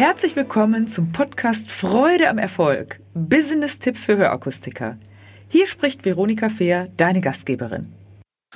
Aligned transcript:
Herzlich 0.00 0.34
willkommen 0.34 0.88
zum 0.88 1.12
Podcast 1.12 1.70
Freude 1.70 2.30
am 2.30 2.38
Erfolg. 2.38 3.00
Business-Tipps 3.12 4.06
für 4.06 4.16
Hörakustiker. 4.16 4.98
Hier 5.46 5.66
spricht 5.66 6.06
Veronika 6.06 6.48
Fehr, 6.48 6.88
deine 6.96 7.20
Gastgeberin. 7.20 7.92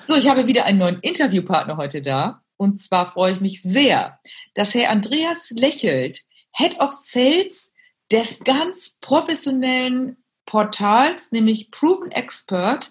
So, 0.04 0.16
ich 0.16 0.26
habe 0.26 0.48
wieder 0.48 0.64
einen 0.64 0.78
neuen 0.78 1.00
Interviewpartner 1.00 1.76
heute 1.76 2.00
da. 2.00 2.40
Und 2.56 2.80
zwar 2.80 3.12
freue 3.12 3.34
ich 3.34 3.42
mich 3.42 3.60
sehr, 3.60 4.18
dass 4.54 4.72
Herr 4.72 4.88
Andreas 4.88 5.50
Lächelt, 5.50 6.22
Head 6.56 6.80
of 6.80 6.92
Sales 6.92 7.74
des 8.10 8.42
ganz 8.42 8.96
professionellen 9.02 10.16
Portals, 10.46 11.30
nämlich 11.30 11.70
Proven 11.70 12.10
Expert, 12.12 12.90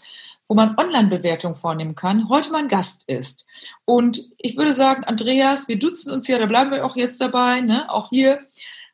wo 0.53 0.55
man 0.55 0.77
Online-Bewertungen 0.77 1.55
vornehmen 1.55 1.95
kann, 1.95 2.29
heute 2.29 2.51
mein 2.51 2.67
Gast 2.67 3.09
ist. 3.09 3.47
Und 3.85 4.21
ich 4.37 4.55
würde 4.55 4.75
sagen, 4.75 5.03
Andreas, 5.03 5.67
wir 5.67 5.79
duzen 5.79 6.11
uns 6.11 6.27
ja, 6.27 6.37
da 6.37 6.45
bleiben 6.45 6.69
wir 6.69 6.85
auch 6.85 6.95
jetzt 6.95 7.19
dabei, 7.19 7.61
ne? 7.61 7.89
auch 7.89 8.09
hier 8.11 8.39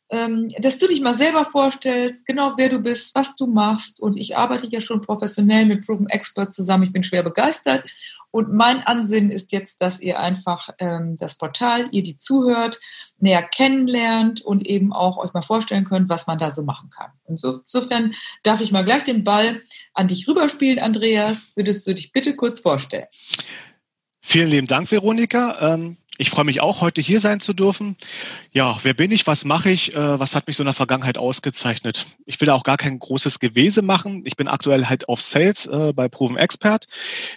dass 0.09 0.79
du 0.79 0.87
dich 0.87 1.01
mal 1.01 1.15
selber 1.15 1.45
vorstellst, 1.45 2.25
genau 2.25 2.53
wer 2.57 2.69
du 2.69 2.79
bist, 2.79 3.13
was 3.13 3.35
du 3.35 3.45
machst. 3.45 4.01
Und 4.01 4.19
ich 4.19 4.35
arbeite 4.35 4.67
ja 4.67 4.81
schon 4.81 5.01
professionell 5.01 5.65
mit 5.65 5.85
Proven 5.85 6.09
Expert 6.09 6.51
zusammen. 6.51 6.85
Ich 6.85 6.91
bin 6.91 7.03
schwer 7.03 7.21
begeistert. 7.21 7.83
Und 8.31 8.51
mein 8.51 8.81
Ansinnen 8.81 9.29
ist 9.29 9.51
jetzt, 9.51 9.81
dass 9.81 9.99
ihr 9.99 10.19
einfach 10.19 10.69
ähm, 10.79 11.15
das 11.19 11.35
Portal, 11.35 11.87
ihr 11.91 12.01
die 12.01 12.17
zuhört, 12.17 12.79
näher 13.19 13.43
kennenlernt 13.43 14.41
und 14.41 14.67
eben 14.67 14.93
auch 14.93 15.17
euch 15.17 15.33
mal 15.33 15.43
vorstellen 15.43 15.85
könnt, 15.85 16.09
was 16.09 16.25
man 16.25 16.39
da 16.39 16.49
so 16.49 16.63
machen 16.63 16.89
kann. 16.89 17.11
Insofern 17.27 18.13
darf 18.43 18.61
ich 18.61 18.71
mal 18.71 18.85
gleich 18.85 19.03
den 19.03 19.23
Ball 19.23 19.61
an 19.93 20.07
dich 20.07 20.27
rüberspielen, 20.27 20.79
Andreas. 20.79 21.53
Würdest 21.55 21.85
du 21.85 21.93
dich 21.93 22.11
bitte 22.11 22.35
kurz 22.35 22.59
vorstellen? 22.59 23.07
Vielen 24.21 24.49
lieben 24.49 24.67
Dank, 24.67 24.91
Veronika. 24.91 25.73
Ähm, 25.73 25.97
ich 26.19 26.31
freue 26.31 26.43
mich 26.43 26.59
auch, 26.59 26.81
heute 26.81 26.99
hier 26.99 27.21
sein 27.21 27.39
zu 27.39 27.53
dürfen. 27.53 27.95
Ja, 28.51 28.77
wer 28.83 28.93
bin 28.93 29.09
ich? 29.09 29.25
Was 29.25 29.45
mache 29.45 29.69
ich? 29.69 29.95
Äh, 29.95 30.19
was 30.19 30.35
hat 30.35 30.47
mich 30.47 30.57
so 30.57 30.63
in 30.63 30.67
der 30.67 30.73
Vergangenheit 30.73 31.17
ausgezeichnet? 31.17 32.07
Ich 32.25 32.41
will 32.41 32.49
auch 32.49 32.63
gar 32.63 32.75
kein 32.75 32.99
großes 32.99 33.39
Gewese 33.39 33.81
machen. 33.81 34.23
Ich 34.25 34.35
bin 34.35 34.49
aktuell 34.49 34.87
halt 34.87 35.07
auf 35.07 35.21
Sales 35.21 35.65
äh, 35.65 35.93
bei 35.93 36.09
Proven 36.09 36.35
Expert. 36.35 36.87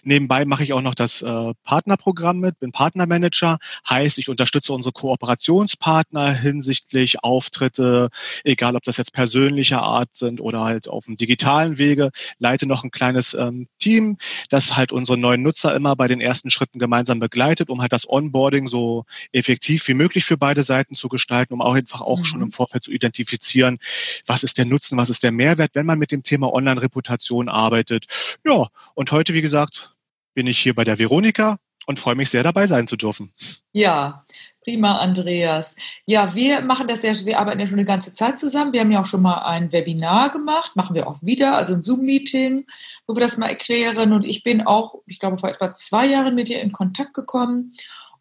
Nebenbei 0.02 0.44
mache 0.46 0.64
ich 0.64 0.72
auch 0.72 0.80
noch 0.80 0.96
das 0.96 1.22
äh, 1.22 1.54
Partnerprogramm 1.62 2.40
mit, 2.40 2.58
bin 2.58 2.72
Partnermanager. 2.72 3.58
Heißt, 3.88 4.18
ich 4.18 4.28
unterstütze 4.28 4.72
unsere 4.72 4.92
Kooperationspartner 4.92 6.32
hinsichtlich 6.32 7.22
Auftritte, 7.22 8.08
egal 8.42 8.74
ob 8.74 8.82
das 8.82 8.96
jetzt 8.96 9.12
persönlicher 9.12 9.80
Art 9.80 10.08
sind 10.14 10.40
oder 10.40 10.64
halt 10.64 10.88
auf 10.88 11.04
dem 11.04 11.16
digitalen 11.16 11.78
Wege. 11.78 12.10
Leite 12.40 12.66
noch 12.66 12.82
ein 12.82 12.90
kleines 12.90 13.34
ähm, 13.34 13.68
Team, 13.78 14.16
das 14.50 14.74
halt 14.74 14.90
unsere 14.90 15.16
neuen 15.16 15.42
Nutzer 15.42 15.72
immer 15.72 15.94
bei 15.94 16.08
den 16.08 16.20
ersten 16.20 16.50
Schritten 16.50 16.80
gemeinsam 16.80 17.20
begleitet, 17.20 17.70
um 17.70 17.80
halt 17.80 17.92
das 17.92 18.10
Onboarding 18.10 18.71
so 18.72 19.04
effektiv 19.30 19.86
wie 19.86 19.94
möglich 19.94 20.24
für 20.24 20.36
beide 20.36 20.64
Seiten 20.64 20.96
zu 20.96 21.08
gestalten, 21.08 21.54
um 21.54 21.60
auch 21.60 21.74
einfach 21.74 22.00
auch 22.00 22.18
mhm. 22.18 22.24
schon 22.24 22.42
im 22.42 22.52
Vorfeld 22.52 22.82
zu 22.82 22.90
identifizieren, 22.90 23.78
was 24.26 24.42
ist 24.42 24.58
der 24.58 24.64
Nutzen, 24.64 24.98
was 24.98 25.10
ist 25.10 25.22
der 25.22 25.30
Mehrwert, 25.30 25.70
wenn 25.74 25.86
man 25.86 26.00
mit 26.00 26.10
dem 26.10 26.24
Thema 26.24 26.52
Online-Reputation 26.52 27.48
arbeitet. 27.48 28.06
Ja, 28.44 28.66
und 28.94 29.12
heute, 29.12 29.34
wie 29.34 29.42
gesagt, 29.42 29.94
bin 30.34 30.48
ich 30.48 30.58
hier 30.58 30.74
bei 30.74 30.82
der 30.82 30.98
Veronika 30.98 31.58
und 31.86 31.98
freue 31.98 32.14
mich 32.14 32.30
sehr 32.30 32.42
dabei 32.42 32.66
sein 32.66 32.86
zu 32.86 32.96
dürfen. 32.96 33.32
Ja, 33.72 34.24
prima, 34.62 34.98
Andreas. 34.98 35.74
Ja, 36.06 36.34
wir 36.34 36.62
machen 36.62 36.86
das 36.86 37.02
ja, 37.02 37.12
wir 37.24 37.38
arbeiten 37.38 37.60
ja 37.60 37.66
schon 37.66 37.78
eine 37.78 37.84
ganze 37.84 38.14
Zeit 38.14 38.38
zusammen. 38.38 38.72
Wir 38.72 38.80
haben 38.80 38.92
ja 38.92 39.00
auch 39.00 39.06
schon 39.06 39.22
mal 39.22 39.42
ein 39.42 39.72
Webinar 39.72 40.30
gemacht, 40.30 40.76
machen 40.76 40.94
wir 40.94 41.08
auch 41.08 41.20
wieder, 41.22 41.56
also 41.56 41.74
ein 41.74 41.82
Zoom-Meeting, 41.82 42.64
wo 43.06 43.16
wir 43.16 43.20
das 43.20 43.36
mal 43.36 43.48
erklären. 43.48 44.12
Und 44.12 44.24
ich 44.24 44.42
bin 44.42 44.62
auch, 44.62 44.96
ich 45.06 45.18
glaube, 45.18 45.38
vor 45.38 45.50
etwa 45.50 45.74
zwei 45.74 46.06
Jahren 46.06 46.34
mit 46.34 46.48
dir 46.48 46.60
in 46.60 46.72
Kontakt 46.72 47.14
gekommen 47.14 47.72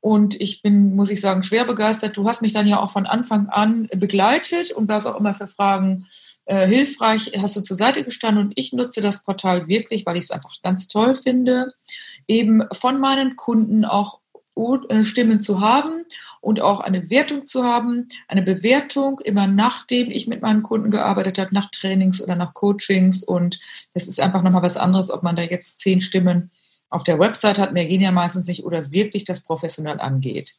und 0.01 0.41
ich 0.41 0.63
bin, 0.63 0.95
muss 0.95 1.11
ich 1.11 1.21
sagen, 1.21 1.43
schwer 1.43 1.63
begeistert. 1.63 2.17
Du 2.17 2.27
hast 2.27 2.41
mich 2.41 2.53
dann 2.53 2.67
ja 2.67 2.79
auch 2.79 2.89
von 2.89 3.05
Anfang 3.05 3.47
an 3.49 3.87
begleitet 3.95 4.71
und 4.71 4.89
warst 4.89 5.05
auch 5.05 5.19
immer 5.19 5.35
für 5.35 5.47
Fragen 5.47 6.05
äh, 6.45 6.67
hilfreich, 6.67 7.31
hast 7.39 7.55
du 7.55 7.61
zur 7.61 7.77
Seite 7.77 8.03
gestanden. 8.03 8.45
Und 8.45 8.53
ich 8.55 8.73
nutze 8.73 9.01
das 9.01 9.21
Portal 9.21 9.67
wirklich, 9.67 10.07
weil 10.07 10.17
ich 10.17 10.23
es 10.23 10.31
einfach 10.31 10.53
ganz 10.63 10.87
toll 10.87 11.15
finde, 11.15 11.73
eben 12.27 12.63
von 12.71 12.99
meinen 12.99 13.35
Kunden 13.35 13.85
auch 13.85 14.19
äh, 14.89 15.05
Stimmen 15.05 15.39
zu 15.39 15.61
haben 15.61 16.03
und 16.41 16.61
auch 16.61 16.79
eine 16.79 17.11
Wertung 17.11 17.45
zu 17.45 17.63
haben, 17.63 18.09
eine 18.27 18.41
Bewertung 18.41 19.19
immer 19.19 19.45
nachdem 19.45 20.09
ich 20.09 20.27
mit 20.27 20.41
meinen 20.41 20.63
Kunden 20.63 20.89
gearbeitet 20.89 21.37
habe, 21.37 21.53
nach 21.53 21.69
Trainings 21.71 22.21
oder 22.21 22.35
nach 22.35 22.53
Coachings 22.53 23.23
und 23.23 23.59
das 23.93 24.07
ist 24.07 24.19
einfach 24.19 24.41
nochmal 24.41 24.63
was 24.63 24.77
anderes, 24.77 25.09
ob 25.09 25.23
man 25.23 25.35
da 25.35 25.43
jetzt 25.43 25.79
zehn 25.79 26.01
Stimmen 26.01 26.51
auf 26.91 27.03
der 27.03 27.17
Website 27.19 27.57
hat, 27.57 27.75
ja 27.75 28.11
meistens 28.11 28.47
nicht 28.47 28.63
oder 28.63 28.91
wirklich 28.91 29.23
das 29.23 29.41
professionell 29.41 29.99
angeht. 29.99 30.57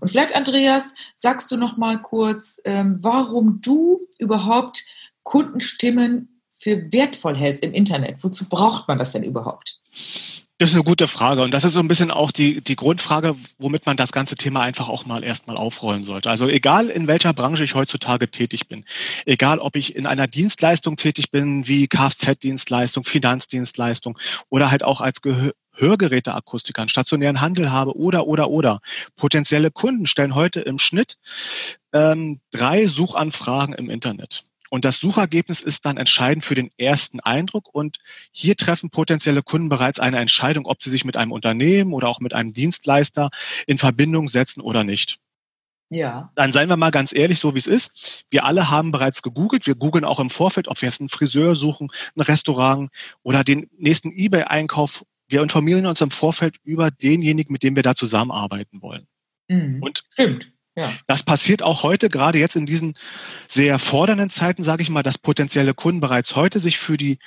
Und 0.00 0.08
vielleicht, 0.08 0.34
Andreas, 0.34 0.94
sagst 1.14 1.50
du 1.52 1.56
noch 1.56 1.76
mal 1.76 2.00
kurz, 2.00 2.60
ähm, 2.64 2.98
warum 3.00 3.60
du 3.60 4.00
überhaupt 4.18 4.84
Kundenstimmen 5.22 6.40
für 6.58 6.92
wertvoll 6.92 7.36
hältst 7.36 7.62
im 7.62 7.72
Internet. 7.72 8.24
Wozu 8.24 8.48
braucht 8.48 8.88
man 8.88 8.98
das 8.98 9.12
denn 9.12 9.22
überhaupt? 9.22 9.80
Das 10.58 10.70
ist 10.70 10.76
eine 10.76 10.84
gute 10.84 11.08
Frage 11.08 11.42
und 11.42 11.50
das 11.50 11.64
ist 11.64 11.72
so 11.72 11.80
ein 11.80 11.88
bisschen 11.88 12.12
auch 12.12 12.30
die, 12.30 12.62
die 12.62 12.76
Grundfrage, 12.76 13.34
womit 13.58 13.86
man 13.86 13.96
das 13.96 14.12
ganze 14.12 14.36
Thema 14.36 14.60
einfach 14.62 14.88
auch 14.88 15.04
mal 15.04 15.24
erstmal 15.24 15.56
aufrollen 15.56 16.04
sollte. 16.04 16.30
Also 16.30 16.46
egal 16.46 16.90
in 16.90 17.08
welcher 17.08 17.32
Branche 17.32 17.64
ich 17.64 17.74
heutzutage 17.74 18.30
tätig 18.30 18.68
bin, 18.68 18.84
egal 19.26 19.58
ob 19.58 19.74
ich 19.74 19.96
in 19.96 20.06
einer 20.06 20.28
Dienstleistung 20.28 20.96
tätig 20.96 21.32
bin, 21.32 21.66
wie 21.66 21.88
Kfz-Dienstleistung, 21.88 23.02
Finanzdienstleistung 23.02 24.16
oder 24.48 24.70
halt 24.70 24.84
auch 24.84 25.00
als 25.00 25.22
Gehör 25.22 25.52
Hörgeräteakustiker, 25.74 26.82
einen 26.82 26.88
stationären 26.88 27.40
Handel 27.40 27.70
habe 27.70 27.96
oder, 27.96 28.26
oder, 28.26 28.50
oder. 28.50 28.80
Potenzielle 29.16 29.70
Kunden 29.70 30.06
stellen 30.06 30.34
heute 30.34 30.60
im 30.60 30.78
Schnitt 30.78 31.18
ähm, 31.92 32.40
drei 32.50 32.88
Suchanfragen 32.88 33.74
im 33.74 33.90
Internet. 33.90 34.44
Und 34.70 34.84
das 34.84 34.98
Suchergebnis 34.98 35.60
ist 35.60 35.86
dann 35.86 35.98
entscheidend 35.98 36.44
für 36.44 36.56
den 36.56 36.70
ersten 36.78 37.20
Eindruck. 37.20 37.72
Und 37.72 37.98
hier 38.32 38.56
treffen 38.56 38.90
potenzielle 38.90 39.42
Kunden 39.42 39.68
bereits 39.68 40.00
eine 40.00 40.18
Entscheidung, 40.18 40.66
ob 40.66 40.82
sie 40.82 40.90
sich 40.90 41.04
mit 41.04 41.16
einem 41.16 41.30
Unternehmen 41.30 41.92
oder 41.92 42.08
auch 42.08 42.18
mit 42.18 42.32
einem 42.32 42.52
Dienstleister 42.52 43.30
in 43.68 43.78
Verbindung 43.78 44.28
setzen 44.28 44.60
oder 44.60 44.82
nicht. 44.82 45.20
Ja. 45.90 46.32
Dann 46.34 46.52
seien 46.52 46.68
wir 46.68 46.76
mal 46.76 46.90
ganz 46.90 47.14
ehrlich, 47.14 47.38
so 47.38 47.54
wie 47.54 47.58
es 47.58 47.68
ist. 47.68 48.24
Wir 48.30 48.44
alle 48.44 48.68
haben 48.68 48.90
bereits 48.90 49.22
gegoogelt. 49.22 49.66
Wir 49.68 49.76
googeln 49.76 50.04
auch 50.04 50.18
im 50.18 50.30
Vorfeld, 50.30 50.66
ob 50.66 50.82
wir 50.82 50.88
jetzt 50.88 51.00
einen 51.00 51.08
Friseur 51.08 51.54
suchen, 51.54 51.90
ein 52.16 52.22
Restaurant 52.22 52.90
oder 53.22 53.44
den 53.44 53.70
nächsten 53.78 54.10
eBay-Einkauf. 54.10 55.04
Wir 55.26 55.42
informieren 55.42 55.86
uns 55.86 56.00
im 56.00 56.10
Vorfeld 56.10 56.56
über 56.64 56.90
denjenigen, 56.90 57.52
mit 57.52 57.62
dem 57.62 57.76
wir 57.76 57.82
da 57.82 57.94
zusammenarbeiten 57.94 58.82
wollen. 58.82 59.06
Mhm. 59.48 59.82
Und 59.82 60.04
Stimmt. 60.10 60.52
Ja. 60.76 60.92
Das 61.06 61.22
passiert 61.22 61.62
auch 61.62 61.84
heute, 61.84 62.08
gerade 62.08 62.38
jetzt 62.38 62.56
in 62.56 62.66
diesen 62.66 62.94
sehr 63.48 63.78
fordernden 63.78 64.30
Zeiten, 64.30 64.64
sage 64.64 64.82
ich 64.82 64.90
mal, 64.90 65.04
dass 65.04 65.18
potenzielle 65.18 65.72
Kunden 65.72 66.00
bereits 66.00 66.34
heute 66.34 66.58
sich 66.58 66.78
für 66.78 66.96
die 66.96 67.18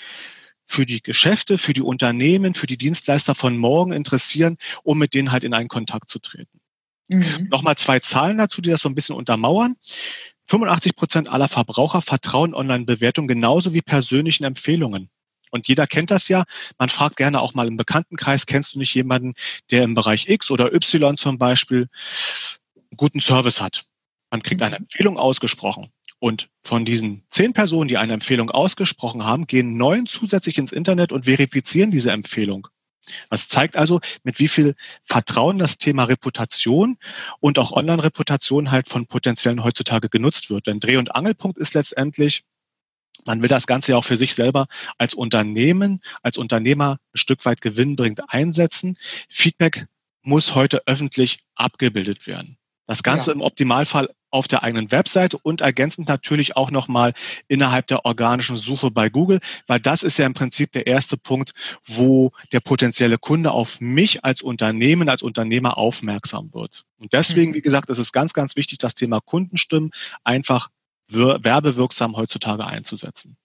für 0.70 0.86
die 0.86 1.02
Geschäfte, 1.02 1.58
für 1.58 1.72
die 1.72 1.82
Unternehmen, 1.82 2.54
für 2.54 2.68
die 2.68 2.78
Dienstleister 2.78 3.36
von 3.36 3.58
morgen 3.58 3.94
interessieren, 3.94 4.58
um 4.84 4.98
mit 4.98 5.14
denen 5.14 5.32
halt 5.32 5.46
in 5.46 5.54
einen 5.54 5.70
Kontakt 5.70 6.10
zu 6.10 6.20
treten. 6.20 6.60
Mhm. 7.08 7.48
Nochmal 7.50 7.78
zwei 7.78 8.00
Zahlen 8.00 8.38
dazu, 8.38 8.62
die 8.62 8.70
das 8.70 8.82
so 8.82 8.90
ein 8.90 8.96
bisschen 8.96 9.16
untermauern. 9.16 9.78
85 10.48 10.98
Prozent 10.98 11.30
aller 11.30 11.48
Verbraucher 11.48 12.02
vertrauen 12.02 12.54
Online-Bewertungen 12.54 13.30
genauso 13.30 13.74
wie 13.74 13.82
persönlichen 13.82 14.44
Empfehlungen. 14.44 15.10
Und 15.52 15.68
jeder 15.68 15.88
kennt 15.88 16.12
das 16.12 16.28
ja. 16.28 16.44
Man 16.78 16.90
fragt 16.90 17.18
gerne 17.18 17.42
auch 17.42 17.54
mal 17.54 17.68
im 17.68 17.78
Bekanntenkreis, 17.78 18.46
kennst 18.46 18.76
du 18.76 18.80
nicht 18.80 18.94
jemanden, 18.94 19.34
der 19.72 19.84
im 19.84 19.96
Bereich 19.96 20.28
X 20.28 20.52
oder 20.52 20.74
Y 20.74 21.18
zum 21.18 21.38
Beispiel 21.38 21.88
guten 22.96 23.22
Service 23.22 23.62
hat. 23.62 23.86
Man 24.32 24.44
kriegt 24.44 24.62
eine 24.62 24.78
mhm. 24.78 24.84
Empfehlung 24.84 25.18
ausgesprochen. 25.18 25.92
Und 26.20 26.50
von 26.64 26.84
diesen 26.84 27.24
zehn 27.30 27.54
Personen, 27.54 27.88
die 27.88 27.98
eine 27.98 28.14
Empfehlung 28.14 28.50
ausgesprochen 28.50 29.24
haben, 29.24 29.46
gehen 29.46 29.78
neun 29.78 30.08
zusätzlich 30.08 30.58
ins 30.58 30.72
Internet 30.72 31.12
und 31.12 31.26
verifizieren 31.26 31.92
diese 31.92 32.12
Empfehlung. 32.12 32.68
Das 33.30 33.48
zeigt 33.48 33.78
also, 33.78 34.02
mit 34.24 34.40
wie 34.40 34.48
viel 34.48 34.76
Vertrauen 35.04 35.60
das 35.60 35.78
Thema 35.78 36.06
Reputation 36.06 36.98
und 37.40 37.58
auch 37.60 37.72
Online-Reputation 37.72 38.72
halt 38.72 38.90
von 38.90 39.08
Potenziellen 39.08 39.64
heutzutage 39.64 40.10
genutzt 40.10 40.50
wird. 40.50 40.68
Denn 40.68 40.80
Dreh- 40.80 40.98
und 40.98 41.16
Angelpunkt 41.16 41.58
ist 41.58 41.74
letztendlich, 41.74 42.44
man 43.26 43.42
will 43.42 43.50
das 43.50 43.68
Ganze 43.68 43.92
ja 43.92 43.98
auch 43.98 44.06
für 44.06 44.18
sich 44.18 44.36
selber 44.36 44.68
als 44.98 45.14
Unternehmen, 45.14 46.02
als 46.22 46.38
Unternehmer 46.38 47.00
ein 47.14 47.18
Stück 47.18 47.46
weit 47.46 47.62
gewinnbringend 47.62 48.22
einsetzen. 48.28 48.98
Feedback 49.30 49.88
muss 50.22 50.56
heute 50.56 50.82
öffentlich 50.86 51.40
abgebildet 51.56 52.28
werden. 52.28 52.58
Das 52.86 53.04
Ganze 53.04 53.32
ja. 53.32 53.36
im 53.36 53.42
Optimalfall 53.42 54.10
auf 54.30 54.48
der 54.48 54.64
eigenen 54.64 54.92
Webseite 54.92 55.38
und 55.38 55.62
ergänzend 55.62 56.08
natürlich 56.08 56.56
auch 56.56 56.72
nochmal 56.72 57.14
innerhalb 57.48 57.88
der 57.88 58.06
organischen 58.06 58.58
Suche 58.58 58.92
bei 58.92 59.10
Google, 59.10 59.40
weil 59.68 59.80
das 59.80 60.04
ist 60.04 60.18
ja 60.18 60.26
im 60.26 60.34
Prinzip 60.34 60.72
der 60.72 60.88
erste 60.88 61.18
Punkt, 61.18 61.54
wo 61.84 62.32
der 62.52 62.60
potenzielle 62.60 63.18
Kunde 63.18 63.52
auf 63.52 63.80
mich 63.80 64.24
als 64.26 64.42
Unternehmen, 64.42 65.10
als 65.10 65.22
Unternehmer 65.22 65.78
aufmerksam 65.78 66.54
wird. 66.54 66.86
Und 66.98 67.14
deswegen, 67.14 67.52
mhm. 67.52 67.56
wie 67.56 67.62
gesagt, 67.62 67.90
ist 67.90 68.00
es 68.00 68.12
ganz, 68.12 68.34
ganz 68.34 68.56
wichtig, 68.56 68.80
das 68.80 68.96
Thema 68.96 69.22
Kundenstimmen 69.22 69.92
einfach 70.24 70.70
werbewirksam 71.10 72.16
heutzutage 72.16 72.66
einzusetzen. 72.66 73.38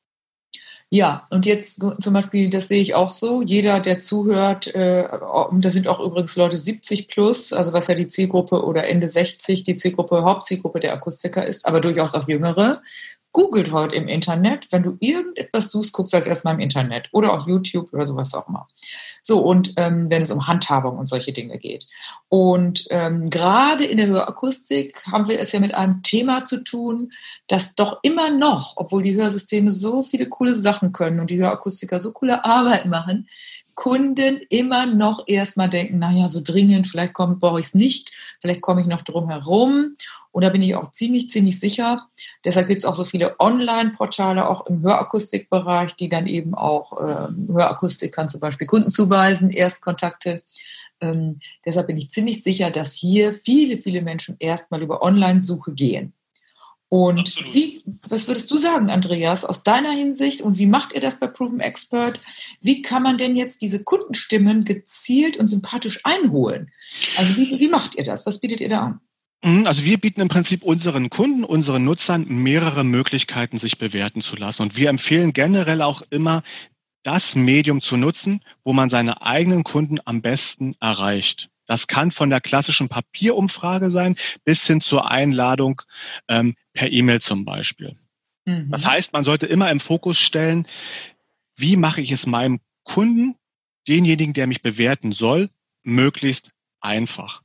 Ja, 0.94 1.24
und 1.30 1.46
jetzt 1.46 1.82
zum 2.00 2.12
Beispiel, 2.12 2.50
das 2.50 2.68
sehe 2.68 2.82
ich 2.82 2.94
auch 2.94 3.10
so, 3.10 3.40
jeder, 3.40 3.80
der 3.80 4.00
zuhört, 4.00 4.66
äh, 4.74 5.08
da 5.08 5.70
sind 5.70 5.88
auch 5.88 6.00
übrigens 6.00 6.36
Leute 6.36 6.58
70 6.58 7.08
plus, 7.08 7.54
also 7.54 7.72
was 7.72 7.86
ja 7.86 7.94
die 7.94 8.08
Zielgruppe 8.08 8.62
oder 8.62 8.86
Ende 8.86 9.08
60 9.08 9.62
die 9.62 9.74
Zielgruppe, 9.74 10.22
Hauptzielgruppe 10.22 10.80
der 10.80 10.92
Akustiker 10.92 11.46
ist, 11.46 11.64
aber 11.64 11.80
durchaus 11.80 12.14
auch 12.14 12.28
jüngere, 12.28 12.82
googelt 13.32 13.72
heute 13.72 13.96
im 13.96 14.08
Internet. 14.08 14.68
Wenn 14.70 14.82
du 14.82 14.96
irgendetwas 15.00 15.70
suchst, 15.70 15.92
guckst 15.92 16.12
du 16.12 16.16
als 16.16 16.26
erstmal 16.26 16.54
im 16.54 16.60
Internet 16.60 17.08
oder 17.12 17.32
auch 17.32 17.46
YouTube 17.46 17.92
oder 17.92 18.06
sowas 18.06 18.34
auch 18.34 18.48
mal. 18.48 18.66
So, 19.22 19.40
und 19.40 19.74
ähm, 19.76 20.10
wenn 20.10 20.22
es 20.22 20.30
um 20.30 20.46
Handhabung 20.46 20.98
und 20.98 21.06
solche 21.06 21.32
Dinge 21.32 21.58
geht. 21.58 21.86
Und 22.28 22.86
ähm, 22.90 23.30
gerade 23.30 23.84
in 23.84 23.96
der 23.96 24.08
Hörakustik 24.08 25.06
haben 25.06 25.28
wir 25.28 25.40
es 25.40 25.52
ja 25.52 25.60
mit 25.60 25.74
einem 25.74 26.02
Thema 26.02 26.44
zu 26.44 26.62
tun, 26.62 27.10
das 27.46 27.74
doch 27.74 28.00
immer 28.02 28.30
noch, 28.30 28.74
obwohl 28.76 29.02
die 29.02 29.14
Hörsysteme 29.14 29.72
so 29.72 30.02
viele 30.02 30.28
coole 30.28 30.54
Sachen 30.54 30.92
können 30.92 31.20
und 31.20 31.30
die 31.30 31.38
Hörakustiker 31.38 32.00
so 32.00 32.12
coole 32.12 32.44
Arbeit 32.44 32.86
machen, 32.86 33.28
Kunden 33.74 34.40
immer 34.48 34.86
noch 34.86 35.24
erstmal 35.26 35.68
denken, 35.68 35.98
naja, 35.98 36.28
so 36.28 36.40
dringend, 36.42 36.86
vielleicht 36.86 37.14
brauche 37.14 37.60
ich 37.60 37.66
es 37.66 37.74
nicht, 37.74 38.12
vielleicht 38.40 38.60
komme 38.60 38.80
ich 38.82 38.86
noch 38.86 39.02
drum 39.02 39.28
herum. 39.28 39.94
Und 40.30 40.44
da 40.44 40.48
bin 40.48 40.62
ich 40.62 40.74
auch 40.74 40.90
ziemlich, 40.90 41.28
ziemlich 41.28 41.60
sicher. 41.60 42.06
Deshalb 42.44 42.68
gibt 42.68 42.82
es 42.82 42.84
auch 42.86 42.94
so 42.94 43.04
viele 43.04 43.38
Online-Portale, 43.38 44.48
auch 44.48 44.66
im 44.66 44.82
Hörakustikbereich, 44.82 45.94
die 45.96 46.08
dann 46.08 46.26
eben 46.26 46.54
auch 46.54 46.92
ähm, 47.00 47.48
Hörakustik 47.48 48.12
kann 48.12 48.28
zum 48.28 48.40
Beispiel 48.40 48.66
Kunden 48.66 48.90
zuweisen, 48.90 49.50
Erstkontakte. 49.50 50.42
Ähm, 51.00 51.40
deshalb 51.66 51.88
bin 51.88 51.98
ich 51.98 52.10
ziemlich 52.10 52.42
sicher, 52.42 52.70
dass 52.70 52.94
hier 52.94 53.34
viele, 53.34 53.76
viele 53.76 54.00
Menschen 54.00 54.36
erstmal 54.38 54.82
über 54.82 55.02
Online-Suche 55.02 55.72
gehen. 55.72 56.14
Und 56.92 57.54
wie, 57.54 57.82
was 58.06 58.28
würdest 58.28 58.50
du 58.50 58.58
sagen, 58.58 58.90
Andreas, 58.90 59.46
aus 59.46 59.62
deiner 59.62 59.92
Hinsicht 59.92 60.42
und 60.42 60.58
wie 60.58 60.66
macht 60.66 60.92
ihr 60.92 61.00
das 61.00 61.18
bei 61.18 61.26
Proven 61.26 61.60
Expert? 61.60 62.20
Wie 62.60 62.82
kann 62.82 63.02
man 63.02 63.16
denn 63.16 63.34
jetzt 63.34 63.62
diese 63.62 63.82
Kundenstimmen 63.82 64.66
gezielt 64.66 65.38
und 65.38 65.48
sympathisch 65.48 66.00
einholen? 66.04 66.70
Also 67.16 67.34
wie, 67.38 67.58
wie 67.58 67.68
macht 67.68 67.94
ihr 67.94 68.04
das? 68.04 68.26
Was 68.26 68.40
bietet 68.40 68.60
ihr 68.60 68.68
da 68.68 68.80
an? 68.80 69.00
Mhm, 69.42 69.66
also 69.66 69.86
wir 69.86 69.96
bieten 69.96 70.20
im 70.20 70.28
Prinzip 70.28 70.62
unseren 70.62 71.08
Kunden, 71.08 71.44
unseren 71.44 71.82
Nutzern 71.82 72.26
mehrere 72.28 72.84
Möglichkeiten, 72.84 73.56
sich 73.56 73.78
bewerten 73.78 74.20
zu 74.20 74.36
lassen. 74.36 74.60
Und 74.60 74.76
wir 74.76 74.90
empfehlen 74.90 75.32
generell 75.32 75.80
auch 75.80 76.02
immer, 76.10 76.42
das 77.04 77.34
Medium 77.34 77.80
zu 77.80 77.96
nutzen, 77.96 78.42
wo 78.64 78.74
man 78.74 78.90
seine 78.90 79.22
eigenen 79.22 79.64
Kunden 79.64 79.98
am 80.04 80.20
besten 80.20 80.76
erreicht. 80.78 81.48
Das 81.66 81.86
kann 81.86 82.10
von 82.10 82.28
der 82.28 82.42
klassischen 82.42 82.90
Papierumfrage 82.90 83.90
sein 83.90 84.16
bis 84.44 84.66
hin 84.66 84.82
zur 84.82 85.10
Einladung 85.10 85.80
ähm, 86.28 86.54
per 86.72 86.90
E-Mail 86.90 87.20
zum 87.20 87.44
Beispiel. 87.44 87.96
Mhm. 88.44 88.70
Das 88.70 88.86
heißt, 88.86 89.12
man 89.12 89.24
sollte 89.24 89.46
immer 89.46 89.70
im 89.70 89.80
Fokus 89.80 90.18
stellen, 90.18 90.66
wie 91.56 91.76
mache 91.76 92.00
ich 92.00 92.12
es 92.12 92.26
meinem 92.26 92.60
Kunden, 92.84 93.36
denjenigen, 93.88 94.32
der 94.32 94.46
mich 94.46 94.62
bewerten 94.62 95.12
soll, 95.12 95.50
möglichst 95.82 96.50
einfach. 96.80 97.42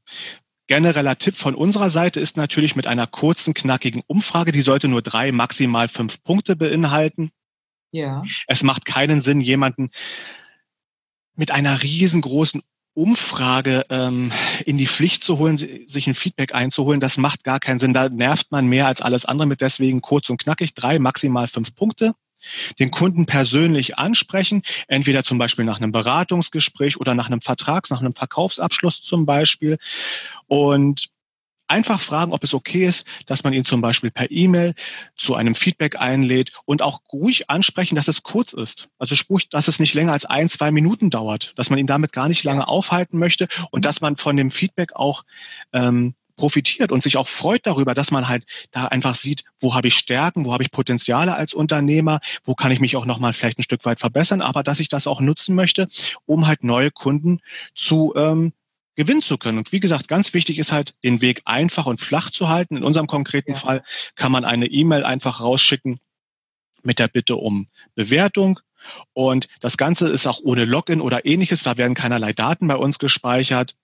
Genereller 0.68 1.18
Tipp 1.18 1.36
von 1.36 1.56
unserer 1.56 1.90
Seite 1.90 2.20
ist 2.20 2.36
natürlich 2.36 2.76
mit 2.76 2.88
einer 2.88 3.08
kurzen, 3.08 3.54
knackigen 3.54 4.04
Umfrage, 4.06 4.52
die 4.52 4.62
sollte 4.62 4.88
nur 4.88 5.02
drei, 5.02 5.32
maximal 5.32 5.88
fünf 5.88 6.22
Punkte 6.24 6.56
beinhalten. 6.56 7.32
Ja. 7.92 8.24
Es 8.48 8.64
macht 8.64 8.86
keinen 8.86 9.22
Sinn, 9.22 9.40
jemanden 9.40 9.90
mit 11.36 11.52
einer 11.52 11.82
riesengroßen 11.84 12.62
Umfrage 12.98 13.86
ähm, 13.90 14.32
in 14.66 14.78
die 14.78 14.88
Pflicht 14.88 15.24
zu 15.24 15.38
holen, 15.38 15.58
sich 15.58 16.08
ein 16.08 16.16
Feedback 16.16 16.56
einzuholen, 16.56 17.00
das 17.00 17.18
macht 17.18 17.44
gar 17.44 17.60
keinen 17.60 17.78
Sinn. 17.78 17.94
Da 17.94 18.10
nervt 18.10 18.52
man 18.52 18.66
mehr 18.66 18.88
als 18.88 19.02
alles 19.04 19.26
andere 19.26 19.48
mit 19.48 19.62
deswegen 19.62 20.02
kurz 20.02 20.30
und 20.30 20.38
knackig, 20.38 20.74
drei, 20.74 20.98
maximal 20.98 21.48
fünf 21.48 21.76
Punkte. 21.76 22.14
Den 22.80 22.92
Kunden 22.92 23.26
persönlich 23.26 23.98
ansprechen, 23.98 24.64
entweder 24.88 25.24
zum 25.24 25.38
Beispiel 25.38 25.66
nach 25.66 25.78
einem 25.78 25.92
Beratungsgespräch 25.92 26.98
oder 26.98 27.14
nach 27.14 27.28
einem 27.28 27.42
Vertrags, 27.42 27.90
nach 27.90 28.00
einem 28.00 28.16
Verkaufsabschluss 28.16 29.04
zum 29.04 29.26
Beispiel. 29.26 29.78
Und 30.48 31.10
einfach 31.68 32.02
fragen, 32.02 32.32
ob 32.32 32.44
es 32.44 32.54
okay 32.54 32.86
ist, 32.86 33.06
dass 33.26 33.44
man 33.44 33.54
ihn 33.54 33.66
zum 33.66 33.82
Beispiel 33.82 34.12
per 34.12 34.32
E-Mail 34.32 34.74
zu 35.16 35.36
einem 35.36 35.56
Feedback 35.56 35.98
einlädt 35.98 36.52
und 36.66 36.82
auch 36.82 37.02
ruhig 37.12 37.50
ansprechen, 37.50 37.96
dass 37.96 38.08
es 38.08 38.24
kurz 38.24 38.54
ist. 38.54 38.90
Also 39.00 39.16
sprich, 39.16 39.50
dass 39.50 39.68
es 39.68 39.80
nicht 39.80 39.94
länger 39.94 40.14
als 40.14 40.26
ein, 40.26 40.50
zwei 40.50 40.72
Minuten 40.72 41.10
dauert, 41.10 41.54
dass 41.56 41.70
man 41.70 41.80
ihn 41.80 41.88
damit 41.88 42.12
gar 42.12 42.28
nicht 42.28 42.44
lange 42.44 42.68
aufhalten 42.68 43.18
möchte 43.18 43.48
und 43.72 43.86
dass 43.86 44.02
man 44.02 44.18
von 44.18 44.38
dem 44.38 44.52
Feedback 44.52 44.96
auch 44.96 45.24
ähm, 45.74 46.16
profitiert 46.38 46.92
und 46.92 47.04
sich 47.04 47.18
auch 47.18 47.28
freut 47.28 47.66
darüber, 47.66 47.94
dass 47.94 48.12
man 48.12 48.30
halt 48.30 48.46
da 48.72 48.86
einfach 48.86 49.16
sieht, 49.16 49.44
wo 49.60 49.74
habe 49.74 49.88
ich 49.88 49.96
Stärken, 49.96 50.46
wo 50.46 50.54
habe 50.54 50.64
ich 50.64 50.72
Potenziale 50.72 51.36
als 51.36 51.54
Unternehmer, 51.54 52.20
wo 52.46 52.54
kann 52.54 52.72
ich 52.72 52.80
mich 52.80 52.96
auch 52.96 53.06
nochmal 53.06 53.34
vielleicht 53.34 53.60
ein 53.60 53.64
Stück 53.64 53.84
weit 53.86 54.00
verbessern, 54.00 54.42
aber 54.42 54.64
dass 54.64 54.80
ich 54.80 54.88
das 54.88 55.08
auch 55.08 55.20
nutzen 55.20 55.56
möchte, 55.56 55.88
um 56.26 56.48
halt 56.48 56.64
neue 56.64 56.92
Kunden 56.92 57.40
zu 57.76 58.14
ähm, 58.16 58.54
gewinnen 58.98 59.22
zu 59.22 59.38
können. 59.38 59.58
Und 59.58 59.72
wie 59.72 59.80
gesagt, 59.80 60.10
ganz 60.10 60.34
wichtig 60.34 60.60
ist 60.60 60.74
halt, 60.74 60.96
den 61.04 61.22
Weg 61.22 61.42
einfach 61.46 61.86
und 61.86 62.02
flach 62.02 62.32
zu 62.32 62.50
halten. 62.50 62.76
In 62.76 62.84
unserem 62.84 63.08
konkreten 63.08 63.54
ja. 63.54 63.58
Fall 63.58 63.84
kann 64.16 64.32
man 64.32 64.44
eine 64.44 64.66
E-Mail 64.66 65.06
einfach 65.06 65.40
rausschicken 65.40 66.00
mit 66.84 67.00
der 67.00 67.08
Bitte 67.08 67.38
um 67.38 67.68
Bewertung. 67.96 68.60
Und 69.14 69.48
das 69.62 69.78
Ganze 69.78 70.10
ist 70.10 70.28
auch 70.28 70.40
ohne 70.44 70.66
Login 70.66 71.02
oder 71.02 71.26
ähnliches. 71.26 71.64
Da 71.64 71.78
werden 71.78 71.94
keinerlei 71.94 72.34
Daten 72.34 72.68
bei 72.68 72.76
uns 72.76 73.00
gespeichert. 73.00 73.76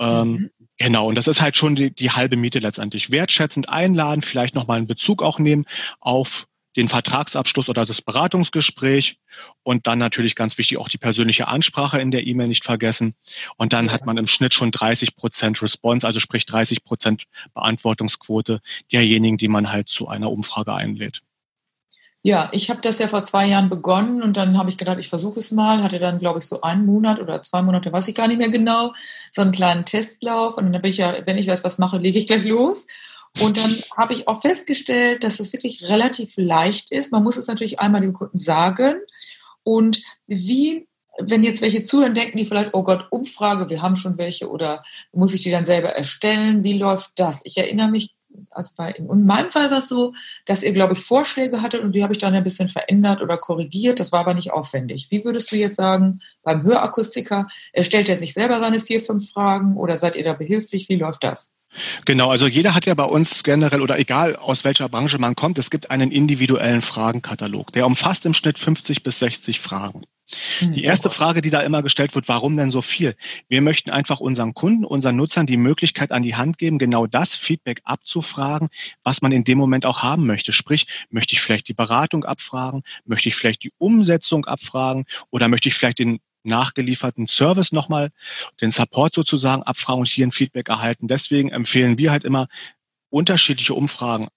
Ähm, 0.00 0.30
mhm. 0.30 0.50
Genau, 0.78 1.08
und 1.08 1.16
das 1.16 1.26
ist 1.26 1.40
halt 1.40 1.56
schon 1.56 1.74
die, 1.74 1.94
die 1.94 2.12
halbe 2.12 2.36
Miete 2.36 2.60
letztendlich. 2.60 3.10
Wertschätzend 3.10 3.68
einladen, 3.68 4.22
vielleicht 4.22 4.54
nochmal 4.54 4.78
einen 4.78 4.86
Bezug 4.86 5.22
auch 5.22 5.38
nehmen 5.38 5.66
auf 6.00 6.47
den 6.78 6.88
Vertragsabschluss 6.88 7.68
oder 7.68 7.84
das 7.84 8.00
Beratungsgespräch 8.00 9.18
und 9.64 9.88
dann 9.88 9.98
natürlich 9.98 10.36
ganz 10.36 10.56
wichtig 10.58 10.78
auch 10.78 10.88
die 10.88 10.96
persönliche 10.96 11.48
Ansprache 11.48 12.00
in 12.00 12.12
der 12.12 12.24
E-Mail 12.24 12.46
nicht 12.46 12.64
vergessen. 12.64 13.14
Und 13.56 13.72
dann 13.72 13.90
hat 13.90 14.06
man 14.06 14.16
im 14.16 14.28
Schnitt 14.28 14.54
schon 14.54 14.70
30 14.70 15.16
Prozent 15.16 15.60
Response, 15.60 16.06
also 16.06 16.20
sprich 16.20 16.46
30 16.46 16.84
Prozent 16.84 17.24
Beantwortungsquote 17.52 18.60
derjenigen, 18.92 19.38
die 19.38 19.48
man 19.48 19.72
halt 19.72 19.88
zu 19.88 20.06
einer 20.06 20.30
Umfrage 20.30 20.72
einlädt. 20.72 21.20
Ja, 22.22 22.48
ich 22.52 22.70
habe 22.70 22.80
das 22.80 23.00
ja 23.00 23.08
vor 23.08 23.24
zwei 23.24 23.46
Jahren 23.46 23.68
begonnen 23.68 24.22
und 24.22 24.36
dann 24.36 24.56
habe 24.56 24.70
ich 24.70 24.76
gedacht, 24.76 24.98
ich 24.98 25.08
versuche 25.08 25.40
es 25.40 25.50
mal. 25.50 25.82
Hatte 25.82 25.98
dann, 25.98 26.18
glaube 26.20 26.38
ich, 26.38 26.46
so 26.46 26.60
einen 26.60 26.86
Monat 26.86 27.18
oder 27.18 27.42
zwei 27.42 27.62
Monate, 27.62 27.92
weiß 27.92 28.06
ich 28.06 28.14
gar 28.14 28.28
nicht 28.28 28.38
mehr 28.38 28.50
genau, 28.50 28.92
so 29.32 29.42
einen 29.42 29.50
kleinen 29.52 29.84
Testlauf. 29.84 30.56
Und 30.56 30.72
dann 30.72 30.82
bin 30.82 30.90
ich 30.92 30.98
ja, 30.98 31.14
wenn 31.24 31.38
ich 31.38 31.48
weiß, 31.48 31.64
was 31.64 31.78
mache, 31.78 31.98
lege 31.98 32.18
ich 32.20 32.28
gleich 32.28 32.44
los. 32.44 32.86
Und 33.40 33.56
dann 33.56 33.74
habe 33.96 34.14
ich 34.14 34.26
auch 34.26 34.40
festgestellt, 34.40 35.22
dass 35.22 35.38
es 35.38 35.52
wirklich 35.52 35.88
relativ 35.88 36.34
leicht 36.36 36.90
ist. 36.90 37.12
Man 37.12 37.22
muss 37.22 37.36
es 37.36 37.46
natürlich 37.46 37.78
einmal 37.78 38.00
dem 38.00 38.12
Kunden 38.12 38.38
sagen. 38.38 38.96
Und 39.62 40.02
wie, 40.26 40.88
wenn 41.20 41.44
jetzt 41.44 41.62
welche 41.62 41.82
zuhören, 41.82 42.14
denken 42.14 42.36
die 42.36 42.46
vielleicht, 42.46 42.70
oh 42.72 42.82
Gott, 42.82 43.06
Umfrage, 43.10 43.68
wir 43.70 43.82
haben 43.82 43.96
schon 43.96 44.18
welche 44.18 44.48
oder 44.48 44.82
muss 45.12 45.34
ich 45.34 45.42
die 45.42 45.50
dann 45.50 45.64
selber 45.64 45.90
erstellen? 45.90 46.64
Wie 46.64 46.78
läuft 46.78 47.12
das? 47.16 47.42
Ich 47.44 47.56
erinnere 47.56 47.90
mich, 47.90 48.16
also 48.50 48.72
bei, 48.76 48.90
in 48.90 49.26
meinem 49.26 49.50
Fall 49.50 49.70
war 49.70 49.78
es 49.78 49.88
so, 49.88 50.14
dass 50.46 50.62
ihr, 50.62 50.72
glaube 50.72 50.94
ich, 50.94 51.00
Vorschläge 51.00 51.62
hattet 51.62 51.82
und 51.82 51.92
die 51.92 52.02
habe 52.02 52.12
ich 52.12 52.18
dann 52.18 52.34
ein 52.34 52.44
bisschen 52.44 52.68
verändert 52.68 53.22
oder 53.22 53.36
korrigiert. 53.36 54.00
Das 54.00 54.10
war 54.10 54.20
aber 54.20 54.34
nicht 54.34 54.52
aufwendig. 54.52 55.08
Wie 55.10 55.24
würdest 55.24 55.52
du 55.52 55.56
jetzt 55.56 55.76
sagen, 55.76 56.20
beim 56.42 56.62
Hörakustiker, 56.62 57.46
erstellt 57.72 58.08
er 58.08 58.16
sich 58.16 58.34
selber 58.34 58.58
seine 58.58 58.80
vier, 58.80 59.00
fünf 59.00 59.30
Fragen 59.30 59.76
oder 59.76 59.96
seid 59.96 60.16
ihr 60.16 60.24
da 60.24 60.34
behilflich? 60.34 60.88
Wie 60.88 60.96
läuft 60.96 61.24
das? 61.24 61.52
Genau, 62.04 62.30
also 62.30 62.46
jeder 62.46 62.74
hat 62.74 62.86
ja 62.86 62.94
bei 62.94 63.04
uns 63.04 63.42
generell 63.44 63.80
oder 63.80 63.98
egal 63.98 64.36
aus 64.36 64.64
welcher 64.64 64.88
Branche 64.88 65.18
man 65.18 65.36
kommt, 65.36 65.58
es 65.58 65.70
gibt 65.70 65.90
einen 65.90 66.10
individuellen 66.10 66.82
Fragenkatalog, 66.82 67.72
der 67.72 67.86
umfasst 67.86 68.26
im 68.26 68.34
Schnitt 68.34 68.58
50 68.58 69.02
bis 69.02 69.18
60 69.18 69.60
Fragen. 69.60 70.04
Hm, 70.58 70.74
die 70.74 70.84
erste 70.84 71.08
Frage, 71.10 71.40
die 71.40 71.50
da 71.50 71.60
immer 71.60 71.82
gestellt 71.82 72.14
wird, 72.14 72.28
warum 72.28 72.56
denn 72.56 72.70
so 72.70 72.82
viel? 72.82 73.14
Wir 73.48 73.62
möchten 73.62 73.90
einfach 73.90 74.20
unseren 74.20 74.52
Kunden, 74.52 74.84
unseren 74.84 75.16
Nutzern 75.16 75.46
die 75.46 75.56
Möglichkeit 75.56 76.12
an 76.12 76.22
die 76.22 76.36
Hand 76.36 76.58
geben, 76.58 76.78
genau 76.78 77.06
das 77.06 77.34
Feedback 77.34 77.80
abzufragen, 77.84 78.68
was 79.02 79.22
man 79.22 79.32
in 79.32 79.44
dem 79.44 79.56
Moment 79.56 79.86
auch 79.86 80.02
haben 80.02 80.26
möchte. 80.26 80.52
Sprich, 80.52 80.86
möchte 81.10 81.34
ich 81.34 81.40
vielleicht 81.40 81.68
die 81.68 81.74
Beratung 81.74 82.24
abfragen? 82.24 82.82
Möchte 83.06 83.30
ich 83.30 83.36
vielleicht 83.36 83.64
die 83.64 83.72
Umsetzung 83.78 84.44
abfragen? 84.44 85.06
Oder 85.30 85.48
möchte 85.48 85.70
ich 85.70 85.74
vielleicht 85.74 85.98
den 85.98 86.20
nachgelieferten 86.42 87.26
Service 87.26 87.72
nochmal, 87.72 88.10
den 88.60 88.70
Support 88.70 89.14
sozusagen 89.14 89.62
abfragen 89.62 90.00
und 90.00 90.08
hier 90.08 90.26
ein 90.26 90.32
Feedback 90.32 90.68
erhalten. 90.68 91.08
Deswegen 91.08 91.50
empfehlen 91.50 91.98
wir 91.98 92.10
halt 92.10 92.24
immer, 92.24 92.48
unterschiedliche 93.10 93.74
Umfragen 93.74 94.28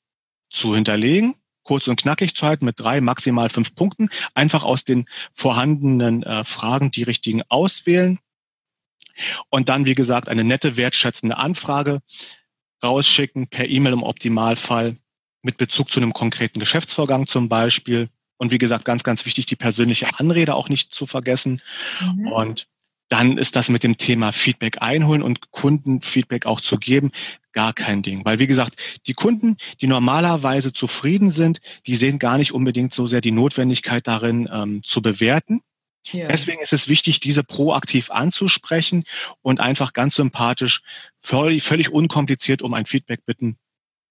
zu 0.49 0.75
hinterlegen, 0.75 1.35
kurz 1.63 1.87
und 1.87 1.97
knackig 1.97 2.35
zu 2.35 2.45
halten 2.45 2.65
mit 2.65 2.79
drei, 2.79 3.01
maximal 3.01 3.49
fünf 3.49 3.75
Punkten, 3.75 4.09
einfach 4.33 4.63
aus 4.63 4.83
den 4.83 5.05
vorhandenen 5.33 6.23
äh, 6.23 6.43
Fragen 6.43 6.91
die 6.91 7.03
richtigen 7.03 7.43
auswählen 7.49 8.19
und 9.49 9.69
dann, 9.69 9.85
wie 9.85 9.95
gesagt, 9.95 10.29
eine 10.29 10.43
nette, 10.43 10.77
wertschätzende 10.77 11.37
Anfrage 11.37 12.01
rausschicken, 12.83 13.47
per 13.47 13.69
E-Mail 13.69 13.93
im 13.93 14.03
Optimalfall, 14.03 14.97
mit 15.43 15.57
Bezug 15.57 15.91
zu 15.91 15.99
einem 15.99 16.13
konkreten 16.13 16.59
Geschäftsvorgang 16.59 17.27
zum 17.27 17.49
Beispiel 17.49 18.09
und 18.41 18.51
wie 18.51 18.57
gesagt, 18.57 18.85
ganz, 18.85 19.03
ganz 19.03 19.27
wichtig, 19.27 19.45
die 19.45 19.55
persönliche 19.55 20.07
Anrede 20.17 20.55
auch 20.55 20.67
nicht 20.67 20.95
zu 20.95 21.05
vergessen. 21.05 21.61
Mhm. 22.01 22.27
Und 22.27 22.67
dann 23.07 23.37
ist 23.37 23.55
das 23.55 23.69
mit 23.69 23.83
dem 23.83 23.97
Thema 23.97 24.31
Feedback 24.31 24.81
einholen 24.81 25.21
und 25.21 25.51
Kundenfeedback 25.51 26.47
auch 26.47 26.59
zu 26.59 26.77
geben 26.77 27.11
gar 27.53 27.73
kein 27.73 28.01
Ding. 28.01 28.25
Weil, 28.25 28.39
wie 28.39 28.47
gesagt, 28.47 28.81
die 29.05 29.13
Kunden, 29.13 29.57
die 29.79 29.85
normalerweise 29.85 30.73
zufrieden 30.73 31.29
sind, 31.29 31.61
die 31.85 31.95
sehen 31.95 32.17
gar 32.17 32.39
nicht 32.39 32.51
unbedingt 32.51 32.95
so 32.95 33.07
sehr 33.07 33.21
die 33.21 33.29
Notwendigkeit 33.29 34.07
darin, 34.07 34.49
ähm, 34.51 34.81
zu 34.83 35.03
bewerten. 35.03 35.61
Ja. 36.07 36.27
Deswegen 36.27 36.63
ist 36.63 36.73
es 36.73 36.87
wichtig, 36.87 37.19
diese 37.19 37.43
proaktiv 37.43 38.09
anzusprechen 38.09 39.03
und 39.43 39.59
einfach 39.59 39.93
ganz 39.93 40.15
sympathisch, 40.15 40.81
völlig, 41.21 41.61
völlig 41.61 41.91
unkompliziert 41.91 42.63
um 42.63 42.73
ein 42.73 42.87
Feedback 42.87 43.23
bitten. 43.23 43.57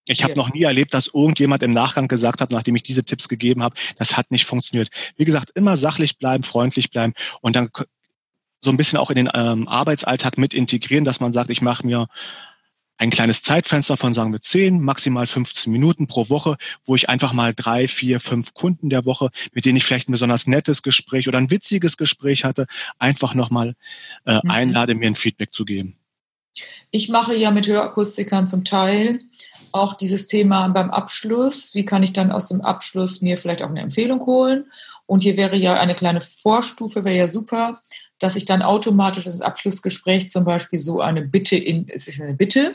Ich 0.07 0.25
habe 0.25 0.35
noch 0.35 0.52
nie 0.52 0.62
erlebt, 0.62 0.95
dass 0.95 1.09
irgendjemand 1.09 1.62
im 1.62 1.73
Nachgang 1.73 2.09
gesagt 2.09 2.40
hat, 2.40 2.50
nachdem 2.50 2.75
ich 2.75 2.83
diese 2.83 3.04
Tipps 3.04 3.28
gegeben 3.28 3.62
habe, 3.62 3.76
das 3.97 4.16
hat 4.16 4.30
nicht 4.30 4.47
funktioniert. 4.47 4.90
Wie 5.16 5.25
gesagt, 5.25 5.50
immer 5.54 5.76
sachlich 5.76 6.19
bleiben, 6.19 6.42
freundlich 6.42 6.90
bleiben 6.90 7.12
und 7.42 7.54
dann 7.54 7.71
so 8.61 8.71
ein 8.71 8.76
bisschen 8.76 8.99
auch 8.99 9.11
in 9.11 9.16
den 9.16 9.30
ähm, 9.33 9.69
Arbeitsalltag 9.69 10.37
mit 10.38 10.54
integrieren, 10.54 11.04
dass 11.04 11.21
man 11.21 11.33
sagt, 11.33 11.50
ich 11.50 11.62
mache 11.62 11.87
mir 11.87 12.09
ein 13.00 13.11
kleines 13.11 13.42
Zeitfenster 13.42 13.97
von, 13.97 14.12
sagen 14.12 14.30
wir, 14.33 14.42
10, 14.42 14.78
maximal 14.78 15.26
15 15.26 15.73
Minuten 15.73 16.07
pro 16.07 16.28
Woche, 16.28 16.59
wo 16.85 16.95
ich 16.95 17.09
einfach 17.09 17.33
mal 17.33 17.54
drei, 17.54 17.88
vier, 17.88 18.21
fünf 18.21 18.52
Kunden 18.52 18.90
der 18.90 19.07
Woche, 19.07 19.30
mit 19.52 19.64
denen 19.64 19.76
ich 19.76 19.87
vielleicht 19.87 20.11
ein 20.11 20.12
besonders 20.12 20.47
nettes 20.47 20.83
Gespräch 20.83 21.26
oder 21.26 21.38
ein 21.38 21.50
witziges 21.50 21.97
Gespräch 21.97 22.45
hatte, 22.45 22.66
einfach 22.99 23.35
nochmal 23.35 23.75
äh, 24.26 24.40
mhm. 24.42 24.50
einlade, 24.50 24.95
mir 24.95 25.07
ein 25.07 25.16
Feedback 25.16 25.54
zu 25.54 25.64
geben. 25.64 25.97
Ich 26.90 27.09
mache 27.09 27.35
ja 27.35 27.50
mit 27.50 27.66
Hörakustikern 27.66 28.47
zum 28.47 28.64
Teil 28.64 29.21
auch 29.72 29.94
dieses 29.94 30.26
Thema 30.26 30.68
beim 30.68 30.90
Abschluss. 30.90 31.74
Wie 31.74 31.84
kann 31.84 32.02
ich 32.02 32.12
dann 32.12 32.30
aus 32.30 32.48
dem 32.48 32.60
Abschluss 32.60 33.20
mir 33.20 33.38
vielleicht 33.38 33.62
auch 33.62 33.68
eine 33.68 33.80
Empfehlung 33.80 34.24
holen? 34.26 34.66
Und 35.06 35.22
hier 35.24 35.36
wäre 35.36 35.56
ja 35.56 35.74
eine 35.74 35.94
kleine 35.94 36.20
Vorstufe, 36.20 37.04
wäre 37.04 37.16
ja 37.16 37.28
super, 37.28 37.80
dass 38.20 38.36
ich 38.36 38.44
dann 38.44 38.62
automatisch 38.62 39.24
das 39.24 39.40
Abschlussgespräch 39.40 40.30
zum 40.30 40.44
Beispiel 40.44 40.78
so 40.78 41.00
eine 41.00 41.22
Bitte 41.22 41.56
in, 41.56 41.88
es 41.88 42.06
ist 42.06 42.20
eine 42.20 42.34
Bitte, 42.34 42.72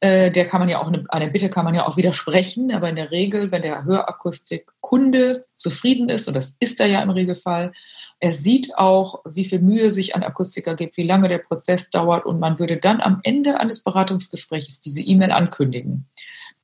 äh, 0.00 0.30
der 0.30 0.46
kann 0.46 0.60
man 0.60 0.68
ja 0.68 0.80
auch, 0.80 0.88
eine, 0.88 1.04
eine 1.08 1.30
Bitte 1.30 1.50
kann 1.50 1.64
man 1.64 1.74
ja 1.74 1.86
auch 1.86 1.96
widersprechen, 1.96 2.72
aber 2.72 2.88
in 2.88 2.96
der 2.96 3.10
Regel, 3.10 3.50
wenn 3.52 3.62
der 3.62 3.84
Hörakustikkunde 3.84 5.44
zufrieden 5.54 6.08
ist, 6.08 6.28
und 6.28 6.34
das 6.34 6.56
ist 6.60 6.80
er 6.80 6.86
ja 6.86 7.00
im 7.02 7.10
Regelfall, 7.10 7.72
er 8.20 8.32
sieht 8.32 8.76
auch, 8.76 9.22
wie 9.24 9.44
viel 9.44 9.60
Mühe 9.60 9.90
sich 9.92 10.14
ein 10.14 10.22
Akustiker 10.22 10.74
gibt, 10.74 10.96
wie 10.96 11.02
lange 11.02 11.28
der 11.28 11.38
Prozess 11.38 11.90
dauert 11.90 12.26
und 12.26 12.40
man 12.40 12.58
würde 12.58 12.76
dann 12.76 13.00
am 13.00 13.20
Ende 13.22 13.60
eines 13.60 13.82
Beratungsgesprächs 13.82 14.80
diese 14.80 15.02
E-Mail 15.02 15.32
ankündigen 15.32 16.06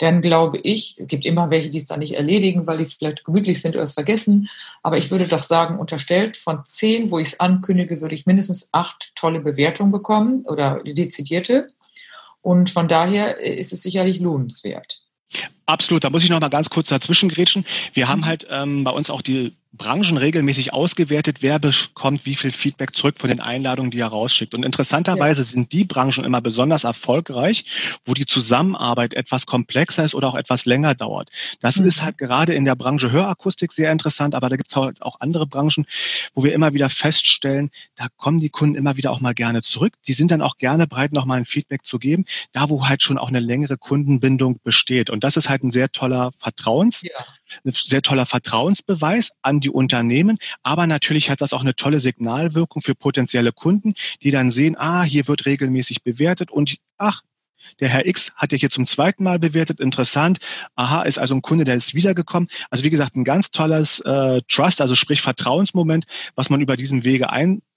dann 0.01 0.23
glaube 0.23 0.59
ich, 0.63 0.97
es 0.99 1.07
gibt 1.07 1.27
immer 1.27 1.51
welche, 1.51 1.71
die 1.71 1.79
es 1.79 1.87
dann 1.87 1.99
nicht 1.99 2.17
erledigen, 2.17 2.67
weil 2.67 2.79
die 2.79 2.87
vielleicht 2.87 3.25
gemütlich 3.25 3.61
sind 3.61 3.75
oder 3.75 3.85
es 3.85 3.93
vergessen. 3.93 4.49
Aber 4.83 4.97
ich 4.97 5.11
würde 5.11 5.29
doch 5.29 5.43
sagen, 5.43 5.79
unterstellt 5.79 6.39
von 6.39 6.65
zehn, 6.65 7.11
wo 7.11 7.19
ich 7.19 7.29
es 7.29 7.41
ankündige, 7.41 8.01
würde 8.01 8.15
ich 8.15 8.25
mindestens 8.25 8.71
acht 8.73 9.13
tolle 9.15 9.41
Bewertungen 9.41 9.93
bekommen 9.93 10.45
oder 10.47 10.83
dezidierte. 10.85 11.69
Und 12.43 12.71
von 12.71 12.89
daher 12.89 13.39
ist 13.39 13.73
es 13.73 13.83
sicherlich 13.83 14.21
lohnenswert. 14.21 15.03
Absolut, 15.67 16.03
da 16.03 16.11
muss 16.11 16.25
ich 16.25 16.31
noch 16.31 16.41
mal 16.41 16.49
ganz 16.49 16.71
kurz 16.71 16.89
dazwischen 16.89 17.29
grätschen. 17.29 17.65
Wir 17.93 18.09
haben 18.09 18.21
mhm. 18.21 18.27
halt 18.27 18.47
ähm, 18.51 18.85
bei 18.85 18.91
uns 18.91 19.11
auch 19.11 19.23
die 19.23 19.57
Branchen 19.73 20.17
regelmäßig 20.17 20.73
ausgewertet, 20.73 21.39
wer 21.41 21.61
bekommt 21.61 22.27
wie 22.27 22.35
viel 22.35 22.51
Feedback 22.51 22.95
zurück 22.97 23.17
von 23.19 23.31
den 23.31 23.41
Einladungen, 23.41 23.93
die 23.93 24.01
er 24.01 24.09
rausschickt. 24.09 24.53
Und 24.53 24.65
interessanterweise 24.65 25.43
ja. 25.43 25.49
sind 25.49 25.73
die 25.73 25.85
Branchen 25.85 26.25
immer 26.25 26.41
besonders 26.41 26.85
erfolgreich, 26.85 27.65
wo 28.05 28.15
die 28.15 28.27
Zusammenarbeit 28.27 29.15
etwas 29.15 29.47
komplexer 29.47 30.05
ist 30.05 30.15
oder 30.15 30.29
auch 30.29 30.35
etwas 30.35 30.65
länger 30.65 30.95
dauert. 30.95 31.31
Das 31.61 31.77
mhm. 31.77 31.87
ist 31.87 32.03
halt 32.03 32.19
gerade 32.19 32.53
in 32.55 32.65
der 32.65 32.75
Branche 32.75 33.13
Hörakustik 33.13 33.73
sehr 33.73 33.93
interessant, 33.93 34.35
aber 34.35 34.49
da 34.49 34.57
gibt 34.57 34.71
es 34.71 34.77
halt 34.77 35.03
auch 35.03 35.21
andere 35.21 35.47
Branchen, 35.47 35.87
wo 36.35 36.43
wir 36.43 36.53
immer 36.53 36.75
wieder 36.75 36.91
feststellen, 36.91 37.71
da 37.95 38.09
kommen 38.17 38.41
die 38.41 38.51
Kunden 38.51 38.75
immer 38.75 38.97
wieder 38.97 39.13
auch 39.13 39.21
mal 39.21 39.35
gerne 39.35 39.63
zurück. 39.63 39.95
Die 40.09 40.15
sind 40.15 40.33
dann 40.33 40.43
auch 40.43 40.59
gerne 40.59 40.89
bereit, 40.89 41.13
nochmal 41.13 41.39
ein 41.39 41.45
Feedback 41.45 41.87
zu 41.87 42.01
geben, 42.01 42.25
da 42.53 42.69
wo 42.69 42.89
halt 42.89 43.05
schon 43.05 43.19
auch 43.19 43.29
eine 43.29 43.41
längere 43.41 43.79
Kundenbindung 43.79 44.59
besteht. 44.65 45.11
Und 45.11 45.23
das 45.23 45.37
ist 45.37 45.49
halt 45.49 45.63
ein 45.63 45.71
sehr 45.71 45.93
toller 45.93 46.33
Vertrauens, 46.39 47.03
ja. 47.03 47.11
Ein 47.65 47.73
sehr 47.73 48.03
toller 48.03 48.27
Vertrauensbeweis 48.27 49.33
an 49.43 49.61
die 49.61 49.71
Unternehmen. 49.71 50.39
Aber 50.63 50.87
natürlich 50.87 51.31
hat 51.31 51.41
das 51.41 51.53
auch 51.53 51.63
eine 51.63 51.75
tolle 51.75 52.01
Signalwirkung 52.01 52.83
für 52.83 52.95
potenzielle 52.95 53.53
Kunden, 53.53 53.95
die 54.23 54.31
dann 54.31 54.51
sehen, 54.51 54.77
ah, 54.79 55.03
hier 55.03 55.29
wird 55.29 55.47
regelmäßig 55.47 56.03
bewertet 56.03 56.51
und 56.51 56.77
ach, 56.99 57.23
der 57.79 57.89
Herr 57.89 58.07
X 58.07 58.33
hat 58.37 58.53
ja 58.53 58.59
hier 58.59 58.71
zum 58.71 58.87
zweiten 58.87 59.23
Mal 59.23 59.39
bewertet. 59.39 59.81
Interessant. 59.81 60.39
Aha, 60.77 61.03
ist 61.03 61.19
also 61.19 61.35
ein 61.35 61.43
Kunde, 61.43 61.65
der 61.65 61.77
ist 61.77 61.95
wiedergekommen. 61.95 62.49
Also 62.71 62.85
wie 62.85 62.91
gesagt, 62.91 63.17
ein 63.17 63.25
ganz 63.25 63.51
tolles 63.51 64.01
äh, 64.01 64.41
Trust, 64.49 64.81
also 64.81 64.95
sprich 64.95 65.21
Vertrauensmoment, 65.21 66.07
was 66.35 66.51
man 66.51 66.61
über 66.61 66.77
diesen 66.77 67.05
Wege 67.05 67.31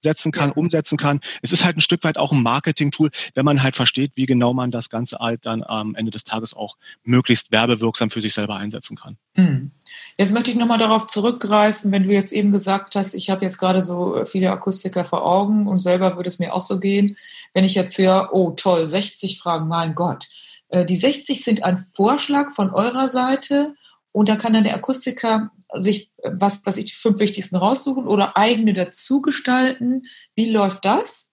einsetzen 0.04 0.32
kann, 0.32 0.50
ja. 0.50 0.56
umsetzen 0.56 0.98
kann. 0.98 1.20
Es 1.42 1.52
ist 1.52 1.64
halt 1.64 1.78
ein 1.78 1.82
Stück 1.82 2.04
weit 2.04 2.18
auch 2.18 2.32
ein 2.32 2.44
Marketing-Tool, 2.44 3.10
wenn 3.36 3.46
man 3.46 3.64
halt 3.64 3.76
versteht, 3.76 4.12
wie 4.16 4.26
genau 4.26 4.54
man 4.54 4.72
das 4.72 4.90
Ganze 4.90 5.18
halt 5.20 5.46
dann 5.46 5.64
am 5.64 5.96
Ende 5.96 6.12
des 6.12 6.24
Tages 6.24 6.54
auch 6.54 6.78
möglichst 7.04 7.52
werbewirksam 7.52 8.10
für 8.10 8.22
sich 8.22 8.34
selber 8.34 8.56
einsetzen 8.56 8.98
kann. 8.98 9.18
Mhm. 9.36 9.72
Jetzt 10.18 10.34
möchte 10.34 10.52
ich 10.52 10.58
nochmal 10.58 10.78
darauf 10.78 11.08
zurückgreifen, 11.08 11.92
wenn 11.92 12.04
du 12.04 12.12
jetzt 12.12 12.32
eben 12.32 12.52
gesagt 12.52 12.96
hast, 12.96 13.14
ich 13.14 13.30
habe 13.30 13.46
jetzt 13.46 13.58
gerade 13.58 13.82
so 13.82 14.26
viele 14.26 14.52
Akustiker 14.52 15.06
vor 15.06 15.26
Augen 15.26 15.68
und 15.68 15.80
selber 15.80 16.16
würde 16.16 16.30
es 16.30 16.40
mir 16.40 16.54
auch 16.54 16.62
so 16.62 16.80
gehen, 16.80 17.16
wenn 17.54 17.64
ich 17.64 17.76
jetzt 17.76 17.98
höre, 17.98 18.30
oh 18.34 18.52
toll, 18.52 18.86
60 18.86 19.40
Fragen, 19.40 19.68
mein 19.68 19.96
Gott. 19.96 20.28
Äh, 20.70 20.86
die 20.86 20.98
60 20.98 21.44
sind 21.44 21.64
ein 21.64 21.78
Vorschlag 21.78 22.52
von 22.52 22.72
eurer 22.72 23.10
Seite 23.10 23.74
und 24.12 24.30
da 24.30 24.36
kann 24.36 24.54
dann 24.54 24.64
der 24.64 24.76
Akustiker 24.76 25.52
sich, 25.76 26.12
was, 26.24 26.62
was 26.66 26.78
ich, 26.78 26.86
die 26.86 26.94
fünf 26.94 27.20
wichtigsten 27.20 27.56
raussuchen 27.56 28.08
oder 28.08 28.38
eigene 28.38 28.74
dazu 28.74 29.22
gestalten. 29.22 30.04
Wie 30.36 30.52
läuft 30.52 30.86
das? 30.86 31.32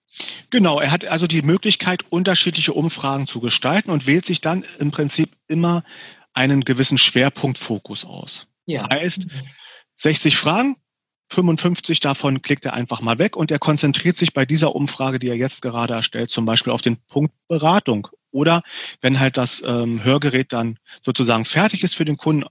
Genau, 0.51 0.81
er 0.81 0.91
hat 0.91 1.05
also 1.05 1.27
die 1.27 1.43
Möglichkeit, 1.43 2.05
unterschiedliche 2.11 2.73
Umfragen 2.73 3.27
zu 3.27 3.41
gestalten 3.41 3.91
und 3.91 4.07
wählt 4.07 4.27
sich 4.27 4.41
dann 4.41 4.65
im 4.79 4.91
Prinzip 4.91 5.31
immer 5.47 5.85
einen 6.33 6.63
gewissen 6.63 6.99
Schwerpunktfokus 6.99 8.05
aus. 8.05 8.47
Ja. 8.67 8.89
Heißt, 8.91 9.27
60 9.97 10.37
Fragen, 10.37 10.77
55 11.29 12.01
davon 12.01 12.43
klickt 12.43 12.65
er 12.67 12.75
einfach 12.75 13.01
mal 13.01 13.19
weg 13.19 13.37
und 13.37 13.51
er 13.51 13.59
konzentriert 13.59 14.17
sich 14.17 14.35
bei 14.35 14.45
dieser 14.45 14.75
Umfrage, 14.75 15.19
die 15.19 15.29
er 15.29 15.37
jetzt 15.37 15.63
gerade 15.63 15.95
erstellt, 15.95 16.31
zum 16.31 16.45
Beispiel 16.45 16.73
auf 16.73 16.83
den 16.83 16.97
Punkt 17.07 17.35
Beratung. 17.49 18.09
Oder 18.33 18.63
wenn 19.01 19.19
halt 19.19 19.37
das 19.37 19.63
ähm, 19.65 20.05
Hörgerät 20.05 20.53
dann 20.53 20.79
sozusagen 21.05 21.45
fertig 21.45 21.83
ist 21.83 21.97
für 21.97 22.05
den 22.05 22.17
Kunden, 22.17 22.45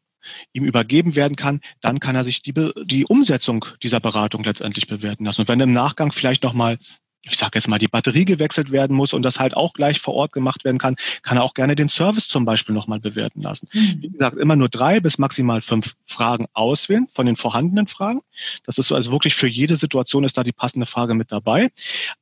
ihm 0.53 0.65
übergeben 0.65 1.15
werden 1.15 1.35
kann, 1.35 1.61
dann 1.81 1.99
kann 1.99 2.15
er 2.15 2.23
sich 2.23 2.41
die, 2.41 2.53
die 2.83 3.05
Umsetzung 3.05 3.65
dieser 3.83 3.99
Beratung 3.99 4.43
letztendlich 4.43 4.88
bewerten 4.88 5.25
lassen. 5.25 5.41
Und 5.41 5.47
wenn 5.47 5.59
im 5.59 5.73
Nachgang 5.73 6.11
vielleicht 6.11 6.43
nochmal 6.43 6.77
ich 7.23 7.38
sage 7.38 7.51
jetzt 7.55 7.67
mal, 7.67 7.79
die 7.79 7.88
Batterie 7.88 8.25
gewechselt 8.25 8.71
werden 8.71 8.95
muss 8.95 9.13
und 9.13 9.23
das 9.23 9.39
halt 9.39 9.55
auch 9.55 9.73
gleich 9.73 9.99
vor 9.99 10.13
Ort 10.13 10.31
gemacht 10.31 10.63
werden 10.63 10.77
kann, 10.77 10.95
kann 11.21 11.38
er 11.38 11.43
auch 11.43 11.53
gerne 11.53 11.75
den 11.75 11.89
Service 11.89 12.27
zum 12.27 12.45
Beispiel 12.45 12.73
nochmal 12.73 12.99
bewerten 12.99 13.41
lassen. 13.41 13.67
Mhm. 13.73 14.01
Wie 14.01 14.09
gesagt, 14.09 14.38
immer 14.38 14.55
nur 14.55 14.69
drei 14.69 14.99
bis 14.99 15.17
maximal 15.17 15.61
fünf 15.61 15.95
Fragen 16.05 16.45
auswählen 16.53 17.07
von 17.11 17.25
den 17.25 17.35
vorhandenen 17.35 17.88
Fragen. 17.88 18.21
Das 18.65 18.77
ist 18.77 18.88
so, 18.88 18.95
also 18.95 19.11
wirklich 19.11 19.35
für 19.35 19.47
jede 19.47 19.75
Situation 19.75 20.23
ist 20.23 20.38
da 20.38 20.43
die 20.43 20.53
passende 20.53 20.85
Frage 20.85 21.13
mit 21.13 21.31
dabei. 21.31 21.69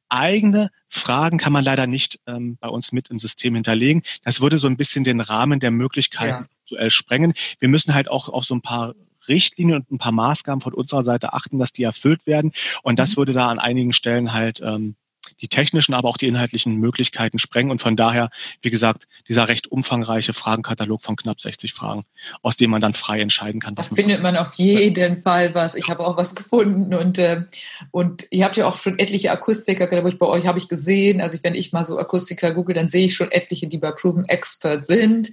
Eigene 0.09 0.71
Fragen 0.89 1.37
kann 1.37 1.53
man 1.53 1.63
leider 1.63 1.85
nicht 1.85 2.19
ähm, 2.25 2.57
bei 2.59 2.69
uns 2.69 2.91
mit 2.91 3.09
im 3.09 3.19
System 3.19 3.53
hinterlegen. 3.53 4.01
Das 4.23 4.41
würde 4.41 4.57
so 4.57 4.67
ein 4.67 4.77
bisschen 4.77 5.03
den 5.03 5.21
Rahmen 5.21 5.59
der 5.59 5.71
Möglichkeiten 5.71 6.43
ja. 6.43 6.56
Sprengen. 6.89 7.33
Wir 7.59 7.69
müssen 7.69 7.93
halt 7.93 8.09
auch 8.09 8.29
auf 8.29 8.45
so 8.45 8.55
ein 8.55 8.61
paar 8.61 8.93
Richtlinien 9.27 9.77
und 9.77 9.91
ein 9.91 9.97
paar 9.97 10.11
Maßgaben 10.11 10.61
von 10.61 10.73
unserer 10.73 11.03
Seite 11.03 11.33
achten, 11.33 11.59
dass 11.59 11.73
die 11.73 11.83
erfüllt 11.83 12.25
werden. 12.25 12.51
Und 12.83 12.99
das 12.99 13.11
mhm. 13.11 13.17
würde 13.17 13.33
da 13.33 13.49
an 13.49 13.59
einigen 13.59 13.93
Stellen 13.93 14.33
halt 14.33 14.61
ähm, 14.61 14.95
die 15.41 15.47
technischen, 15.47 15.93
aber 15.93 16.09
auch 16.09 16.17
die 16.17 16.27
inhaltlichen 16.27 16.75
Möglichkeiten 16.75 17.39
sprengen. 17.39 17.71
Und 17.71 17.81
von 17.81 17.95
daher, 17.95 18.29
wie 18.61 18.69
gesagt, 18.69 19.07
dieser 19.27 19.47
recht 19.47 19.67
umfangreiche 19.67 20.33
Fragenkatalog 20.33 21.03
von 21.03 21.15
knapp 21.15 21.41
60 21.41 21.73
Fragen, 21.73 22.05
aus 22.41 22.55
dem 22.55 22.71
man 22.71 22.81
dann 22.81 22.93
frei 22.93 23.19
entscheiden 23.19 23.61
kann. 23.61 23.77
Was 23.77 23.89
da 23.89 23.95
findet 23.95 24.21
man 24.21 24.35
auf 24.37 24.55
jeden 24.55 25.21
Fall 25.21 25.53
was. 25.53 25.75
Ich 25.75 25.89
habe 25.89 26.05
auch 26.05 26.17
was 26.17 26.35
gefunden 26.35 26.93
und, 26.93 27.17
äh, 27.19 27.43
und 27.91 28.27
ihr 28.31 28.45
habt 28.45 28.57
ja 28.57 28.67
auch 28.67 28.77
schon 28.77 28.99
etliche 28.99 29.31
Akustiker, 29.31 29.87
glaube 29.87 30.09
ich, 30.09 30.17
bei 30.17 30.25
euch 30.25 30.47
habe 30.47 30.57
ich 30.57 30.67
gesehen. 30.67 31.21
Also 31.21 31.37
wenn 31.43 31.55
ich 31.55 31.73
mal 31.73 31.85
so 31.85 31.97
Akustiker 31.97 32.51
google, 32.51 32.75
dann 32.75 32.89
sehe 32.89 33.05
ich 33.05 33.15
schon 33.15 33.31
etliche, 33.31 33.67
die 33.67 33.77
bei 33.77 33.91
Proven 33.91 34.25
Expert 34.25 34.85
sind. 34.85 35.31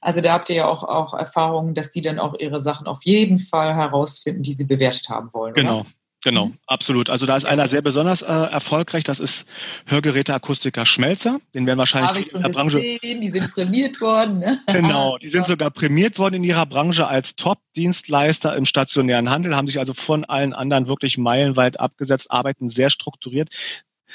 Also 0.00 0.20
da 0.20 0.32
habt 0.32 0.50
ihr 0.50 0.56
ja 0.56 0.68
auch, 0.68 0.82
auch 0.82 1.14
Erfahrungen, 1.14 1.74
dass 1.74 1.90
die 1.90 2.00
dann 2.00 2.18
auch 2.18 2.34
ihre 2.38 2.60
Sachen 2.60 2.86
auf 2.86 3.04
jeden 3.04 3.38
Fall 3.38 3.74
herausfinden, 3.74 4.42
die 4.42 4.52
sie 4.52 4.64
bewertet 4.64 5.08
haben 5.08 5.32
wollen. 5.32 5.54
Genau. 5.54 5.80
Oder? 5.80 5.86
Genau, 6.22 6.46
mhm. 6.46 6.58
absolut. 6.66 7.10
Also 7.10 7.26
da 7.26 7.36
ist 7.36 7.44
einer 7.44 7.66
sehr 7.66 7.82
besonders 7.82 8.22
äh, 8.22 8.26
erfolgreich. 8.26 9.02
Das 9.02 9.18
ist 9.18 9.44
Hörgeräteakustiker 9.86 10.86
Schmelzer. 10.86 11.40
Den 11.52 11.66
werden 11.66 11.78
wahrscheinlich 11.78 12.32
in 12.32 12.42
der 12.42 12.48
Branche. 12.50 12.80
Gesehen. 12.80 13.20
Die 13.20 13.30
sind 13.30 13.52
prämiert 13.52 14.00
worden. 14.00 14.38
Ne? 14.38 14.58
Genau, 14.72 15.18
die 15.18 15.28
sind 15.28 15.46
sogar 15.46 15.70
prämiert 15.70 16.18
worden 16.18 16.36
in 16.36 16.44
ihrer 16.44 16.66
Branche 16.66 17.06
als 17.06 17.36
Top-Dienstleister 17.36 18.56
im 18.56 18.66
stationären 18.66 19.30
Handel, 19.30 19.56
haben 19.56 19.66
sich 19.66 19.78
also 19.78 19.94
von 19.94 20.24
allen 20.24 20.52
anderen 20.52 20.86
wirklich 20.86 21.18
meilenweit 21.18 21.80
abgesetzt, 21.80 22.30
arbeiten 22.30 22.68
sehr 22.68 22.90
strukturiert, 22.90 23.48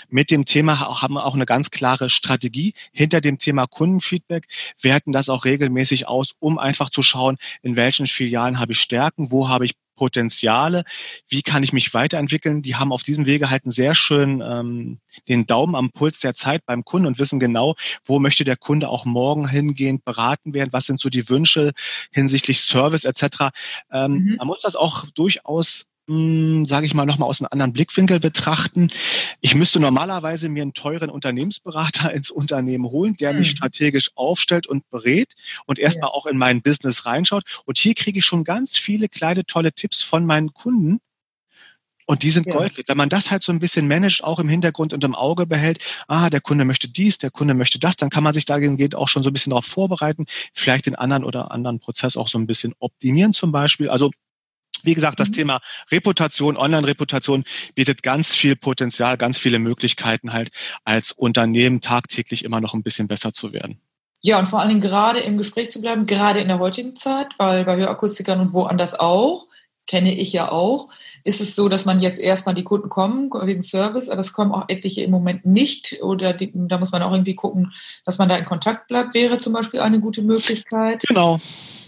mit 0.09 0.31
dem 0.31 0.45
Thema 0.45 1.01
haben 1.01 1.17
auch 1.17 1.33
eine 1.33 1.45
ganz 1.45 1.71
klare 1.71 2.09
Strategie 2.09 2.73
hinter 2.91 3.21
dem 3.21 3.39
Thema 3.39 3.67
Kundenfeedback, 3.67 4.47
werten 4.81 5.11
das 5.11 5.29
auch 5.29 5.45
regelmäßig 5.45 6.07
aus, 6.07 6.35
um 6.39 6.59
einfach 6.59 6.89
zu 6.89 7.01
schauen, 7.01 7.37
in 7.61 7.75
welchen 7.75 8.07
Filialen 8.07 8.59
habe 8.59 8.73
ich 8.73 8.79
Stärken, 8.79 9.31
wo 9.31 9.49
habe 9.49 9.65
ich 9.65 9.75
Potenziale, 9.97 10.85
wie 11.27 11.41
kann 11.41 11.63
ich 11.63 11.73
mich 11.73 11.93
weiterentwickeln. 11.93 12.61
Die 12.61 12.77
haben 12.77 12.93
auf 12.93 13.03
diesem 13.03 13.25
Wege 13.25 13.49
halt 13.49 13.65
einen 13.65 13.71
sehr 13.71 13.95
schönen 13.95 14.41
ähm, 14.41 14.99
den 15.27 15.45
Daumen 15.45 15.75
am 15.75 15.91
Puls 15.91 16.19
der 16.19 16.33
Zeit 16.33 16.65
beim 16.65 16.85
Kunden 16.85 17.07
und 17.07 17.19
wissen 17.19 17.41
genau, 17.41 17.75
wo 18.05 18.19
möchte 18.19 18.45
der 18.45 18.55
Kunde 18.55 18.87
auch 18.87 19.03
morgen 19.03 19.49
hingehend 19.49 20.05
beraten 20.05 20.53
werden, 20.53 20.71
was 20.71 20.85
sind 20.85 21.01
so 21.01 21.09
die 21.09 21.27
Wünsche 21.27 21.73
hinsichtlich 22.11 22.61
Service 22.61 23.03
etc. 23.03 23.49
Ähm, 23.91 24.11
mhm. 24.13 24.35
Man 24.37 24.47
muss 24.47 24.61
das 24.61 24.77
auch 24.77 25.05
durchaus 25.15 25.87
sage 26.07 26.85
ich 26.85 26.93
mal, 26.93 27.05
nochmal 27.05 27.27
aus 27.27 27.41
einem 27.41 27.49
anderen 27.51 27.73
Blickwinkel 27.73 28.21
betrachten. 28.21 28.89
Ich 29.41 29.55
müsste 29.55 29.81
normalerweise 29.81 30.47
mir 30.47 30.61
einen 30.61 30.73
teuren 30.73 31.09
Unternehmensberater 31.09 32.13
ins 32.13 32.31
Unternehmen 32.31 32.85
holen, 32.85 33.17
der 33.17 33.33
mich 33.33 33.49
hm. 33.49 33.57
strategisch 33.57 34.11
aufstellt 34.15 34.67
und 34.67 34.89
berät 34.89 35.33
und 35.65 35.79
erstmal 35.79 36.09
ja. 36.09 36.13
auch 36.13 36.25
in 36.25 36.37
mein 36.37 36.61
Business 36.61 37.05
reinschaut. 37.05 37.43
Und 37.65 37.77
hier 37.77 37.93
kriege 37.93 38.19
ich 38.19 38.25
schon 38.25 38.45
ganz 38.45 38.77
viele 38.77 39.09
kleine, 39.09 39.45
tolle 39.45 39.73
Tipps 39.73 40.01
von 40.01 40.25
meinen 40.25 40.53
Kunden. 40.53 41.01
Und 42.05 42.23
die 42.23 42.31
sind 42.31 42.47
ja. 42.47 42.53
Gold. 42.53 42.81
Wenn 42.87 42.95
man 42.95 43.09
das 43.09 43.29
halt 43.29 43.43
so 43.43 43.51
ein 43.51 43.59
bisschen 43.59 43.85
managt, 43.85 44.23
auch 44.23 44.39
im 44.39 44.47
Hintergrund 44.47 44.93
und 44.93 45.03
im 45.03 45.13
Auge 45.13 45.45
behält, 45.45 45.83
ah, 46.07 46.29
der 46.29 46.39
Kunde 46.39 46.63
möchte 46.63 46.87
dies, 46.87 47.17
der 47.17 47.31
Kunde 47.31 47.53
möchte 47.53 47.79
das, 47.79 47.97
dann 47.97 48.09
kann 48.09 48.23
man 48.23 48.33
sich 48.33 48.45
dahingehend 48.45 48.95
auch 48.95 49.09
schon 49.09 49.23
so 49.23 49.29
ein 49.29 49.33
bisschen 49.33 49.49
darauf 49.49 49.65
vorbereiten, 49.65 50.25
vielleicht 50.53 50.85
den 50.85 50.95
anderen 50.95 51.25
oder 51.25 51.51
anderen 51.51 51.81
Prozess 51.81 52.15
auch 52.15 52.29
so 52.29 52.37
ein 52.37 52.47
bisschen 52.47 52.73
optimieren 52.79 53.33
zum 53.33 53.51
Beispiel. 53.51 53.89
Also 53.89 54.11
wie 54.83 54.93
gesagt, 54.93 55.19
das 55.19 55.29
mhm. 55.29 55.33
Thema 55.33 55.61
Reputation, 55.91 56.57
Online-Reputation 56.57 57.43
bietet 57.75 58.03
ganz 58.03 58.35
viel 58.35 58.55
Potenzial, 58.55 59.17
ganz 59.17 59.37
viele 59.37 59.59
Möglichkeiten 59.59 60.33
halt 60.33 60.51
als 60.83 61.11
Unternehmen 61.11 61.81
tagtäglich 61.81 62.43
immer 62.43 62.61
noch 62.61 62.73
ein 62.73 62.83
bisschen 62.83 63.07
besser 63.07 63.33
zu 63.33 63.53
werden. 63.53 63.79
Ja, 64.21 64.39
und 64.39 64.47
vor 64.47 64.59
allen 64.59 64.69
Dingen 64.69 64.81
gerade 64.81 65.19
im 65.19 65.37
Gespräch 65.37 65.69
zu 65.69 65.79
bleiben, 65.79 66.05
gerade 66.05 66.39
in 66.39 66.47
der 66.47 66.59
heutigen 66.59 66.95
Zeit, 66.95 67.27
weil 67.37 67.65
bei 67.65 67.77
Hörakustikern 67.77 68.39
und 68.39 68.53
woanders 68.53 68.99
auch, 68.99 69.45
kenne 69.85 70.13
ich 70.13 70.33
ja 70.33 70.51
auch, 70.51 70.89
ist 71.23 71.39
es 71.39 71.55
so, 71.55 71.69
dass 71.69 71.85
man 71.85 72.01
jetzt 72.01 72.19
erstmal 72.19 72.53
die 72.53 72.63
Kunden 72.63 72.89
kommen 72.89 73.29
wegen 73.43 73.61
Service, 73.61 74.09
aber 74.09 74.19
es 74.19 74.33
kommen 74.33 74.51
auch 74.51 74.65
etliche 74.67 75.01
im 75.01 75.11
Moment 75.11 75.45
nicht 75.45 75.97
oder 76.01 76.33
die, 76.33 76.51
da 76.53 76.77
muss 76.77 76.91
man 76.91 77.01
auch 77.03 77.11
irgendwie 77.11 77.35
gucken, 77.35 77.71
dass 78.05 78.17
man 78.17 78.27
da 78.27 78.35
in 78.35 78.45
Kontakt 78.45 78.87
bleibt, 78.87 79.13
wäre 79.13 79.37
zum 79.37 79.53
Beispiel 79.53 79.79
eine 79.79 79.99
gute 79.99 80.23
Möglichkeit. 80.23 81.03
Genau. 81.07 81.39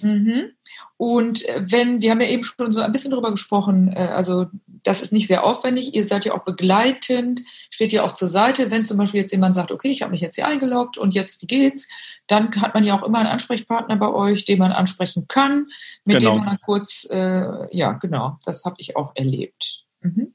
Mhm. 0.02 0.52
Und 0.98 1.48
äh, 1.48 1.62
wenn, 1.66 2.02
wir 2.02 2.12
haben 2.12 2.22
ja 2.22 2.28
eben 2.28 2.44
schon 2.44 2.72
so 2.72 2.82
ein 2.82 2.92
bisschen 2.92 3.12
darüber 3.12 3.32
gesprochen, 3.32 3.94
äh, 3.94 4.00
also 4.16 4.48
das 4.84 5.02
ist 5.02 5.14
nicht 5.14 5.28
sehr 5.28 5.44
aufwendig, 5.44 5.96
ihr 5.96 6.06
seid 6.06 6.26
ja 6.26 6.34
auch 6.34 6.44
begleitend, 6.44 7.42
steht 7.70 7.92
ja 7.92 8.04
auch 8.04 8.12
zur 8.12 8.28
Seite, 8.28 8.72
wenn 8.72 8.86
zum 8.86 8.98
Beispiel 8.98 9.22
jetzt 9.22 9.32
jemand 9.32 9.56
sagt, 9.56 9.72
okay, 9.72 9.90
ich 9.90 10.02
habe 10.02 10.12
mich 10.12 10.22
jetzt 10.22 10.36
hier 10.36 10.48
eingeloggt 10.48 10.98
und 10.98 11.14
jetzt, 11.14 11.42
wie 11.42 11.48
geht's? 11.48 11.88
Dann 12.28 12.62
hat 12.62 12.74
man 12.74 12.84
ja 12.84 12.96
auch 12.96 13.04
immer 13.04 13.20
einen 13.20 13.30
Ansprechpartner 13.30 13.98
bei 13.98 14.10
euch, 14.10 14.46
den 14.46 14.60
man 14.60 14.72
ansprechen 14.72 15.28
kann, 15.28 15.68
mit 16.06 16.20
genau. 16.20 16.36
dem 16.36 16.46
man 16.46 16.60
kurz, 16.62 17.08
äh, 17.10 17.76
ja, 17.76 17.94
genau, 17.94 18.40
das 18.46 18.66
habe 18.66 18.76
ich 18.80 18.96
auch 18.96 19.12
erlebt. 19.16 19.86
Mhm. 20.02 20.34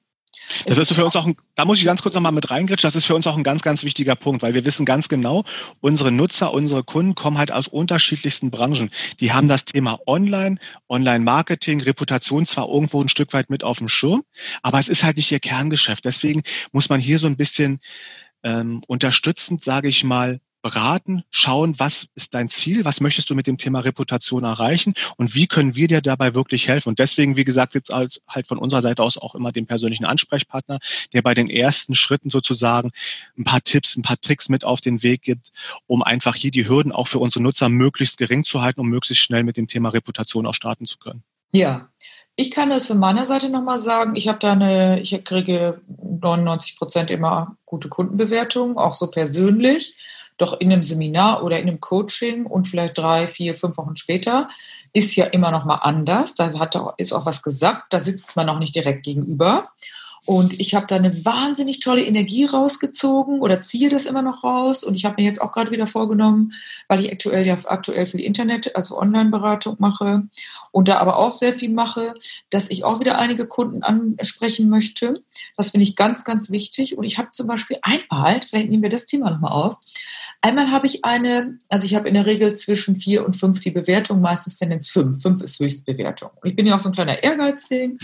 Das 0.67 0.79
ist 0.79 0.93
für 0.93 1.05
uns 1.05 1.17
auch 1.17 1.27
ein, 1.27 1.37
da 1.55 1.65
muss 1.65 1.79
ich 1.79 1.85
ganz 1.85 2.03
kurz 2.03 2.15
nochmal 2.15 2.33
mit 2.33 2.51
reingritschen, 2.51 2.87
das 2.87 2.97
ist 2.97 3.07
für 3.07 3.15
uns 3.15 3.27
auch 3.27 3.37
ein 3.37 3.43
ganz, 3.43 3.63
ganz 3.63 3.85
wichtiger 3.85 4.15
Punkt, 4.17 4.43
weil 4.43 4.55
wir 4.55 4.65
wissen 4.65 4.85
ganz 4.85 5.09
genau, 5.09 5.45
unsere 5.81 6.13
Nutzer, 6.13 6.53
unsere 6.53 6.85
Kunden 6.85 7.15
kommen 7.15 7.39
halt 7.39 7.53
aus 7.53 7.69
unterschiedlichsten 7.69 8.51
Branchen. 8.51 8.91
Die 9.21 9.33
haben 9.33 9.49
das 9.49 9.65
Thema 9.65 9.99
Online, 10.07 10.57
Online-Marketing, 10.89 11.81
Reputation 11.81 12.47
zwar 12.47 12.69
irgendwo 12.69 13.01
ein 13.01 13.09
Stück 13.09 13.33
weit 13.33 13.51
mit 13.51 13.65
auf 13.65 13.79
dem 13.79 13.89
Schirm, 13.89 14.25
aber 14.63 14.79
es 14.79 14.89
ist 14.89 15.05
halt 15.05 15.17
nicht 15.17 15.31
ihr 15.33 15.41
Kerngeschäft. 15.41 16.05
Deswegen 16.05 16.43
muss 16.73 16.89
man 16.89 17.01
hier 17.01 17.19
so 17.19 17.27
ein 17.27 17.37
bisschen 17.37 17.81
ähm, 18.43 18.83
unterstützend, 18.87 19.65
sage 19.65 19.89
ich 19.89 20.05
mal, 20.05 20.41
beraten, 20.65 21.25
schauen, 21.31 21.79
was 21.79 22.09
ist 22.15 22.33
dein 22.33 22.49
Ziel, 22.49 22.87
was 22.87 23.03
möchtest 23.03 23.29
du 23.29 23.35
mit 23.35 23.47
dem 23.47 23.59
Thema 23.59 23.81
Reputation 23.81 24.45
erreichen 24.45 24.95
und 25.19 25.35
wie 25.35 25.47
können 25.47 25.77
wir 25.77 25.89
dir 25.89 26.01
dabei 26.01 26.35
wirklich 26.35 26.69
helfen. 26.69 26.89
Und 26.89 26.99
deswegen, 26.99 27.37
wie 27.37 27.45
gesagt, 27.45 27.75
gibt 27.75 27.91
es 27.91 28.23
halt 28.27 28.47
von 28.47 28.57
unserer 28.57 28.81
Seite 28.81 29.03
aus 29.03 29.19
auch 29.19 29.35
immer 29.35 29.53
den 29.53 29.67
persönlichen 29.67 30.07
Ansprechpartner, 30.07 30.79
der 31.13 31.21
bei 31.21 31.35
den 31.35 31.51
ersten 31.51 31.95
Schritten 31.95 32.31
sozusagen 32.31 32.93
ein 33.37 33.45
paar 33.45 33.61
Tipps, 33.61 33.95
ein 33.95 34.03
paar 34.03 34.19
Tricks 34.19 34.49
mit 34.49 34.65
auf 34.65 34.81
den 34.81 35.03
Weg 35.03 35.21
gibt, 35.21 35.53
um 35.87 36.03
einfach 36.03 36.35
hier 36.35 36.51
die 36.51 36.67
Hürden 36.67 36.93
auch 36.93 37.09
für 37.09 37.19
unsere 37.19 37.43
Nutzer 37.43 37.69
möglichst 37.69 38.17
gering 38.17 38.43
zu 38.45 38.63
halten, 38.63 38.81
um 38.81 38.89
möglichst 38.89 39.23
schnell 39.23 39.45
mit 39.45 39.59
dem 39.59 39.67
Thema 39.67 39.91
Reputation 39.91 40.47
auch 40.47 40.55
starten 40.55 40.87
zu 40.87 40.97
können. 40.97 41.23
Ja, 41.53 41.91
ich 42.37 42.51
kann 42.51 42.71
das 42.71 42.87
von 42.87 42.99
meiner 42.99 43.27
Seite 43.27 43.51
nochmal 43.51 43.79
sagen. 43.79 44.17
Ich 44.17 44.29
habe 44.29 44.39
da 44.39 44.53
eine, 44.53 44.99
ich 45.01 45.23
kriege 45.25 45.83
99 45.89 46.79
Prozent 46.79 47.11
immer 47.11 47.59
gute 47.67 47.91
Kundenbewertungen, 47.91 48.79
auch 48.79 48.95
so 48.95 49.11
persönlich. 49.11 49.95
Doch 50.37 50.59
in 50.61 50.73
einem 50.73 50.83
Seminar 50.83 51.43
oder 51.45 51.59
in 51.59 51.69
einem 51.69 51.81
Coaching 51.81 52.47
und 52.47 52.67
vielleicht 52.67 52.99
drei, 52.99 53.29
vier, 53.29 53.55
fünf 53.55 53.77
Wochen 53.77 53.97
später 53.97 54.49
ist 54.93 55.15
ja 55.17 55.27
immer 55.27 55.51
noch 55.51 55.65
mal 55.65 55.77
anders. 55.77 56.35
Da 56.35 56.59
hat, 56.59 56.77
ist 56.97 57.13
auch 57.13 57.27
was 57.27 57.43
gesagt. 57.43 57.93
Da 57.93 58.01
sitzt 58.01 58.35
man 58.35 58.47
noch 58.47 58.59
nicht 58.59 58.75
direkt 58.75 59.05
gegenüber. 59.05 59.71
Und 60.27 60.59
ich 60.59 60.75
habe 60.75 60.87
da 60.87 60.97
eine 60.97 61.25
wahnsinnig 61.25 61.81
tolle 61.81 62.03
Energie 62.03 62.47
rausgezogen 62.47 63.41
oder 63.41 63.61
ziehe 63.61 63.91
das 63.91 64.07
immer 64.07 64.23
noch 64.23 64.43
raus. 64.43 64.83
Und 64.83 64.95
ich 64.95 65.05
habe 65.05 65.17
mir 65.19 65.27
jetzt 65.27 65.41
auch 65.41 65.53
gerade 65.53 65.71
wieder 65.71 65.87
vorgenommen, 65.87 66.53
weil 66.89 67.01
ich 67.01 67.13
aktuell 67.13 67.47
ja 67.47 67.57
aktuell 67.67 68.07
die 68.07 68.25
Internet, 68.25 68.75
also 68.75 68.99
Online-Beratung 68.99 69.77
mache 69.79 70.23
und 70.71 70.89
da 70.89 70.99
aber 70.99 71.19
auch 71.19 71.33
sehr 71.33 71.53
viel 71.53 71.71
mache, 71.71 72.15
dass 72.51 72.71
ich 72.71 72.85
auch 72.85 73.01
wieder 73.01 73.19
einige 73.19 73.47
Kunden 73.47 73.83
ansprechen 73.83 74.69
möchte. 74.69 75.23
Das 75.57 75.71
finde 75.71 75.85
ich 75.85 75.97
ganz, 75.97 76.25
ganz 76.25 76.51
wichtig. 76.51 76.97
Und 76.97 77.05
ich 77.05 77.19
habe 77.19 77.31
zum 77.33 77.47
Beispiel 77.47 77.79
einmal, 77.83 78.41
vielleicht 78.47 78.71
nehmen 78.71 78.83
wir 78.83 78.91
das 78.91 79.07
Thema 79.07 79.31
nochmal 79.31 79.53
auf, 79.53 79.77
einmal 80.41 80.71
habe 80.71 80.87
ich 80.87 81.05
eine, 81.05 81.59
also 81.69 81.85
ich 81.85 81.95
habe 81.95 82.09
in 82.09 82.15
der 82.15 82.27
Regel 82.27 82.55
zwischen 82.55 82.97
vier 82.97 83.27
und 83.27 83.37
fünf 83.37 83.61
die 83.61 83.71
Bewertung, 83.71 84.21
meistens 84.21 84.57
Tendenz 84.57 84.89
fünf. 84.91 85.21
Fünf 85.21 85.43
ist 85.43 85.59
Höchstbewertung. 85.59 86.31
Und 86.43 86.49
ich 86.49 86.57
bin 86.57 86.67
ja 86.67 86.77
auch 86.77 86.81
so 86.81 86.89
ein 86.89 86.95
kleiner 86.95 87.23
Ehrgeizling 87.23 87.99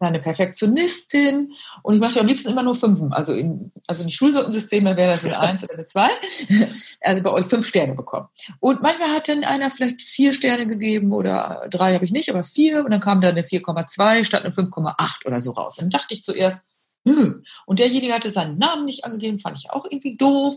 eine 0.00 0.18
Perfektionistin 0.18 1.52
und 1.82 1.94
ich 1.94 2.00
möchte 2.00 2.20
am 2.20 2.26
liebsten 2.26 2.50
immer 2.50 2.62
nur 2.62 2.74
Fünfen. 2.74 3.12
Also 3.12 3.32
in, 3.32 3.72
also 3.86 4.02
in 4.02 4.10
Schulsortensystemen 4.10 4.96
wäre 4.96 5.12
das 5.12 5.24
eine 5.24 5.38
Eins 5.38 5.62
oder 5.62 5.74
eine 5.74 5.86
Zwei. 5.86 6.08
Also 7.00 7.22
bei 7.22 7.30
euch 7.30 7.46
fünf 7.46 7.66
Sterne 7.66 7.94
bekommen. 7.94 8.28
Und 8.60 8.82
manchmal 8.82 9.10
hat 9.10 9.28
dann 9.28 9.44
einer 9.44 9.70
vielleicht 9.70 10.02
vier 10.02 10.32
Sterne 10.32 10.66
gegeben 10.66 11.12
oder 11.12 11.66
drei 11.70 11.94
habe 11.94 12.04
ich 12.04 12.12
nicht, 12.12 12.30
aber 12.30 12.44
vier 12.44 12.84
und 12.84 12.92
dann 12.92 13.00
kam 13.00 13.20
da 13.20 13.28
eine 13.28 13.42
4,2 13.42 14.24
statt 14.24 14.44
eine 14.44 14.54
5,8 14.54 15.26
oder 15.26 15.40
so 15.40 15.52
raus. 15.52 15.76
Dann 15.76 15.90
dachte 15.90 16.14
ich 16.14 16.22
zuerst, 16.22 16.64
hm. 17.06 17.42
Und 17.66 17.78
derjenige 17.80 18.14
hatte 18.14 18.30
seinen 18.30 18.58
Namen 18.58 18.86
nicht 18.86 19.04
angegeben, 19.04 19.38
fand 19.38 19.58
ich 19.58 19.70
auch 19.70 19.84
irgendwie 19.84 20.16
doof. 20.16 20.54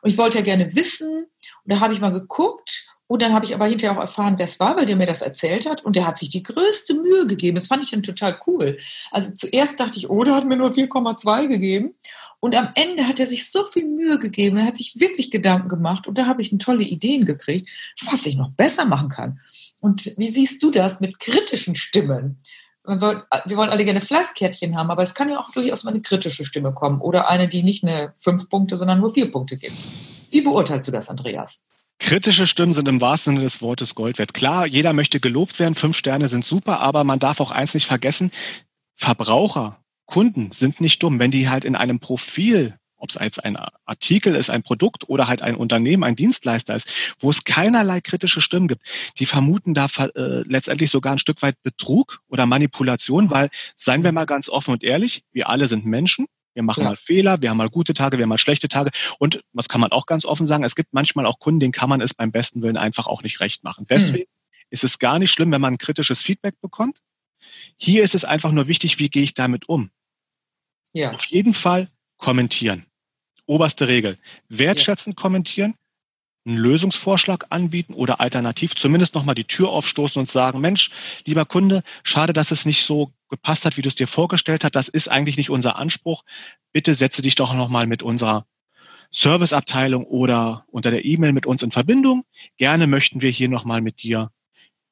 Und 0.00 0.10
ich 0.10 0.16
wollte 0.16 0.38
ja 0.38 0.44
gerne 0.44 0.74
wissen. 0.74 1.26
Und 1.64 1.72
da 1.72 1.80
habe 1.80 1.92
ich 1.92 2.00
mal 2.00 2.10
geguckt 2.10 2.96
und 3.10 3.22
dann 3.22 3.32
habe 3.32 3.44
ich 3.44 3.56
aber 3.56 3.66
hinterher 3.66 3.98
auch 3.98 4.00
erfahren, 4.00 4.36
wer 4.38 4.46
es 4.46 4.60
war, 4.60 4.76
weil 4.76 4.86
der 4.86 4.94
mir 4.94 5.04
das 5.04 5.20
erzählt 5.20 5.68
hat. 5.68 5.84
Und 5.84 5.96
der 5.96 6.06
hat 6.06 6.16
sich 6.16 6.30
die 6.30 6.44
größte 6.44 6.94
Mühe 6.94 7.26
gegeben. 7.26 7.56
Das 7.56 7.66
fand 7.66 7.82
ich 7.82 7.90
dann 7.90 8.04
total 8.04 8.38
cool. 8.46 8.78
Also 9.10 9.34
zuerst 9.34 9.80
dachte 9.80 9.98
ich, 9.98 10.08
oh, 10.08 10.22
der 10.22 10.36
hat 10.36 10.44
mir 10.44 10.56
nur 10.56 10.70
4,2 10.70 11.48
gegeben. 11.48 11.92
Und 12.38 12.54
am 12.54 12.68
Ende 12.76 13.08
hat 13.08 13.18
er 13.18 13.26
sich 13.26 13.50
so 13.50 13.64
viel 13.64 13.88
Mühe 13.88 14.20
gegeben. 14.20 14.58
Er 14.58 14.66
hat 14.66 14.76
sich 14.76 15.00
wirklich 15.00 15.32
Gedanken 15.32 15.68
gemacht. 15.68 16.06
Und 16.06 16.18
da 16.18 16.26
habe 16.26 16.40
ich 16.40 16.56
tolle 16.60 16.84
Ideen 16.84 17.24
gekriegt, 17.24 17.68
was 18.08 18.26
ich 18.26 18.36
noch 18.36 18.52
besser 18.52 18.86
machen 18.86 19.08
kann. 19.08 19.40
Und 19.80 20.14
wie 20.16 20.28
siehst 20.28 20.62
du 20.62 20.70
das 20.70 21.00
mit 21.00 21.18
kritischen 21.18 21.74
Stimmen? 21.74 22.40
Wir 22.84 23.56
wollen 23.56 23.70
alle 23.70 23.84
gerne 23.84 24.02
Flasskärtchen 24.02 24.76
haben, 24.76 24.92
aber 24.92 25.02
es 25.02 25.14
kann 25.14 25.28
ja 25.28 25.40
auch 25.40 25.50
durchaus 25.50 25.82
mal 25.82 25.90
eine 25.90 26.00
kritische 26.00 26.44
Stimme 26.44 26.72
kommen 26.72 27.00
oder 27.00 27.28
eine, 27.28 27.48
die 27.48 27.64
nicht 27.64 27.82
eine 27.82 28.12
fünf 28.14 28.48
Punkte, 28.48 28.76
sondern 28.76 29.00
nur 29.00 29.12
vier 29.12 29.32
Punkte 29.32 29.56
gibt. 29.56 29.74
Wie 30.30 30.42
beurteilst 30.42 30.86
du 30.86 30.92
das, 30.92 31.08
Andreas? 31.08 31.64
Kritische 32.00 32.46
Stimmen 32.46 32.74
sind 32.74 32.88
im 32.88 33.00
wahrsten 33.00 33.34
Sinne 33.34 33.44
des 33.44 33.60
Wortes 33.62 33.94
Gold 33.94 34.18
wert. 34.18 34.34
Klar, 34.34 34.66
jeder 34.66 34.92
möchte 34.92 35.20
gelobt 35.20 35.58
werden, 35.60 35.74
fünf 35.74 35.96
Sterne 35.96 36.28
sind 36.28 36.44
super, 36.44 36.80
aber 36.80 37.04
man 37.04 37.18
darf 37.20 37.40
auch 37.40 37.52
eins 37.52 37.74
nicht 37.74 37.86
vergessen, 37.86 38.32
Verbraucher, 38.96 39.78
Kunden 40.06 40.50
sind 40.50 40.80
nicht 40.80 41.02
dumm. 41.02 41.18
Wenn 41.18 41.30
die 41.30 41.48
halt 41.48 41.64
in 41.64 41.76
einem 41.76 42.00
Profil, 42.00 42.76
ob 42.96 43.10
es 43.10 43.16
jetzt 43.20 43.44
ein 43.44 43.56
Artikel 43.84 44.34
ist, 44.34 44.50
ein 44.50 44.62
Produkt 44.62 45.08
oder 45.08 45.28
halt 45.28 45.42
ein 45.42 45.54
Unternehmen, 45.54 46.02
ein 46.02 46.16
Dienstleister 46.16 46.74
ist, 46.74 46.90
wo 47.18 47.30
es 47.30 47.44
keinerlei 47.44 48.00
kritische 48.00 48.40
Stimmen 48.40 48.66
gibt, 48.66 48.82
die 49.18 49.26
vermuten 49.26 49.74
da 49.74 49.86
äh, 49.96 50.42
letztendlich 50.46 50.90
sogar 50.90 51.12
ein 51.12 51.18
Stück 51.18 51.42
weit 51.42 51.62
Betrug 51.62 52.22
oder 52.28 52.46
Manipulation, 52.46 53.30
weil, 53.30 53.50
seien 53.76 54.04
wir 54.04 54.12
mal 54.12 54.26
ganz 54.26 54.48
offen 54.48 54.72
und 54.72 54.82
ehrlich, 54.82 55.22
wir 55.32 55.48
alle 55.48 55.68
sind 55.68 55.84
Menschen, 55.84 56.26
wir 56.54 56.62
machen 56.62 56.82
ja. 56.82 56.90
mal 56.90 56.96
Fehler, 56.96 57.40
wir 57.40 57.50
haben 57.50 57.56
mal 57.56 57.70
gute 57.70 57.94
Tage, 57.94 58.18
wir 58.18 58.24
haben 58.24 58.28
mal 58.28 58.38
schlechte 58.38 58.68
Tage. 58.68 58.90
Und 59.18 59.42
was 59.52 59.68
kann 59.68 59.80
man 59.80 59.92
auch 59.92 60.06
ganz 60.06 60.24
offen 60.24 60.46
sagen, 60.46 60.64
es 60.64 60.74
gibt 60.74 60.92
manchmal 60.92 61.26
auch 61.26 61.38
Kunden, 61.38 61.60
denen 61.60 61.72
kann 61.72 61.88
man 61.88 62.00
es 62.00 62.14
beim 62.14 62.32
besten 62.32 62.62
Willen 62.62 62.76
einfach 62.76 63.06
auch 63.06 63.22
nicht 63.22 63.40
recht 63.40 63.64
machen. 63.64 63.86
Deswegen 63.88 64.24
hm. 64.24 64.68
ist 64.70 64.84
es 64.84 64.98
gar 64.98 65.18
nicht 65.18 65.30
schlimm, 65.30 65.52
wenn 65.52 65.60
man 65.60 65.78
kritisches 65.78 66.22
Feedback 66.22 66.60
bekommt. 66.60 67.00
Hier 67.76 68.02
ist 68.02 68.14
es 68.14 68.24
einfach 68.24 68.52
nur 68.52 68.68
wichtig, 68.68 68.98
wie 68.98 69.08
gehe 69.08 69.22
ich 69.22 69.34
damit 69.34 69.68
um? 69.68 69.90
Ja. 70.92 71.12
Auf 71.12 71.24
jeden 71.26 71.54
Fall 71.54 71.88
kommentieren. 72.16 72.86
Oberste 73.46 73.88
Regel. 73.88 74.18
Wertschätzend 74.48 75.16
ja. 75.16 75.22
kommentieren, 75.22 75.74
einen 76.46 76.56
Lösungsvorschlag 76.56 77.46
anbieten 77.50 77.94
oder 77.94 78.20
alternativ 78.20 78.74
zumindest 78.74 79.14
nochmal 79.14 79.34
die 79.34 79.44
Tür 79.44 79.68
aufstoßen 79.68 80.20
und 80.20 80.28
sagen, 80.28 80.60
Mensch, 80.60 80.90
lieber 81.26 81.44
Kunde, 81.44 81.82
schade, 82.02 82.32
dass 82.32 82.50
es 82.50 82.64
nicht 82.64 82.84
so 82.84 83.12
gepasst 83.28 83.64
hat, 83.64 83.76
wie 83.76 83.82
du 83.82 83.88
es 83.88 83.94
dir 83.94 84.06
vorgestellt 84.06 84.64
hast. 84.64 84.74
Das 84.74 84.88
ist 84.88 85.08
eigentlich 85.08 85.36
nicht 85.36 85.50
unser 85.50 85.76
Anspruch. 85.76 86.24
Bitte 86.72 86.94
setze 86.94 87.22
dich 87.22 87.34
doch 87.34 87.52
nochmal 87.54 87.86
mit 87.86 88.02
unserer 88.02 88.46
Serviceabteilung 89.12 90.04
oder 90.04 90.64
unter 90.68 90.90
der 90.90 91.04
E-Mail 91.04 91.32
mit 91.32 91.46
uns 91.46 91.62
in 91.62 91.72
Verbindung. 91.72 92.24
Gerne 92.56 92.86
möchten 92.86 93.20
wir 93.22 93.30
hier 93.30 93.48
nochmal 93.48 93.80
mit 93.80 94.02
dir 94.02 94.30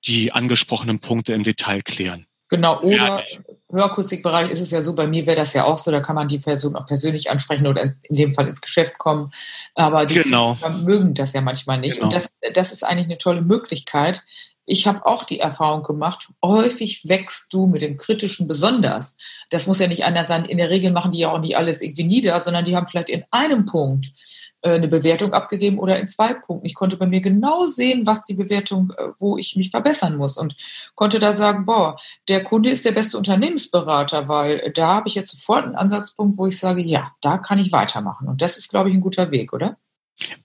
die 0.07 0.33
angesprochenen 0.33 1.01
Punkte 1.01 1.33
im 1.33 1.45
Detail 1.45 1.83
klären. 1.83 2.27
Genau, 2.49 2.81
oder 2.81 2.97
ja, 2.97 3.23
Hörakustikbereich 3.71 4.51
ist 4.51 4.61
es 4.61 4.71
ja 4.71 4.81
so, 4.81 4.95
bei 4.95 5.07
mir 5.07 5.27
wäre 5.27 5.37
das 5.37 5.53
ja 5.53 5.65
auch 5.65 5.77
so, 5.77 5.91
da 5.91 6.01
kann 6.01 6.17
man 6.17 6.29
die 6.29 6.39
Person 6.39 6.75
auch 6.75 6.87
persönlich 6.87 7.31
ansprechen 7.31 7.67
oder 7.67 7.83
in 7.83 8.17
dem 8.17 8.35
Fall 8.35 8.49
ins 8.49 8.63
Geschäft 8.63 8.97
kommen. 8.97 9.31
Aber 9.75 10.07
die 10.07 10.15
genau. 10.15 10.57
mögen 10.85 11.15
das 11.15 11.35
ja 11.35 11.43
manchmal 11.43 11.79
nicht. 11.79 11.97
Genau. 11.97 12.07
Und 12.07 12.15
das, 12.15 12.31
das 12.55 12.73
ist 12.73 12.83
eigentlich 12.83 13.07
eine 13.07 13.19
tolle 13.19 13.43
Möglichkeit. 13.43 14.23
Ich 14.65 14.87
habe 14.87 15.05
auch 15.07 15.25
die 15.25 15.41
Erfahrung 15.41 15.83
gemacht, 15.83 16.29
häufig 16.45 17.09
wächst 17.09 17.53
du 17.53 17.67
mit 17.67 17.81
dem 17.81 17.97
Kritischen 17.97 18.49
besonders. 18.49 19.17
Das 19.51 19.67
muss 19.67 19.79
ja 19.79 19.87
nicht 19.87 20.05
einer 20.05 20.27
sein. 20.27 20.45
In 20.45 20.59
der 20.59 20.69
Regel 20.69 20.93
machen 20.93 21.11
die 21.11 21.21
ja 21.21 21.33
auch 21.33 21.41
nicht 21.41 21.57
alles 21.57 21.81
irgendwie 21.81 22.05
nieder, 22.05 22.39
sondern 22.41 22.67
die 22.67 22.77
haben 22.77 22.87
vielleicht 22.87 23.09
in 23.09 23.25
einem 23.31 23.65
Punkt 23.65 24.13
eine 24.62 24.88
Bewertung 24.88 25.33
abgegeben 25.33 25.79
oder 25.79 25.99
in 25.99 26.09
zwei 26.09 26.35
Punkten. 26.35 26.66
Ich 26.66 26.75
konnte 26.75 26.97
bei 26.97 27.07
mir 27.07 27.21
genau 27.21 27.66
sehen, 27.66 28.07
was 28.07 28.25
die 28.25 28.35
Bewertung, 28.35 28.92
äh, 28.97 29.09
wo 29.18 29.38
ich 29.38 29.57
mich 29.57 29.71
verbessern 29.71 30.16
muss 30.16 30.37
und 30.37 30.57
konnte 30.94 31.21
da 31.21 31.35
sagen, 31.35 31.64
boah, 31.64 31.97
der 32.29 32.42
Kunde 32.42 32.71
ist 32.71 32.85
der 32.85 32.92
beste 32.92 33.18
Unternehmensberater, 33.18 34.29
weil 34.29 34.73
da 34.73 34.94
habe 34.97 35.09
ich 35.09 35.14
jetzt 35.14 35.31
sofort 35.31 35.64
einen 35.64 35.77
Ansatzpunkt, 35.77 36.38
wo 36.38 36.47
ich 36.47 36.59
sage, 36.59 36.83
ja, 36.83 37.12
da 37.21 37.38
kann 37.38 37.59
ich 37.59 37.73
weitermachen. 37.73 38.29
Und 38.29 38.42
das 38.42 38.57
ist, 38.57 38.68
glaube 38.68 38.90
ich, 38.90 38.94
ein 38.94 39.01
guter 39.01 39.31
Weg, 39.31 39.53
oder? 39.53 39.77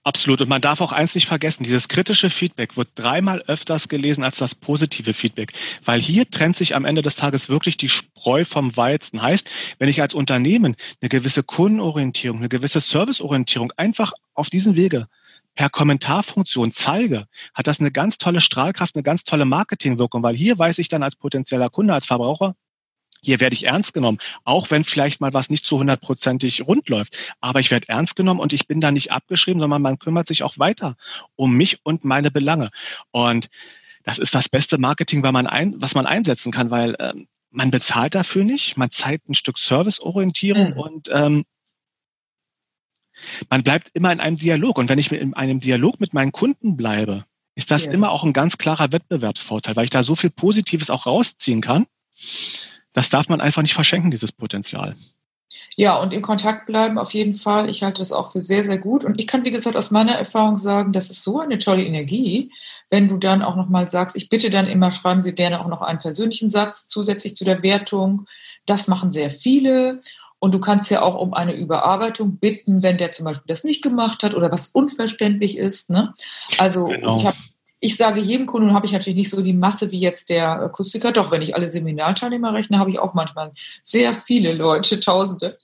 Absolut. 0.04 0.40
Und 0.40 0.48
man 0.48 0.60
darf 0.60 0.80
auch 0.80 0.92
eins 0.92 1.14
nicht 1.14 1.26
vergessen, 1.26 1.64
dieses 1.64 1.88
kritische 1.88 2.30
Feedback 2.30 2.76
wird 2.76 2.88
dreimal 2.94 3.42
öfters 3.42 3.88
gelesen 3.88 4.22
als 4.22 4.36
das 4.36 4.54
positive 4.54 5.12
Feedback, 5.14 5.52
weil 5.84 6.00
hier 6.00 6.30
trennt 6.30 6.56
sich 6.56 6.76
am 6.76 6.84
Ende 6.84 7.02
des 7.02 7.16
Tages 7.16 7.48
wirklich 7.48 7.76
die 7.76 7.88
Spreu 7.88 8.44
vom 8.44 8.76
Weizen. 8.76 9.20
Heißt, 9.20 9.50
wenn 9.78 9.88
ich 9.88 10.00
als 10.00 10.14
Unternehmen 10.14 10.76
eine 11.00 11.08
gewisse 11.08 11.42
Kundenorientierung, 11.42 12.38
eine 12.38 12.48
gewisse 12.48 12.80
Serviceorientierung 12.80 13.72
einfach 13.76 14.12
auf 14.34 14.50
diesem 14.50 14.76
Wege 14.76 15.06
per 15.54 15.70
Kommentarfunktion 15.70 16.72
zeige, 16.72 17.26
hat 17.54 17.66
das 17.66 17.80
eine 17.80 17.90
ganz 17.90 18.18
tolle 18.18 18.40
Strahlkraft, 18.40 18.94
eine 18.96 19.02
ganz 19.02 19.24
tolle 19.24 19.44
Marketingwirkung, 19.44 20.22
weil 20.22 20.36
hier 20.36 20.58
weiß 20.58 20.78
ich 20.78 20.88
dann 20.88 21.02
als 21.02 21.16
potenzieller 21.16 21.70
Kunde, 21.70 21.94
als 21.94 22.06
Verbraucher, 22.06 22.56
hier 23.24 23.40
werde 23.40 23.54
ich 23.54 23.64
ernst 23.64 23.94
genommen, 23.94 24.18
auch 24.44 24.70
wenn 24.70 24.84
vielleicht 24.84 25.20
mal 25.20 25.32
was 25.34 25.50
nicht 25.50 25.66
zu 25.66 25.78
hundertprozentig 25.78 26.66
rund 26.66 26.88
läuft. 26.88 27.34
Aber 27.40 27.60
ich 27.60 27.70
werde 27.70 27.88
ernst 27.88 28.16
genommen 28.16 28.40
und 28.40 28.52
ich 28.52 28.66
bin 28.66 28.80
da 28.80 28.90
nicht 28.90 29.12
abgeschrieben, 29.12 29.60
sondern 29.60 29.82
man 29.82 29.98
kümmert 29.98 30.26
sich 30.26 30.42
auch 30.42 30.58
weiter 30.58 30.96
um 31.36 31.56
mich 31.56 31.80
und 31.82 32.04
meine 32.04 32.30
Belange. 32.30 32.70
Und 33.10 33.48
das 34.04 34.18
ist 34.18 34.34
das 34.34 34.48
beste 34.48 34.78
Marketing, 34.78 35.22
was 35.22 35.32
man, 35.32 35.46
ein, 35.46 35.74
was 35.80 35.94
man 35.94 36.06
einsetzen 36.06 36.52
kann, 36.52 36.70
weil 36.70 36.94
ähm, 36.98 37.26
man 37.50 37.70
bezahlt 37.70 38.14
dafür 38.14 38.44
nicht, 38.44 38.76
man 38.76 38.90
zeigt 38.90 39.28
ein 39.28 39.34
Stück 39.34 39.58
Serviceorientierung 39.58 40.72
mhm. 40.72 40.78
und 40.78 41.10
ähm, 41.12 41.44
man 43.48 43.62
bleibt 43.62 43.90
immer 43.94 44.12
in 44.12 44.20
einem 44.20 44.36
Dialog. 44.36 44.76
Und 44.76 44.88
wenn 44.88 44.98
ich 44.98 45.10
in 45.12 45.34
einem 45.34 45.60
Dialog 45.60 46.00
mit 46.00 46.12
meinen 46.14 46.32
Kunden 46.32 46.76
bleibe, 46.76 47.24
ist 47.54 47.70
das 47.70 47.86
ja. 47.86 47.92
immer 47.92 48.10
auch 48.10 48.24
ein 48.24 48.32
ganz 48.32 48.58
klarer 48.58 48.92
Wettbewerbsvorteil, 48.92 49.76
weil 49.76 49.84
ich 49.84 49.90
da 49.90 50.02
so 50.02 50.16
viel 50.16 50.30
Positives 50.30 50.90
auch 50.90 51.06
rausziehen 51.06 51.60
kann 51.60 51.86
das 52.94 53.10
darf 53.10 53.28
man 53.28 53.42
einfach 53.42 53.62
nicht 53.62 53.74
verschenken, 53.74 54.10
dieses 54.10 54.32
Potenzial. 54.32 54.94
Ja, 55.76 55.96
und 55.96 56.12
in 56.12 56.22
Kontakt 56.22 56.66
bleiben 56.66 56.98
auf 56.98 57.12
jeden 57.14 57.34
Fall. 57.34 57.68
Ich 57.68 57.82
halte 57.82 58.00
das 58.00 58.12
auch 58.12 58.32
für 58.32 58.40
sehr, 58.40 58.64
sehr 58.64 58.78
gut. 58.78 59.04
Und 59.04 59.20
ich 59.20 59.26
kann, 59.26 59.44
wie 59.44 59.50
gesagt, 59.50 59.76
aus 59.76 59.90
meiner 59.90 60.12
Erfahrung 60.12 60.56
sagen, 60.56 60.92
das 60.92 61.10
ist 61.10 61.22
so 61.22 61.40
eine 61.40 61.58
tolle 61.58 61.84
Energie, 61.84 62.52
wenn 62.90 63.08
du 63.08 63.18
dann 63.18 63.42
auch 63.42 63.56
nochmal 63.56 63.88
sagst, 63.88 64.16
ich 64.16 64.28
bitte 64.28 64.50
dann 64.50 64.66
immer, 64.66 64.90
schreiben 64.90 65.20
Sie 65.20 65.34
gerne 65.34 65.60
auch 65.60 65.68
noch 65.68 65.82
einen 65.82 65.98
persönlichen 65.98 66.50
Satz 66.50 66.86
zusätzlich 66.86 67.36
zu 67.36 67.44
der 67.44 67.62
Wertung. 67.62 68.26
Das 68.66 68.88
machen 68.88 69.10
sehr 69.10 69.30
viele. 69.30 70.00
Und 70.38 70.54
du 70.54 70.60
kannst 70.60 70.90
ja 70.90 71.02
auch 71.02 71.14
um 71.14 71.34
eine 71.34 71.54
Überarbeitung 71.54 72.36
bitten, 72.36 72.82
wenn 72.82 72.98
der 72.98 73.12
zum 73.12 73.24
Beispiel 73.24 73.48
das 73.48 73.64
nicht 73.64 73.82
gemacht 73.82 74.22
hat 74.22 74.34
oder 74.34 74.52
was 74.52 74.68
unverständlich 74.68 75.58
ist. 75.58 75.90
Ne? 75.90 76.14
Also 76.58 76.86
genau. 76.86 77.18
ich 77.18 77.26
habe 77.26 77.36
ich 77.84 77.98
sage 77.98 78.18
jedem 78.18 78.46
Kunden, 78.46 78.72
habe 78.72 78.86
ich 78.86 78.92
natürlich 78.92 79.18
nicht 79.18 79.28
so 79.28 79.42
die 79.42 79.52
Masse 79.52 79.90
wie 79.90 80.00
jetzt 80.00 80.30
der 80.30 80.58
Akustiker. 80.58 81.12
Doch, 81.12 81.30
wenn 81.30 81.42
ich 81.42 81.54
alle 81.54 81.68
Seminarteilnehmer 81.68 82.54
rechne, 82.54 82.78
habe 82.78 82.88
ich 82.88 82.98
auch 82.98 83.12
manchmal 83.12 83.52
sehr 83.82 84.14
viele 84.14 84.54
Leute, 84.54 85.00
Tausende. 85.00 85.58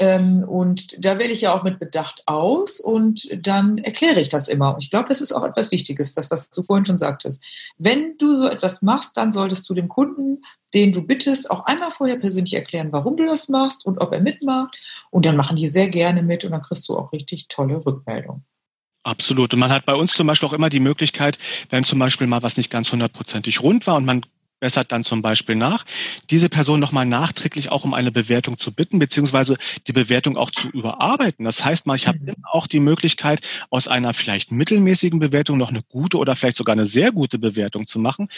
Ähm, 0.00 0.44
und 0.48 1.04
da 1.04 1.18
wähle 1.18 1.30
ich 1.30 1.42
ja 1.42 1.52
auch 1.52 1.64
mit 1.64 1.78
Bedacht 1.78 2.22
aus 2.24 2.80
und 2.80 3.28
dann 3.46 3.76
erkläre 3.76 4.18
ich 4.18 4.30
das 4.30 4.48
immer. 4.48 4.72
Und 4.72 4.82
ich 4.82 4.90
glaube, 4.90 5.10
das 5.10 5.20
ist 5.20 5.32
auch 5.32 5.44
etwas 5.44 5.70
Wichtiges, 5.70 6.14
das, 6.14 6.30
was 6.30 6.48
du 6.48 6.62
vorhin 6.62 6.86
schon 6.86 6.96
sagtest. 6.96 7.42
Wenn 7.76 8.16
du 8.16 8.34
so 8.34 8.48
etwas 8.48 8.80
machst, 8.80 9.18
dann 9.18 9.30
solltest 9.30 9.68
du 9.68 9.74
dem 9.74 9.88
Kunden, 9.88 10.40
den 10.72 10.94
du 10.94 11.02
bittest, 11.02 11.50
auch 11.50 11.66
einmal 11.66 11.90
vorher 11.90 12.16
persönlich 12.16 12.54
erklären, 12.54 12.92
warum 12.92 13.18
du 13.18 13.26
das 13.26 13.50
machst 13.50 13.84
und 13.84 14.00
ob 14.00 14.14
er 14.14 14.22
mitmacht. 14.22 14.78
Und 15.10 15.26
dann 15.26 15.36
machen 15.36 15.56
die 15.56 15.68
sehr 15.68 15.90
gerne 15.90 16.22
mit 16.22 16.46
und 16.46 16.52
dann 16.52 16.62
kriegst 16.62 16.88
du 16.88 16.96
auch 16.96 17.12
richtig 17.12 17.48
tolle 17.48 17.84
Rückmeldungen. 17.84 18.42
Absolut. 19.08 19.54
Und 19.54 19.60
man 19.60 19.72
hat 19.72 19.86
bei 19.86 19.94
uns 19.94 20.12
zum 20.12 20.26
Beispiel 20.26 20.46
auch 20.46 20.52
immer 20.52 20.68
die 20.68 20.80
Möglichkeit, 20.80 21.38
wenn 21.70 21.82
zum 21.82 21.98
Beispiel 21.98 22.26
mal 22.26 22.42
was 22.42 22.58
nicht 22.58 22.70
ganz 22.70 22.92
hundertprozentig 22.92 23.62
rund 23.62 23.86
war 23.86 23.96
und 23.96 24.04
man 24.04 24.20
bessert 24.60 24.92
dann 24.92 25.02
zum 25.02 25.22
Beispiel 25.22 25.54
nach, 25.54 25.86
diese 26.28 26.50
Person 26.50 26.78
nochmal 26.78 27.06
nachträglich 27.06 27.70
auch 27.70 27.84
um 27.84 27.94
eine 27.94 28.12
Bewertung 28.12 28.58
zu 28.58 28.70
bitten, 28.70 28.98
beziehungsweise 28.98 29.56
die 29.86 29.94
Bewertung 29.94 30.36
auch 30.36 30.50
zu 30.50 30.68
überarbeiten. 30.68 31.46
Das 31.46 31.64
heißt 31.64 31.86
mal, 31.86 31.94
ich 31.94 32.06
habe 32.06 32.18
mhm. 32.18 32.34
auch 32.50 32.66
die 32.66 32.80
Möglichkeit, 32.80 33.40
aus 33.70 33.88
einer 33.88 34.12
vielleicht 34.12 34.52
mittelmäßigen 34.52 35.20
Bewertung 35.20 35.56
noch 35.56 35.70
eine 35.70 35.82
gute 35.88 36.18
oder 36.18 36.36
vielleicht 36.36 36.58
sogar 36.58 36.74
eine 36.74 36.84
sehr 36.84 37.10
gute 37.10 37.38
Bewertung 37.38 37.86
zu 37.86 37.98
machen. 37.98 38.28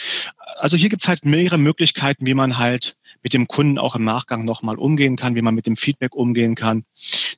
Also 0.57 0.77
hier 0.77 0.87
gibt 0.87 1.01
es 1.01 1.09
halt 1.09 1.25
mehrere 1.25 1.57
Möglichkeiten, 1.57 2.25
wie 2.25 2.33
man 2.33 2.57
halt 2.57 2.95
mit 3.23 3.33
dem 3.33 3.47
Kunden 3.47 3.77
auch 3.77 3.95
im 3.95 4.03
Nachgang 4.03 4.45
nochmal 4.45 4.77
umgehen 4.77 5.15
kann, 5.15 5.35
wie 5.35 5.41
man 5.41 5.55
mit 5.55 5.65
dem 5.65 5.77
Feedback 5.77 6.15
umgehen 6.15 6.55
kann. 6.55 6.85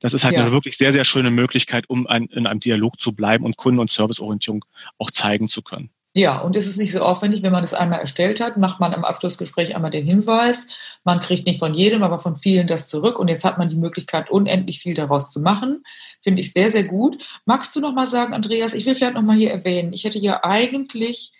Das 0.01 0.13
ist 0.13 0.23
halt 0.23 0.35
ja. 0.35 0.41
eine 0.41 0.51
wirklich 0.51 0.77
sehr, 0.77 0.93
sehr 0.93 1.05
schöne 1.05 1.31
Möglichkeit, 1.31 1.89
um 1.89 2.07
ein, 2.07 2.25
in 2.25 2.47
einem 2.47 2.59
Dialog 2.59 2.99
zu 2.99 3.13
bleiben 3.13 3.45
und 3.45 3.57
Kunden- 3.57 3.79
und 3.79 3.91
Serviceorientierung 3.91 4.65
auch 4.97 5.11
zeigen 5.11 5.49
zu 5.49 5.61
können. 5.61 5.89
Ja, 6.15 6.41
und 6.41 6.55
ist 6.55 6.67
es 6.67 6.77
nicht 6.77 6.91
so 6.91 6.99
aufwendig, 6.99 7.41
wenn 7.41 7.51
man 7.51 7.63
das 7.63 7.73
einmal 7.73 7.99
erstellt 7.99 8.39
hat, 8.39 8.57
macht 8.57 8.79
man 8.79 8.93
am 8.93 9.03
Abschlussgespräch 9.03 9.75
einmal 9.75 9.89
den 9.89 10.05
Hinweis. 10.05 10.67
Man 11.03 11.19
kriegt 11.19 11.47
nicht 11.47 11.57
von 11.57 11.73
jedem, 11.73 12.03
aber 12.03 12.19
von 12.19 12.35
vielen 12.35 12.67
das 12.67 12.87
zurück. 12.87 13.17
Und 13.17 13.29
jetzt 13.29 13.43
hat 13.43 13.57
man 13.57 13.67
die 13.67 13.77
Möglichkeit, 13.77 14.29
unendlich 14.29 14.79
viel 14.79 14.93
daraus 14.93 15.31
zu 15.31 15.41
machen. 15.41 15.81
Finde 16.21 16.41
ich 16.41 16.53
sehr, 16.53 16.71
sehr 16.71 16.83
gut. 16.83 17.41
Magst 17.45 17.75
du 17.75 17.79
noch 17.79 17.95
mal 17.95 18.07
sagen, 18.07 18.35
Andreas, 18.35 18.75
ich 18.75 18.85
will 18.85 18.93
vielleicht 18.93 19.15
noch 19.15 19.23
mal 19.23 19.35
hier 19.35 19.49
erwähnen, 19.51 19.91
ich 19.91 20.03
hätte 20.03 20.19
ja 20.19 20.43
eigentlich 20.43 21.31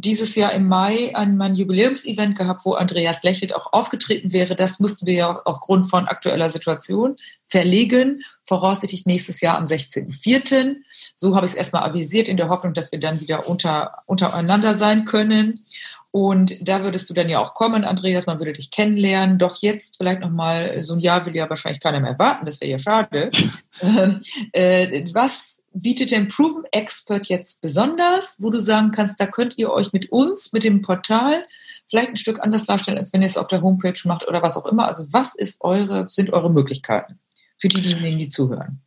dieses 0.00 0.34
Jahr 0.34 0.52
im 0.52 0.66
Mai 0.66 1.14
ein 1.14 1.36
mein 1.36 1.54
Jubiläumsevent 1.54 2.36
gehabt, 2.36 2.64
wo 2.64 2.74
Andreas 2.74 3.22
Lächelt 3.22 3.54
auch 3.54 3.72
aufgetreten 3.72 4.32
wäre. 4.32 4.54
Das 4.54 4.80
mussten 4.80 5.06
wir 5.06 5.14
ja 5.14 5.42
aufgrund 5.44 5.88
von 5.90 6.06
aktueller 6.06 6.50
Situation 6.50 7.16
verlegen, 7.46 8.22
voraussichtlich 8.44 9.06
nächstes 9.06 9.40
Jahr 9.40 9.58
am 9.58 9.64
16.04. 9.64 10.76
So 11.16 11.36
habe 11.36 11.46
ich 11.46 11.52
es 11.52 11.58
erstmal 11.58 11.82
avisiert 11.82 12.28
in 12.28 12.36
der 12.36 12.48
Hoffnung, 12.48 12.74
dass 12.74 12.92
wir 12.92 13.00
dann 13.00 13.20
wieder 13.20 13.48
unter, 13.48 14.02
untereinander 14.06 14.74
sein 14.74 15.04
können. 15.04 15.64
Und 16.12 16.68
da 16.68 16.82
würdest 16.82 17.08
du 17.08 17.14
dann 17.14 17.28
ja 17.28 17.38
auch 17.38 17.54
kommen, 17.54 17.84
Andreas, 17.84 18.26
man 18.26 18.38
würde 18.38 18.52
dich 18.52 18.70
kennenlernen. 18.70 19.38
Doch 19.38 19.56
jetzt 19.62 19.96
vielleicht 19.96 20.20
nochmal, 20.20 20.82
so 20.82 20.94
ein 20.94 21.00
Jahr 21.00 21.24
will 21.24 21.36
ja 21.36 21.48
wahrscheinlich 21.48 21.80
keiner 21.80 22.00
mehr 22.00 22.18
warten, 22.18 22.46
das 22.46 22.60
wäre 22.60 22.72
ja 22.72 22.78
schade. 22.78 23.30
Ähm, 23.82 24.20
äh, 24.52 25.06
was 25.14 25.59
bietet 25.72 26.10
denn 26.10 26.28
Proven 26.28 26.64
Expert 26.72 27.28
jetzt 27.28 27.62
besonders, 27.62 28.36
wo 28.40 28.50
du 28.50 28.60
sagen 28.60 28.90
kannst, 28.90 29.20
da 29.20 29.26
könnt 29.26 29.58
ihr 29.58 29.70
euch 29.70 29.92
mit 29.92 30.10
uns, 30.10 30.52
mit 30.52 30.64
dem 30.64 30.82
Portal, 30.82 31.44
vielleicht 31.88 32.10
ein 32.10 32.16
Stück 32.16 32.40
anders 32.40 32.64
darstellen, 32.64 32.98
als 32.98 33.12
wenn 33.12 33.22
ihr 33.22 33.28
es 33.28 33.38
auf 33.38 33.48
der 33.48 33.62
Homepage 33.62 33.98
macht 34.04 34.26
oder 34.26 34.42
was 34.42 34.56
auch 34.56 34.66
immer. 34.66 34.86
Also 34.86 35.06
was 35.10 35.34
ist 35.34 35.60
eure, 35.60 36.08
sind 36.08 36.32
eure 36.32 36.50
Möglichkeiten 36.50 37.18
für 37.56 37.68
die, 37.68 37.82
diejenigen, 37.82 38.18
die 38.18 38.28
zuhören? 38.28 38.80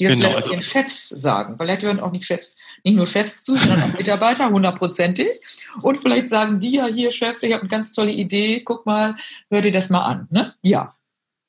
Die 0.00 0.04
das 0.04 0.14
genau, 0.14 0.28
vielleicht 0.28 0.44
also, 0.44 0.50
ihren 0.50 0.62
Chefs 0.62 1.08
sagen, 1.08 1.58
weil 1.58 1.66
vielleicht 1.66 1.82
hören 1.84 2.00
auch 2.00 2.10
nicht 2.10 2.24
Chefs, 2.24 2.56
nicht 2.82 2.96
nur 2.96 3.06
Chefs 3.06 3.44
zu, 3.44 3.56
sondern 3.56 3.82
auch 3.82 3.98
Mitarbeiter, 3.98 4.50
hundertprozentig. 4.50 5.28
Und 5.82 5.98
vielleicht 5.98 6.28
sagen 6.30 6.58
die 6.58 6.76
ja 6.76 6.86
hier, 6.86 7.12
Chef, 7.12 7.42
ich 7.42 7.52
habe 7.52 7.62
eine 7.62 7.68
ganz 7.68 7.92
tolle 7.92 8.10
Idee, 8.10 8.62
guck 8.64 8.86
mal, 8.86 9.14
hör 9.50 9.60
dir 9.60 9.70
das 9.72 9.90
mal 9.90 10.02
an. 10.02 10.26
Ne? 10.30 10.54
Ja. 10.62 10.93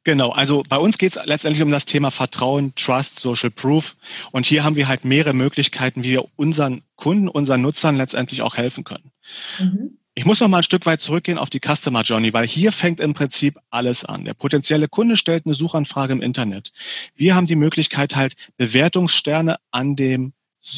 Genau, 0.05 0.29
also 0.29 0.63
bei 0.69 0.77
uns 0.77 0.99
geht 0.99 1.15
es 1.15 1.25
letztendlich 1.25 1.63
um 1.63 1.71
das 1.71 1.85
Thema 1.85 2.11
Vertrauen, 2.11 2.73
Trust, 2.75 3.19
Social 3.19 3.49
Proof. 3.49 3.95
Und 4.31 4.45
hier 4.45 4.63
haben 4.63 4.75
wir 4.75 4.87
halt 4.87 5.03
mehrere 5.03 5.33
Möglichkeiten, 5.33 6.03
wie 6.03 6.11
wir 6.11 6.25
unseren 6.35 6.83
Kunden, 6.95 7.27
unseren 7.27 7.63
Nutzern 7.63 7.97
letztendlich 7.97 8.43
auch 8.43 8.55
helfen 8.55 8.83
können. 8.83 9.11
Mhm. 9.59 9.97
Ich 10.13 10.23
muss 10.23 10.39
noch 10.39 10.47
mal 10.47 10.57
ein 10.57 10.63
Stück 10.63 10.85
weit 10.85 11.01
zurückgehen 11.01 11.39
auf 11.39 11.49
die 11.49 11.59
Customer 11.59 12.03
Journey, 12.03 12.33
weil 12.33 12.45
hier 12.45 12.71
fängt 12.71 12.99
im 12.99 13.15
Prinzip 13.15 13.57
alles 13.71 14.05
an. 14.05 14.25
Der 14.25 14.35
potenzielle 14.35 14.87
Kunde 14.87 15.17
stellt 15.17 15.47
eine 15.47 15.55
Suchanfrage 15.55 16.13
im 16.13 16.21
Internet. 16.21 16.71
Wir 17.15 17.35
haben 17.35 17.47
die 17.47 17.55
Möglichkeit 17.55 18.15
halt 18.15 18.35
Bewertungssterne 18.57 19.57
an 19.71 19.95
dem 19.95 20.33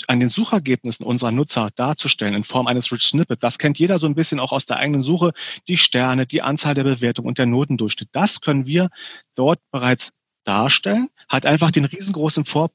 an 0.08 0.20
den 0.20 0.30
Suchergebnissen 0.30 1.06
unserer 1.06 1.32
Nutzer 1.32 1.70
darzustellen 1.76 2.36
in 2.36 2.44
Form 2.44 2.68
eines 2.68 2.92
Rich 2.92 3.04
Snippet. 3.04 3.44
Das 3.44 3.58
kennt 3.58 3.80
jeder 3.80 4.00
so 4.00 4.08
ein 4.08 4.16
bisschen 4.16 4.40
auch 4.40 4.52
aus 4.52 4.66
der 4.66 4.78
eigenen 4.78 5.04
Suche. 5.04 5.32
Die 5.68 5.78
Sterne, 5.78 6.26
die 6.26 6.42
Anzahl 6.42 6.76
der 6.76 6.84
Bewertungen 6.84 7.28
und 7.28 7.38
der 7.38 7.46
Notendurchschnitt. 7.46 8.10
Das 8.12 8.42
können 8.42 8.66
wir 8.66 8.90
dort 9.36 9.60
bereits 9.72 10.12
darstellen. 10.44 11.10
Hat 11.30 11.46
einfach 11.46 11.72
den 11.72 11.86
riesengroßen 11.86 12.46
Vor 12.46 12.72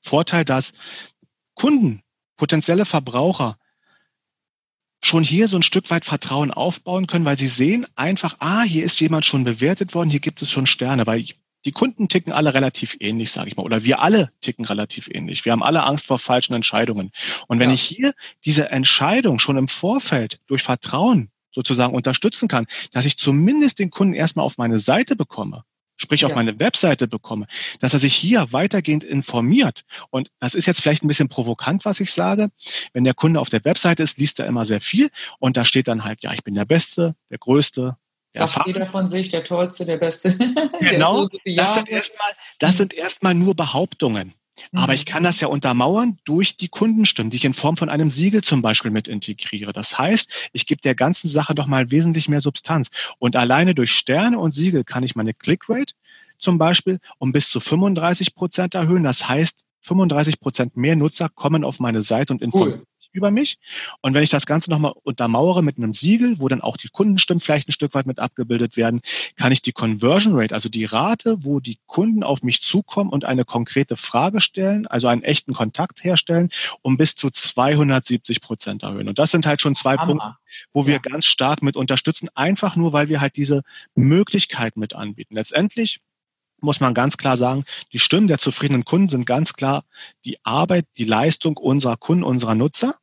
Vorteil, 0.00 0.44
dass 0.44 0.74
Kunden, 1.54 2.02
potenzielle 2.36 2.84
Verbraucher 2.84 3.56
schon 5.02 5.22
hier 5.22 5.48
so 5.48 5.56
ein 5.56 5.62
Stück 5.62 5.90
weit 5.90 6.04
Vertrauen 6.04 6.50
aufbauen 6.50 7.06
können, 7.06 7.24
weil 7.24 7.38
sie 7.38 7.46
sehen 7.46 7.86
einfach, 7.94 8.36
ah, 8.40 8.62
hier 8.62 8.84
ist 8.84 9.00
jemand 9.00 9.26
schon 9.26 9.44
bewertet 9.44 9.94
worden, 9.94 10.10
hier 10.10 10.20
gibt 10.20 10.42
es 10.42 10.50
schon 10.50 10.66
Sterne, 10.66 11.06
weil 11.06 11.24
die 11.64 11.72
Kunden 11.72 12.08
ticken 12.08 12.32
alle 12.32 12.54
relativ 12.54 12.96
ähnlich, 13.00 13.32
sage 13.32 13.48
ich 13.48 13.56
mal, 13.56 13.62
oder 13.62 13.84
wir 13.84 14.00
alle 14.00 14.30
ticken 14.40 14.64
relativ 14.64 15.08
ähnlich. 15.10 15.44
Wir 15.44 15.52
haben 15.52 15.62
alle 15.62 15.84
Angst 15.84 16.06
vor 16.06 16.18
falschen 16.18 16.54
Entscheidungen. 16.54 17.10
Und 17.48 17.58
wenn 17.58 17.70
ja. 17.70 17.74
ich 17.74 17.82
hier 17.82 18.12
diese 18.44 18.70
Entscheidung 18.70 19.38
schon 19.38 19.56
im 19.56 19.68
Vorfeld 19.68 20.40
durch 20.46 20.62
Vertrauen 20.62 21.30
sozusagen 21.50 21.94
unterstützen 21.94 22.48
kann, 22.48 22.66
dass 22.92 23.06
ich 23.06 23.16
zumindest 23.16 23.78
den 23.78 23.90
Kunden 23.90 24.14
erstmal 24.14 24.44
auf 24.44 24.58
meine 24.58 24.78
Seite 24.78 25.16
bekomme, 25.16 25.62
sprich 25.96 26.22
ja. 26.22 26.28
auf 26.28 26.34
meine 26.34 26.58
Webseite 26.58 27.06
bekomme, 27.06 27.46
dass 27.80 27.94
er 27.94 28.00
sich 28.00 28.14
hier 28.14 28.52
weitergehend 28.52 29.04
informiert. 29.04 29.84
Und 30.10 30.30
das 30.40 30.54
ist 30.54 30.66
jetzt 30.66 30.82
vielleicht 30.82 31.04
ein 31.04 31.08
bisschen 31.08 31.28
provokant, 31.28 31.84
was 31.84 32.00
ich 32.00 32.10
sage. 32.12 32.50
Wenn 32.92 33.04
der 33.04 33.14
Kunde 33.14 33.40
auf 33.40 33.48
der 33.48 33.64
Webseite 33.64 34.02
ist, 34.02 34.18
liest 34.18 34.40
er 34.40 34.46
immer 34.46 34.64
sehr 34.64 34.80
viel 34.80 35.10
und 35.38 35.56
da 35.56 35.64
steht 35.64 35.88
dann 35.88 36.04
halt, 36.04 36.22
ja, 36.22 36.32
ich 36.32 36.42
bin 36.42 36.54
der 36.54 36.64
Beste, 36.64 37.14
der 37.30 37.38
Größte, 37.38 37.96
der 38.34 38.48
Sagt 38.48 38.66
jeder 38.66 38.84
von 38.84 39.10
sich, 39.10 39.28
der 39.28 39.44
Tollste, 39.44 39.84
der 39.84 39.96
Beste. 39.96 40.36
Genau, 40.80 41.28
das 41.44 41.74
sind 41.74 41.88
erstmal, 41.88 42.32
das 42.58 42.76
sind 42.76 42.94
erstmal 42.94 43.34
nur 43.34 43.54
Behauptungen. 43.54 44.34
Aber 44.72 44.92
mhm. 44.92 44.94
ich 44.94 45.06
kann 45.06 45.22
das 45.24 45.40
ja 45.40 45.48
untermauern 45.48 46.18
durch 46.24 46.56
die 46.56 46.68
Kundenstimmen, 46.68 47.30
die 47.30 47.38
ich 47.38 47.44
in 47.44 47.54
Form 47.54 47.76
von 47.76 47.88
einem 47.88 48.10
Siegel 48.10 48.42
zum 48.42 48.62
Beispiel 48.62 48.90
mit 48.90 49.08
integriere. 49.08 49.72
Das 49.72 49.98
heißt, 49.98 50.50
ich 50.52 50.66
gebe 50.66 50.80
der 50.80 50.94
ganzen 50.94 51.28
Sache 51.28 51.54
doch 51.54 51.66
mal 51.66 51.90
wesentlich 51.90 52.28
mehr 52.28 52.40
Substanz. 52.40 52.90
Und 53.18 53.36
alleine 53.36 53.74
durch 53.74 53.92
Sterne 53.92 54.38
und 54.38 54.52
Siegel 54.52 54.84
kann 54.84 55.02
ich 55.02 55.16
meine 55.16 55.34
Clickrate 55.34 55.94
zum 56.38 56.58
Beispiel 56.58 56.98
um 57.18 57.32
bis 57.32 57.48
zu 57.48 57.60
35 57.60 58.34
Prozent 58.34 58.74
erhöhen. 58.74 59.04
Das 59.04 59.28
heißt, 59.28 59.64
35 59.82 60.40
Prozent 60.40 60.76
mehr 60.76 60.96
Nutzer 60.96 61.28
kommen 61.28 61.64
auf 61.64 61.80
meine 61.80 62.02
Seite 62.02 62.32
und 62.32 62.42
informieren 62.42 62.82
über 63.14 63.30
mich. 63.30 63.58
Und 64.02 64.14
wenn 64.14 64.22
ich 64.22 64.30
das 64.30 64.44
Ganze 64.44 64.70
nochmal 64.70 64.92
untermauere 65.02 65.62
mit 65.62 65.78
einem 65.78 65.94
Siegel, 65.94 66.38
wo 66.38 66.48
dann 66.48 66.60
auch 66.60 66.76
die 66.76 66.88
Kundenstimmen 66.88 67.40
vielleicht 67.40 67.68
ein 67.68 67.72
Stück 67.72 67.94
weit 67.94 68.06
mit 68.06 68.18
abgebildet 68.18 68.76
werden, 68.76 69.00
kann 69.36 69.52
ich 69.52 69.62
die 69.62 69.72
Conversion 69.72 70.34
Rate, 70.36 70.54
also 70.54 70.68
die 70.68 70.84
Rate, 70.84 71.38
wo 71.40 71.60
die 71.60 71.78
Kunden 71.86 72.22
auf 72.22 72.42
mich 72.42 72.62
zukommen 72.62 73.10
und 73.10 73.24
eine 73.24 73.44
konkrete 73.44 73.96
Frage 73.96 74.40
stellen, 74.40 74.86
also 74.86 75.08
einen 75.08 75.22
echten 75.22 75.54
Kontakt 75.54 76.02
herstellen, 76.04 76.50
um 76.82 76.96
bis 76.96 77.14
zu 77.14 77.30
270 77.30 78.40
Prozent 78.40 78.82
erhöhen. 78.82 79.08
Und 79.08 79.18
das 79.18 79.30
sind 79.30 79.46
halt 79.46 79.60
schon 79.60 79.74
zwei 79.74 79.96
Hammer. 79.96 80.06
Punkte, 80.06 80.36
wo 80.72 80.86
wir 80.86 80.98
ganz 80.98 81.26
stark 81.26 81.62
mit 81.62 81.76
unterstützen, 81.76 82.28
einfach 82.34 82.76
nur, 82.76 82.92
weil 82.92 83.08
wir 83.08 83.20
halt 83.20 83.36
diese 83.36 83.62
Möglichkeit 83.94 84.76
mit 84.76 84.94
anbieten. 84.94 85.34
Letztendlich 85.34 86.00
muss 86.60 86.80
man 86.80 86.94
ganz 86.94 87.16
klar 87.16 87.36
sagen, 87.36 87.64
die 87.92 87.98
Stimmen 87.98 88.28
der 88.28 88.38
zufriedenen 88.38 88.84
Kunden 88.84 89.08
sind 89.08 89.26
ganz 89.26 89.52
klar 89.52 89.84
die 90.24 90.38
Arbeit, 90.44 90.86
die 90.96 91.04
Leistung 91.04 91.56
unserer 91.56 91.96
Kunden, 91.96 92.24
unserer 92.24 92.54
Nutzer. 92.54 92.96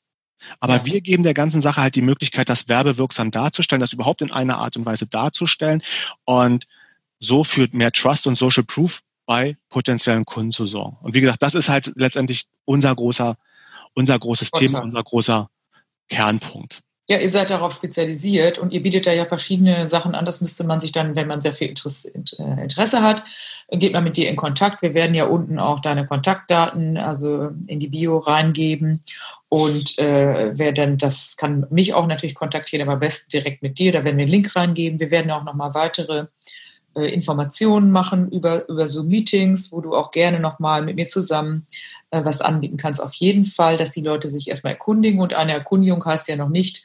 Aber 0.59 0.77
ja. 0.77 0.85
wir 0.85 1.01
geben 1.01 1.23
der 1.23 1.33
ganzen 1.33 1.61
Sache 1.61 1.81
halt 1.81 1.95
die 1.95 2.01
Möglichkeit, 2.01 2.49
das 2.49 2.67
werbewirksam 2.67 3.31
darzustellen, 3.31 3.81
das 3.81 3.93
überhaupt 3.93 4.21
in 4.21 4.31
einer 4.31 4.57
Art 4.57 4.77
und 4.77 4.85
Weise 4.85 5.07
darzustellen 5.07 5.81
und 6.25 6.67
so 7.19 7.43
für 7.43 7.67
mehr 7.71 7.91
Trust 7.91 8.27
und 8.27 8.37
Social 8.37 8.63
Proof 8.63 9.01
bei 9.25 9.57
potenziellen 9.69 10.25
Kunden 10.25 10.51
zu 10.51 10.65
sorgen. 10.65 10.97
Und 11.01 11.13
wie 11.13 11.21
gesagt, 11.21 11.41
das 11.41 11.55
ist 11.55 11.69
halt 11.69 11.91
letztendlich 11.95 12.47
unser 12.65 12.93
großer, 12.95 13.37
unser 13.93 14.19
großes 14.19 14.51
okay. 14.51 14.65
Thema, 14.65 14.79
unser 14.79 15.03
großer 15.03 15.49
Kernpunkt. 16.09 16.81
Ja, 17.11 17.17
ihr 17.17 17.29
seid 17.29 17.49
darauf 17.49 17.73
spezialisiert 17.73 18.57
und 18.57 18.71
ihr 18.71 18.81
bietet 18.81 19.05
da 19.05 19.11
ja 19.11 19.25
verschiedene 19.25 19.85
Sachen 19.85 20.15
an. 20.15 20.23
Das 20.23 20.39
müsste 20.39 20.63
man 20.63 20.79
sich 20.79 20.93
dann, 20.93 21.13
wenn 21.13 21.27
man 21.27 21.41
sehr 21.41 21.51
viel 21.51 21.67
äh, 21.67 22.63
Interesse 22.63 23.01
hat, 23.01 23.25
geht 23.69 23.91
man 23.91 24.05
mit 24.05 24.15
dir 24.15 24.29
in 24.29 24.37
Kontakt. 24.37 24.81
Wir 24.81 24.93
werden 24.93 25.13
ja 25.13 25.25
unten 25.25 25.59
auch 25.59 25.81
deine 25.81 26.05
Kontaktdaten, 26.05 26.97
also 26.97 27.49
in 27.67 27.81
die 27.81 27.89
Bio 27.89 28.17
reingeben. 28.17 29.01
Und 29.49 29.99
äh, 29.99 30.57
wer 30.57 30.71
dann, 30.71 30.97
das 30.97 31.35
kann 31.35 31.67
mich 31.69 31.93
auch 31.93 32.07
natürlich 32.07 32.35
kontaktieren, 32.35 32.87
aber 32.87 32.93
am 32.93 33.01
besten 33.01 33.29
direkt 33.29 33.61
mit 33.61 33.77
dir. 33.77 33.91
Da 33.91 34.05
werden 34.05 34.15
wir 34.15 34.23
einen 34.23 34.31
Link 34.31 34.55
reingeben. 34.55 35.01
Wir 35.01 35.11
werden 35.11 35.31
auch 35.31 35.43
nochmal 35.43 35.73
weitere 35.73 36.27
äh, 36.95 37.13
Informationen 37.13 37.91
machen 37.91 38.29
über, 38.31 38.67
über 38.69 38.87
so 38.87 39.03
Meetings, 39.03 39.71
wo 39.71 39.81
du 39.81 39.95
auch 39.95 40.11
gerne 40.11 40.39
nochmal 40.39 40.83
mit 40.83 40.95
mir 40.95 41.07
zusammen 41.07 41.65
äh, 42.09 42.23
was 42.23 42.41
anbieten 42.41 42.77
kannst. 42.77 43.01
Auf 43.01 43.13
jeden 43.13 43.45
Fall, 43.45 43.77
dass 43.77 43.91
die 43.91 44.01
Leute 44.01 44.29
sich 44.29 44.49
erstmal 44.49 44.73
erkundigen 44.73 45.21
und 45.21 45.33
eine 45.33 45.53
Erkundigung 45.53 46.03
heißt 46.03 46.27
ja 46.27 46.35
noch 46.35 46.49
nicht, 46.49 46.83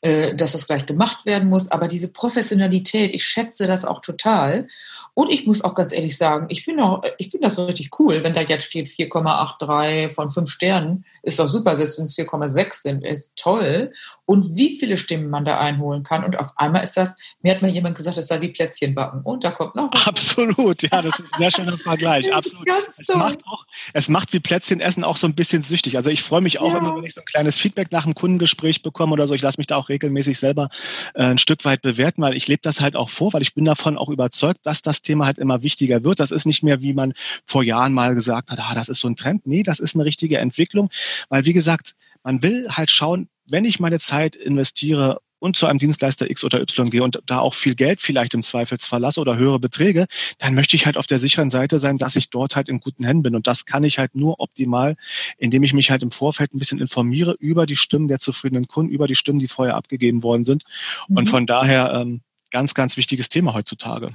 äh, 0.00 0.34
dass 0.36 0.52
das 0.52 0.66
gleich 0.66 0.86
gemacht 0.86 1.26
werden 1.26 1.48
muss, 1.48 1.72
aber 1.72 1.88
diese 1.88 2.12
Professionalität, 2.12 3.12
ich 3.14 3.24
schätze 3.24 3.66
das 3.66 3.84
auch 3.84 4.00
total. 4.00 4.68
Und 5.14 5.30
ich 5.30 5.44
muss 5.44 5.64
auch 5.64 5.74
ganz 5.74 5.92
ehrlich 5.92 6.16
sagen, 6.16 6.46
ich 6.50 6.62
finde 6.62 6.84
auch, 6.84 7.02
ich 7.18 7.30
finde 7.30 7.48
das 7.48 7.58
richtig 7.58 7.90
cool, 7.98 8.22
wenn 8.22 8.34
da 8.34 8.42
jetzt 8.42 8.66
steht 8.66 8.86
4,83 8.86 10.10
von 10.10 10.30
5 10.30 10.48
Sternen, 10.48 11.04
ist 11.24 11.40
doch 11.40 11.48
super, 11.48 11.74
selbst 11.74 11.98
wenn 11.98 12.04
es 12.04 12.16
4,6 12.16 12.82
sind, 12.82 13.04
ist 13.04 13.32
toll. 13.34 13.90
Und 14.28 14.58
wie 14.58 14.76
viele 14.76 14.98
Stimmen 14.98 15.30
man 15.30 15.46
da 15.46 15.58
einholen 15.58 16.02
kann. 16.02 16.22
Und 16.22 16.38
auf 16.38 16.52
einmal 16.56 16.84
ist 16.84 16.98
das, 16.98 17.16
mir 17.40 17.54
hat 17.54 17.62
mal 17.62 17.70
jemand 17.70 17.96
gesagt, 17.96 18.18
das 18.18 18.26
sei 18.26 18.42
wie 18.42 18.48
Plätzchen 18.48 18.94
backen. 18.94 19.22
Und 19.22 19.42
da 19.42 19.50
kommt 19.50 19.74
noch 19.74 19.90
was. 19.90 20.06
Absolut, 20.06 20.82
ja, 20.82 21.00
das 21.00 21.18
ist 21.18 21.32
ein 21.32 21.38
sehr 21.38 21.50
schöner 21.50 21.78
Vergleich. 21.78 22.30
Absolut. 22.34 22.66
Ganz 22.66 22.98
es 22.98 23.08
macht 23.08 23.38
auch, 23.46 23.64
es 23.94 24.10
macht 24.10 24.34
wie 24.34 24.40
Plätzchen 24.40 24.80
essen 24.80 25.02
auch 25.02 25.16
so 25.16 25.26
ein 25.26 25.34
bisschen 25.34 25.62
süchtig. 25.62 25.96
Also 25.96 26.10
ich 26.10 26.22
freue 26.22 26.42
mich 26.42 26.58
auch 26.58 26.70
ja. 26.70 26.76
immer, 26.76 26.94
wenn 26.94 27.04
ich 27.04 27.14
so 27.14 27.22
ein 27.22 27.24
kleines 27.24 27.58
Feedback 27.58 27.90
nach 27.90 28.04
einem 28.04 28.14
Kundengespräch 28.14 28.82
bekomme 28.82 29.14
oder 29.14 29.26
so. 29.26 29.32
Ich 29.32 29.40
lasse 29.40 29.56
mich 29.56 29.66
da 29.66 29.76
auch 29.76 29.88
regelmäßig 29.88 30.38
selber 30.38 30.68
äh, 31.14 31.22
ein 31.22 31.38
Stück 31.38 31.64
weit 31.64 31.80
bewerten, 31.80 32.20
weil 32.20 32.36
ich 32.36 32.48
lebe 32.48 32.60
das 32.60 32.82
halt 32.82 32.96
auch 32.96 33.08
vor, 33.08 33.32
weil 33.32 33.40
ich 33.40 33.54
bin 33.54 33.64
davon 33.64 33.96
auch 33.96 34.10
überzeugt, 34.10 34.60
dass 34.64 34.82
das 34.82 35.00
Thema 35.00 35.24
halt 35.24 35.38
immer 35.38 35.62
wichtiger 35.62 36.04
wird. 36.04 36.20
Das 36.20 36.32
ist 36.32 36.44
nicht 36.44 36.62
mehr, 36.62 36.82
wie 36.82 36.92
man 36.92 37.14
vor 37.46 37.62
Jahren 37.62 37.94
mal 37.94 38.14
gesagt 38.14 38.50
hat, 38.50 38.58
ah, 38.60 38.74
das 38.74 38.90
ist 38.90 39.00
so 39.00 39.08
ein 39.08 39.16
Trend. 39.16 39.46
Nee, 39.46 39.62
das 39.62 39.80
ist 39.80 39.94
eine 39.94 40.04
richtige 40.04 40.36
Entwicklung, 40.36 40.90
weil 41.30 41.46
wie 41.46 41.54
gesagt, 41.54 41.94
man 42.22 42.42
will 42.42 42.68
halt 42.68 42.90
schauen, 42.90 43.30
wenn 43.48 43.64
ich 43.64 43.80
meine 43.80 43.98
Zeit 43.98 44.36
investiere 44.36 45.20
und 45.40 45.56
zu 45.56 45.66
einem 45.66 45.78
Dienstleister 45.78 46.30
X 46.30 46.42
oder 46.44 46.60
Y 46.60 46.90
gehe 46.90 47.02
und 47.02 47.22
da 47.26 47.38
auch 47.38 47.54
viel 47.54 47.74
Geld 47.74 48.00
vielleicht 48.00 48.34
im 48.34 48.42
Zweifelsfall 48.42 49.00
lasse 49.00 49.20
oder 49.20 49.36
höhere 49.36 49.60
Beträge, 49.60 50.06
dann 50.38 50.54
möchte 50.54 50.76
ich 50.76 50.86
halt 50.86 50.96
auf 50.96 51.06
der 51.06 51.18
sicheren 51.18 51.50
Seite 51.50 51.78
sein, 51.78 51.98
dass 51.98 52.16
ich 52.16 52.30
dort 52.30 52.56
halt 52.56 52.68
in 52.68 52.80
guten 52.80 53.04
Händen 53.04 53.22
bin. 53.22 53.36
Und 53.36 53.46
das 53.46 53.64
kann 53.64 53.84
ich 53.84 53.98
halt 53.98 54.14
nur 54.14 54.40
optimal, 54.40 54.96
indem 55.36 55.62
ich 55.62 55.72
mich 55.72 55.90
halt 55.90 56.02
im 56.02 56.10
Vorfeld 56.10 56.54
ein 56.54 56.58
bisschen 56.58 56.80
informiere 56.80 57.36
über 57.38 57.66
die 57.66 57.76
Stimmen 57.76 58.08
der 58.08 58.18
zufriedenen 58.18 58.66
Kunden, 58.66 58.92
über 58.92 59.06
die 59.06 59.14
Stimmen, 59.14 59.38
die 59.38 59.48
vorher 59.48 59.76
abgegeben 59.76 60.22
worden 60.22 60.44
sind. 60.44 60.64
Mhm. 61.08 61.16
Und 61.16 61.28
von 61.28 61.46
daher 61.46 61.92
ähm, 61.94 62.22
ganz, 62.50 62.74
ganz 62.74 62.96
wichtiges 62.96 63.28
Thema 63.28 63.54
heutzutage. 63.54 64.10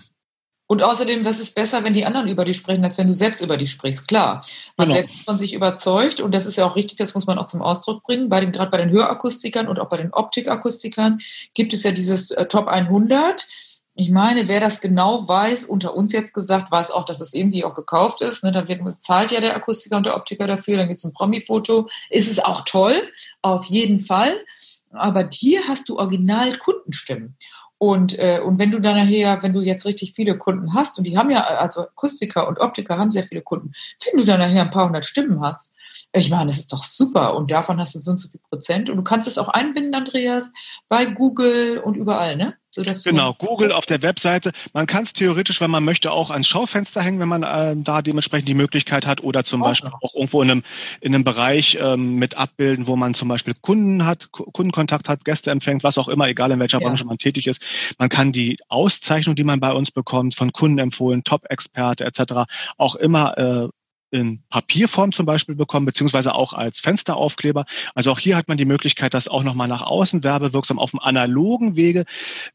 Und 0.73 0.81
außerdem, 0.81 1.23
was 1.23 1.39
ist 1.39 1.53
besser, 1.53 1.83
wenn 1.83 1.93
die 1.93 2.03
anderen 2.03 2.27
über 2.27 2.45
dich 2.45 2.57
sprechen, 2.57 2.83
als 2.83 2.97
wenn 2.97 3.05
du 3.05 3.13
selbst 3.13 3.41
über 3.41 3.57
dich 3.57 3.69
sprichst? 3.69 4.07
Klar, 4.07 4.43
man 4.75 4.87
genau. 4.87 5.01
selbst 5.01 5.23
von 5.23 5.37
sich 5.37 5.53
überzeugt 5.53 6.19
und 6.19 6.33
das 6.33 6.47
ist 6.47 6.55
ja 6.55 6.65
auch 6.65 6.75
richtig, 6.75 6.97
das 6.97 7.13
muss 7.13 7.27
man 7.27 7.37
auch 7.37 7.45
zum 7.45 7.61
Ausdruck 7.61 8.01
bringen. 8.01 8.27
Bei 8.27 8.39
den, 8.39 8.51
gerade 8.51 8.71
bei 8.71 8.79
den 8.79 8.89
Hörakustikern 8.89 9.67
und 9.67 9.79
auch 9.79 9.87
bei 9.87 9.97
den 9.97 10.11
Optikakustikern 10.11 11.19
gibt 11.53 11.73
es 11.73 11.83
ja 11.83 11.91
dieses 11.91 12.31
äh, 12.31 12.47
Top 12.47 12.67
100. 12.67 13.47
Ich 13.93 14.09
meine, 14.09 14.47
wer 14.47 14.59
das 14.59 14.81
genau 14.81 15.27
weiß, 15.27 15.65
unter 15.65 15.93
uns 15.93 16.11
jetzt 16.11 16.33
gesagt, 16.33 16.71
weiß 16.71 16.89
auch, 16.89 17.03
dass 17.03 17.21
es 17.21 17.35
irgendwie 17.35 17.63
auch 17.63 17.75
gekauft 17.75 18.21
ist. 18.21 18.43
Ne? 18.43 18.51
Dann 18.51 18.67
wird, 18.67 18.97
zahlt 18.97 19.31
ja 19.31 19.41
der 19.41 19.55
Akustiker 19.55 19.97
und 19.97 20.07
der 20.07 20.15
Optiker 20.15 20.47
dafür, 20.47 20.77
dann 20.77 20.87
gibt 20.87 21.01
es 21.01 21.05
ein 21.05 21.13
Promi-Foto. 21.13 21.87
Ist 22.09 22.31
es 22.31 22.39
auch 22.39 22.61
toll, 22.61 22.95
auf 23.43 23.65
jeden 23.65 23.99
Fall. 23.99 24.43
Aber 24.89 25.29
hier 25.31 25.67
hast 25.67 25.89
du 25.89 25.99
original 25.99 26.57
Kundenstimmen. 26.57 27.37
Und, 27.83 28.17
äh, 28.17 28.39
und 28.39 28.59
wenn 28.59 28.71
du 28.71 28.79
dann 28.79 28.95
nachher, 28.95 29.43
wenn 29.43 29.51
du 29.51 29.59
jetzt 29.59 29.85
richtig 29.85 30.13
viele 30.13 30.37
Kunden 30.37 30.73
hast, 30.73 30.97
und 30.97 31.03
die 31.03 31.17
haben 31.17 31.29
ja, 31.29 31.41
also 31.41 31.81
Akustiker 31.81 32.47
und 32.47 32.61
Optiker 32.61 32.97
haben 32.97 33.11
sehr 33.11 33.27
viele 33.27 33.41
Kunden, 33.41 33.73
wenn 34.05 34.21
du 34.21 34.25
dann 34.25 34.39
nachher 34.39 34.61
ein 34.61 34.71
paar 34.71 34.85
hundert 34.85 35.03
Stimmen 35.03 35.41
hast, 35.41 35.75
ich 36.13 36.29
meine, 36.29 36.45
das 36.45 36.59
ist 36.59 36.71
doch 36.71 36.81
super. 36.81 37.35
Und 37.35 37.51
davon 37.51 37.81
hast 37.81 37.93
du 37.93 37.99
so 37.99 38.11
und 38.11 38.19
so 38.19 38.29
viel 38.29 38.39
Prozent. 38.39 38.89
Und 38.89 38.95
du 38.95 39.03
kannst 39.03 39.27
es 39.27 39.37
auch 39.37 39.49
einbinden, 39.49 39.95
Andreas, 39.95 40.53
bei 40.87 41.03
Google 41.05 41.79
und 41.79 41.97
überall, 41.97 42.37
ne? 42.37 42.55
Genau, 42.75 43.33
Google 43.33 43.71
auf 43.71 43.85
der 43.85 44.01
Webseite. 44.01 44.51
Man 44.73 44.87
kann 44.87 45.03
es 45.03 45.13
theoretisch, 45.13 45.61
wenn 45.61 45.71
man 45.71 45.83
möchte, 45.83 46.11
auch 46.11 46.31
ans 46.31 46.47
Schaufenster 46.47 47.01
hängen, 47.01 47.19
wenn 47.19 47.27
man 47.27 47.43
äh, 47.43 47.75
da 47.77 48.01
dementsprechend 48.01 48.49
die 48.49 48.53
Möglichkeit 48.53 49.05
hat 49.05 49.23
oder 49.23 49.43
zum 49.43 49.63
auch 49.63 49.67
Beispiel 49.67 49.89
noch. 49.89 50.01
auch 50.01 50.15
irgendwo 50.15 50.41
in 50.41 50.51
einem, 50.51 50.63
in 51.01 51.13
einem 51.13 51.23
Bereich 51.23 51.77
ähm, 51.81 52.15
mit 52.15 52.35
abbilden, 52.37 52.87
wo 52.87 52.95
man 52.95 53.13
zum 53.13 53.27
Beispiel 53.27 53.53
Kunden 53.61 54.05
hat, 54.05 54.31
Kundenkontakt 54.31 55.09
hat, 55.09 55.25
Gäste 55.25 55.51
empfängt, 55.51 55.83
was 55.83 55.97
auch 55.97 56.07
immer, 56.07 56.27
egal 56.27 56.51
in 56.51 56.59
welcher 56.59 56.81
ja. 56.81 56.87
Branche 56.87 57.05
man 57.05 57.17
tätig 57.17 57.47
ist. 57.47 57.61
Man 57.97 58.09
kann 58.09 58.31
die 58.31 58.57
Auszeichnung, 58.69 59.35
die 59.35 59.43
man 59.43 59.59
bei 59.59 59.71
uns 59.71 59.91
bekommt, 59.91 60.35
von 60.35 60.51
Kunden 60.51 60.79
empfohlen, 60.79 61.23
Top-Experte 61.23 62.05
etc., 62.05 62.49
auch 62.77 62.95
immer 62.95 63.37
äh, 63.37 63.67
in 64.13 64.43
Papierform 64.49 65.11
zum 65.11 65.25
Beispiel 65.25 65.55
bekommen, 65.55 65.87
beziehungsweise 65.87 66.35
auch 66.35 66.53
als 66.53 66.79
Fensteraufkleber. 66.79 67.65
Also 67.95 68.11
auch 68.11 68.19
hier 68.19 68.37
hat 68.37 68.47
man 68.47 68.57
die 68.57 68.65
Möglichkeit, 68.65 69.13
das 69.15 69.27
auch 69.27 69.43
nochmal 69.43 69.67
nach 69.67 69.81
außen 69.81 70.23
werbewirksam 70.23 70.77
auf 70.77 70.91
dem 70.91 70.99
analogen 70.99 71.75
Wege 71.75 72.05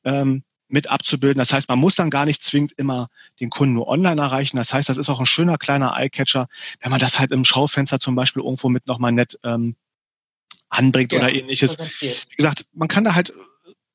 ähm, 0.05 0.45
mit 0.69 0.89
abzubilden. 0.89 1.39
Das 1.39 1.53
heißt, 1.53 1.69
man 1.69 1.81
muss 1.81 1.97
dann 1.97 2.11
gar 2.11 2.27
nicht 2.27 2.43
zwingend 2.43 2.73
immer 2.77 3.09
den 3.41 3.51
Kunden 3.51 3.75
nur 3.75 3.89
online 3.89 4.21
erreichen. 4.21 4.57
Das 4.57 4.73
heißt, 4.73 4.89
das 4.89 4.99
ist 4.99 5.09
auch 5.09 5.19
ein 5.19 5.27
schöner 5.27 5.59
kleiner 5.59 5.97
Eyecatcher, 5.97 6.47
wenn 6.81 6.93
man 6.93 7.01
das 7.01 7.19
halt 7.19 7.33
im 7.33 7.45
Schaufenster 7.45 7.99
zum 7.99 8.15
Beispiel 8.15 8.43
irgendwo 8.43 8.69
mit 8.69 8.87
nochmal 8.87 9.11
nett 9.11 9.39
ähm, 9.43 9.75
anbringt 10.69 11.13
ja, 11.13 11.19
oder 11.19 11.33
ähnliches. 11.33 11.77
Wie 12.01 12.37
gesagt, 12.37 12.67
man 12.73 12.87
kann 12.87 13.03
da 13.03 13.15
halt 13.17 13.33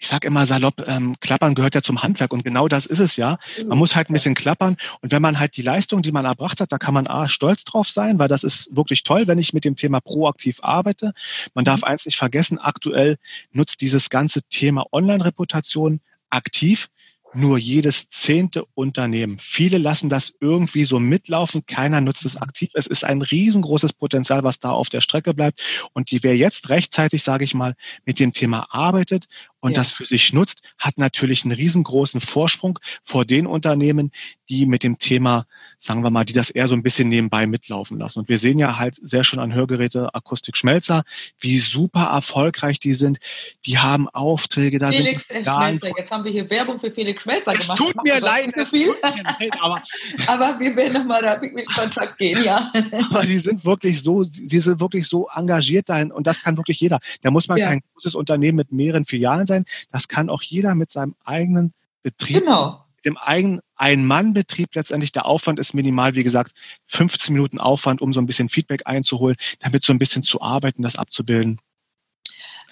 ich 0.03 0.09
sage 0.09 0.27
immer 0.27 0.45
salopp, 0.45 0.85
ähm, 0.85 1.15
Klappern 1.21 1.55
gehört 1.55 1.75
ja 1.75 1.81
zum 1.81 2.03
Handwerk 2.03 2.33
und 2.33 2.43
genau 2.43 2.67
das 2.67 2.85
ist 2.85 2.99
es 2.99 3.15
ja. 3.15 3.37
Man 3.65 3.77
muss 3.77 3.95
halt 3.95 4.09
ein 4.09 4.13
bisschen 4.13 4.35
klappern 4.35 4.75
und 4.99 5.13
wenn 5.13 5.21
man 5.21 5.39
halt 5.39 5.55
die 5.55 5.61
Leistung, 5.61 6.01
die 6.01 6.11
man 6.11 6.25
erbracht 6.25 6.59
hat, 6.59 6.73
da 6.73 6.77
kann 6.77 6.93
man 6.93 7.07
A, 7.07 7.29
stolz 7.29 7.63
drauf 7.63 7.87
sein, 7.87 8.19
weil 8.19 8.27
das 8.27 8.43
ist 8.43 8.75
wirklich 8.75 9.03
toll, 9.03 9.27
wenn 9.27 9.39
ich 9.39 9.53
mit 9.53 9.63
dem 9.63 9.77
Thema 9.77 10.01
proaktiv 10.01 10.59
arbeite. 10.61 11.13
Man 11.53 11.63
darf 11.63 11.81
mhm. 11.81 11.85
eins 11.85 12.05
nicht 12.05 12.17
vergessen, 12.17 12.59
aktuell 12.59 13.15
nutzt 13.53 13.79
dieses 13.79 14.09
ganze 14.09 14.41
Thema 14.43 14.85
Online-Reputation 14.91 16.01
aktiv 16.29 16.89
nur 17.35 17.57
jedes 17.57 18.09
zehnte 18.09 18.65
Unternehmen. 18.73 19.37
Viele 19.39 19.77
lassen 19.77 20.09
das 20.09 20.33
irgendwie 20.39 20.85
so 20.85 20.99
mitlaufen, 20.99 21.65
keiner 21.65 22.01
nutzt 22.01 22.25
es 22.25 22.37
aktiv. 22.37 22.71
Es 22.73 22.87
ist 22.87 23.03
ein 23.03 23.21
riesengroßes 23.21 23.93
Potenzial, 23.93 24.43
was 24.43 24.59
da 24.59 24.69
auf 24.69 24.89
der 24.89 25.01
Strecke 25.01 25.33
bleibt. 25.33 25.61
Und 25.93 26.11
die 26.11 26.23
wer 26.23 26.35
jetzt 26.35 26.69
rechtzeitig, 26.69 27.23
sage 27.23 27.43
ich 27.43 27.53
mal, 27.53 27.75
mit 28.05 28.19
dem 28.19 28.33
Thema 28.33 28.67
arbeitet 28.69 29.27
und 29.63 29.71
ja. 29.71 29.75
das 29.75 29.93
für 29.93 30.03
sich 30.03 30.33
nutzt, 30.33 30.61
hat 30.77 30.97
natürlich 30.97 31.45
einen 31.45 31.53
riesengroßen 31.53 32.19
Vorsprung 32.19 32.79
vor 33.01 33.23
den 33.23 33.47
Unternehmen, 33.47 34.11
die 34.49 34.65
mit 34.65 34.83
dem 34.83 34.99
Thema, 34.99 35.45
sagen 35.79 36.03
wir 36.03 36.09
mal, 36.09 36.25
die 36.25 36.33
das 36.33 36.49
eher 36.49 36.67
so 36.67 36.73
ein 36.73 36.83
bisschen 36.83 37.07
nebenbei 37.07 37.47
mitlaufen 37.47 37.97
lassen. 37.97 38.19
Und 38.19 38.27
wir 38.27 38.37
sehen 38.37 38.59
ja 38.59 38.77
halt 38.77 38.97
sehr 39.01 39.23
schon 39.23 39.39
an 39.39 39.53
Hörgeräte 39.53 40.13
Akustik 40.13 40.57
Schmelzer, 40.57 41.03
wie 41.39 41.59
super 41.59 42.09
erfolgreich 42.11 42.81
die 42.81 42.93
sind. 42.93 43.19
Die 43.65 43.77
haben 43.77 44.09
Aufträge 44.09 44.79
da. 44.79 44.91
Felix 44.91 45.25
sind 45.29 45.47
Schmelzer, 45.47 45.91
jetzt 45.97 46.11
haben 46.11 46.25
wir 46.25 46.31
hier 46.33 46.49
Werbung 46.49 46.77
für 46.77 46.91
Felix 46.91 47.23
Schmelzer 47.23 47.53
gemacht. 47.53 47.77
Tut 47.77 48.03
mir 48.03 48.19
leid, 48.19 48.51
es 48.57 48.69
tut 48.69 48.81
mir 48.81 49.23
leid, 49.23 49.57
aber, 49.61 49.81
aber 50.27 50.59
wir 50.59 50.75
werden 50.75 50.91
nochmal 50.91 51.21
da 51.21 51.39
mit 51.39 51.67
Kontakt 51.73 52.17
gehen, 52.17 52.41
ja. 52.43 52.69
aber 53.09 53.21
die 53.21 53.39
sind 53.39 53.63
wirklich 53.63 54.03
so, 54.03 54.23
sie 54.23 54.59
sind 54.59 54.81
wirklich 54.81 55.07
so 55.07 55.29
engagiert 55.33 55.87
dahin 55.87 56.11
und 56.11 56.27
das 56.27 56.43
kann 56.43 56.57
wirklich 56.57 56.81
jeder. 56.81 56.99
Da 57.21 57.31
muss 57.31 57.47
man 57.47 57.57
ja. 57.57 57.67
kein 57.67 57.81
großes 57.93 58.15
Unternehmen 58.15 58.57
mit 58.57 58.73
mehreren 58.73 59.05
Filialen 59.05 59.47
sein. 59.47 59.52
Das 59.91 60.07
kann 60.07 60.29
auch 60.29 60.41
jeder 60.41 60.75
mit 60.75 60.91
seinem 60.91 61.15
eigenen 61.23 61.73
Betrieb, 62.01 62.43
genau. 62.43 62.85
dem 63.05 63.17
eigenen 63.17 63.61
Ein-Mann-Betrieb 63.75 64.75
letztendlich. 64.75 65.11
Der 65.11 65.25
Aufwand 65.25 65.59
ist 65.59 65.73
minimal, 65.73 66.15
wie 66.15 66.23
gesagt, 66.23 66.53
15 66.87 67.33
Minuten 67.33 67.59
Aufwand, 67.59 68.01
um 68.01 68.13
so 68.13 68.21
ein 68.21 68.25
bisschen 68.25 68.49
Feedback 68.49 68.83
einzuholen, 68.85 69.37
damit 69.59 69.85
so 69.85 69.93
ein 69.93 69.99
bisschen 69.99 70.23
zu 70.23 70.41
arbeiten, 70.41 70.81
das 70.81 70.95
abzubilden. 70.95 71.59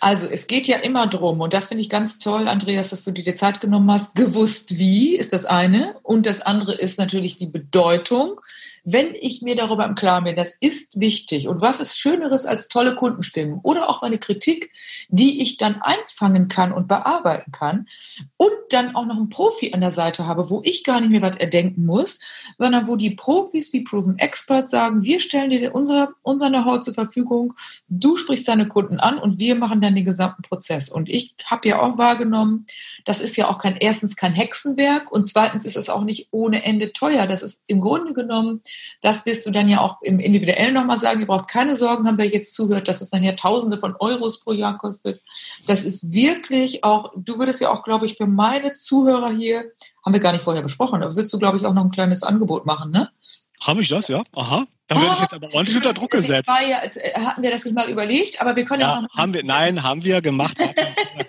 Also 0.04 0.28
es 0.28 0.48
geht 0.48 0.66
ja 0.66 0.78
immer 0.78 1.06
drum, 1.06 1.42
und 1.42 1.54
das 1.54 1.68
finde 1.68 1.84
ich 1.84 1.90
ganz 1.90 2.18
toll, 2.18 2.48
Andreas, 2.48 2.90
dass 2.90 3.04
du 3.04 3.12
dir 3.12 3.24
die 3.24 3.36
Zeit 3.36 3.62
genommen 3.62 3.92
hast. 3.92 4.16
Gewusst 4.16 4.80
wie 4.80 5.16
ist 5.16 5.32
das 5.32 5.46
eine. 5.46 5.96
Und 6.02 6.26
das 6.26 6.42
andere 6.42 6.74
ist 6.74 6.98
natürlich 6.98 7.36
die 7.36 7.46
Bedeutung. 7.46 8.42
Wenn 8.84 9.14
ich 9.14 9.44
mir 9.44 9.56
darüber 9.56 9.86
im 9.86 9.94
Klaren 9.94 10.24
bin, 10.24 10.36
das 10.36 10.54
ist 10.60 11.00
wichtig. 11.00 11.48
Und 11.48 11.62
was 11.62 11.80
ist 11.80 12.00
Schöneres 12.00 12.48
als 12.48 12.68
tolle 12.68 12.96
Kundenstimmen 12.96 13.60
oder 13.62 13.92
auch 13.92 14.02
meine 14.02 14.18
Kritik, 14.18 14.72
die 15.10 15.44
ich 15.44 15.58
dann 15.58 15.80
einfangen 15.84 16.48
kann 16.48 16.72
und 16.72 16.88
bearbeiten 16.88 17.52
kann 17.52 17.86
und 18.38 18.50
dann 18.70 18.96
auch 18.96 19.06
noch 19.06 19.18
einen 19.18 19.30
Profi 19.30 19.72
an 19.72 19.82
der 19.82 19.92
Seite 19.92 20.26
habe, 20.26 20.50
wo 20.50 20.62
ich 20.66 20.84
gar 20.84 21.00
nicht 21.00 21.12
mehr 21.12 21.22
was 21.22 21.36
erdenken 21.36 21.86
muss, 21.86 22.20
sondern 22.58 22.88
wo 22.88 22.96
die 22.96 23.12
Profis 23.12 23.72
wie 23.72 23.84
Proven 23.84 24.18
Expert 24.18 24.68
sagen, 24.68 25.04
wir 25.04 25.20
stellen 25.20 25.52
dir 25.52 25.76
unser, 25.76 26.10
unser 26.24 26.50
Know-how 26.50 26.80
zur 26.80 26.96
Verfügung, 26.96 27.54
du 27.88 28.18
sprichst 28.18 28.48
deine 28.48 28.68
Kunden 28.68 29.00
an 29.00 29.20
und 29.20 29.38
wir 29.38 29.54
machen 29.54 29.80
dann 29.80 29.91
den 29.96 30.06
gesamten 30.06 30.42
Prozess. 30.42 30.90
Und 30.90 31.10
ich 31.10 31.36
habe 31.46 31.68
ja 31.68 31.82
auch 31.82 31.98
wahrgenommen, 31.98 32.66
das 33.06 33.22
ist 33.22 33.38
ja 33.38 33.50
auch 33.50 33.58
kein, 33.58 33.78
erstens 33.78 34.16
kein 34.16 34.34
Hexenwerk 34.34 35.12
und 35.12 35.26
zweitens 35.26 35.66
ist 35.66 35.78
es 35.78 35.90
auch 35.90 36.04
nicht 36.04 36.30
ohne 36.32 36.64
Ende 36.64 36.94
teuer. 36.94 37.28
Das 37.28 37.44
ist 37.44 37.62
im 37.68 37.82
Grunde 37.82 38.14
genommen, 38.14 38.62
das 39.02 39.26
wirst 39.26 39.46
du 39.46 39.52
dann 39.52 39.68
ja 39.68 39.82
auch 39.82 40.02
im 40.02 40.20
Individuellen 40.20 40.74
nochmal 40.74 41.00
sagen, 41.00 41.20
ihr 41.20 41.28
braucht 41.28 41.48
keine 41.48 41.76
Sorgen 41.76 42.08
haben, 42.08 42.18
wer 42.18 42.28
jetzt 42.28 42.56
zuhört, 42.56 42.88
dass 42.88 43.02
es 43.02 43.10
dann 43.10 43.24
ja 43.24 43.34
Tausende 43.34 43.78
von 43.78 43.96
Euros 44.00 44.40
pro 44.40 44.54
Jahr 44.54 44.78
kostet. 44.78 45.22
Das 45.68 45.84
ist 45.84 46.12
wirklich 46.12 46.84
auch, 46.84 47.12
du 47.16 47.40
würdest 47.40 47.62
ja 47.62 47.72
auch, 47.72 47.84
glaube 47.84 48.06
ich, 48.06 48.18
für 48.18 48.28
meine 48.28 48.74
Zuhörer 48.74 49.32
hier, 49.32 49.66
haben 50.06 50.14
wir 50.14 50.20
gar 50.20 50.32
nicht 50.32 50.44
vorher 50.44 50.64
besprochen, 50.64 51.04
aber 51.04 51.16
würdest 51.16 51.34
du, 51.34 51.40
glaube 51.40 51.58
ich, 51.58 51.66
auch 51.66 51.74
noch 51.74 51.84
ein 51.84 51.92
kleines 51.92 52.24
Angebot 52.24 52.66
machen, 52.66 52.92
ne? 52.92 53.10
Habe 53.62 53.82
ich 53.82 53.90
das, 53.90 54.08
ja? 54.08 54.24
Aha. 54.34 54.66
Da 54.92 55.02
werde 55.02 55.14
ich 55.14 55.22
jetzt 55.22 55.34
aber 55.34 55.54
ordentlich 55.54 55.78
unter 55.78 55.94
Druck 55.94 56.12
gesetzt. 56.12 56.50
Ja, 56.70 57.26
hatten 57.26 57.42
wir 57.42 57.50
das 57.50 57.64
nicht 57.64 57.74
mal 57.74 57.90
überlegt, 57.90 58.42
aber 58.42 58.58
wir 58.58 58.66
können 58.66 58.82
ja, 58.82 58.96
ja 58.96 59.02
noch. 59.02 59.10
Haben 59.16 59.34
wir, 59.34 59.44
nein, 59.44 59.84
haben 59.84 60.04
wir 60.04 60.22
gemacht. 60.22 60.58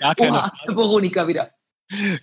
Gar 0.00 0.16
keine 0.16 0.38
Oha, 0.38 0.52
Veronika 0.66 1.28
wieder. 1.28 1.48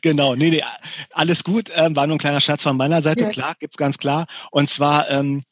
Genau, 0.02 0.36
nee, 0.36 0.50
nee, 0.50 0.64
alles 1.12 1.46
gut. 1.46 1.72
Ähm, 1.74 1.96
war 1.96 2.08
nur 2.08 2.18
ein 2.18 2.20
kleiner 2.20 2.42
Scherz 2.42 2.64
von 2.64 2.76
meiner 2.76 3.02
Seite, 3.02 3.26
ja. 3.26 3.30
klar, 3.30 3.56
gibt's 3.58 3.78
ganz 3.78 3.98
klar. 3.98 4.26
Und 4.52 4.70
zwar 4.70 5.10
ähm, 5.10 5.44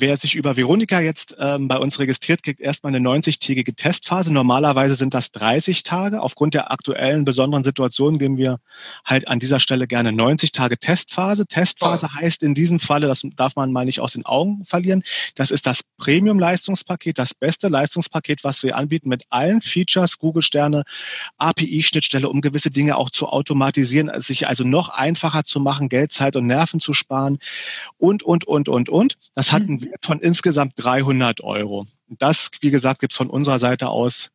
Wer 0.00 0.16
sich 0.16 0.36
über 0.36 0.56
Veronika 0.56 1.00
jetzt 1.00 1.36
ähm, 1.40 1.66
bei 1.66 1.76
uns 1.76 1.98
registriert, 1.98 2.44
kriegt 2.44 2.60
erstmal 2.60 2.94
eine 2.94 3.06
90-tägige 3.06 3.74
Testphase. 3.74 4.32
Normalerweise 4.32 4.94
sind 4.94 5.12
das 5.12 5.32
30 5.32 5.82
Tage. 5.82 6.22
Aufgrund 6.22 6.54
der 6.54 6.70
aktuellen 6.70 7.24
besonderen 7.24 7.64
Situation 7.64 8.18
geben 8.18 8.36
wir 8.36 8.60
halt 9.04 9.26
an 9.26 9.40
dieser 9.40 9.58
Stelle 9.58 9.88
gerne 9.88 10.12
90 10.12 10.52
Tage 10.52 10.78
Testphase. 10.78 11.46
Testphase 11.46 12.06
oh. 12.06 12.14
heißt 12.14 12.44
in 12.44 12.54
diesem 12.54 12.78
Falle, 12.78 13.08
das 13.08 13.22
darf 13.34 13.56
man 13.56 13.72
mal 13.72 13.84
nicht 13.84 13.98
aus 13.98 14.12
den 14.12 14.24
Augen 14.24 14.64
verlieren, 14.64 15.02
das 15.34 15.50
ist 15.50 15.66
das 15.66 15.82
Premium-Leistungspaket, 15.96 17.18
das 17.18 17.34
beste 17.34 17.66
Leistungspaket, 17.66 18.44
was 18.44 18.62
wir 18.62 18.76
anbieten 18.76 19.08
mit 19.08 19.24
allen 19.30 19.62
Features, 19.62 20.18
Google-Sterne, 20.18 20.84
API-Schnittstelle, 21.38 22.28
um 22.28 22.40
gewisse 22.40 22.70
Dinge 22.70 22.96
auch 22.96 23.10
zu 23.10 23.26
automatisieren, 23.26 24.12
sich 24.20 24.46
also 24.46 24.62
noch 24.62 24.90
einfacher 24.90 25.42
zu 25.42 25.58
machen, 25.58 25.88
Geld, 25.88 26.12
Zeit 26.12 26.36
und 26.36 26.46
Nerven 26.46 26.78
zu 26.78 26.92
sparen 26.92 27.38
und, 27.96 28.22
und, 28.22 28.44
und, 28.46 28.68
und, 28.68 28.88
und. 28.88 29.18
Das 29.34 29.52
hat 29.52 29.66
mhm. 29.66 29.87
Von 30.02 30.20
insgesamt 30.20 30.74
300 30.76 31.40
Euro. 31.40 31.86
Das, 32.08 32.50
wie 32.60 32.70
gesagt, 32.70 33.00
gibt 33.00 33.12
es 33.12 33.16
von 33.16 33.30
unserer 33.30 33.58
Seite 33.58 33.88
aus 33.88 34.30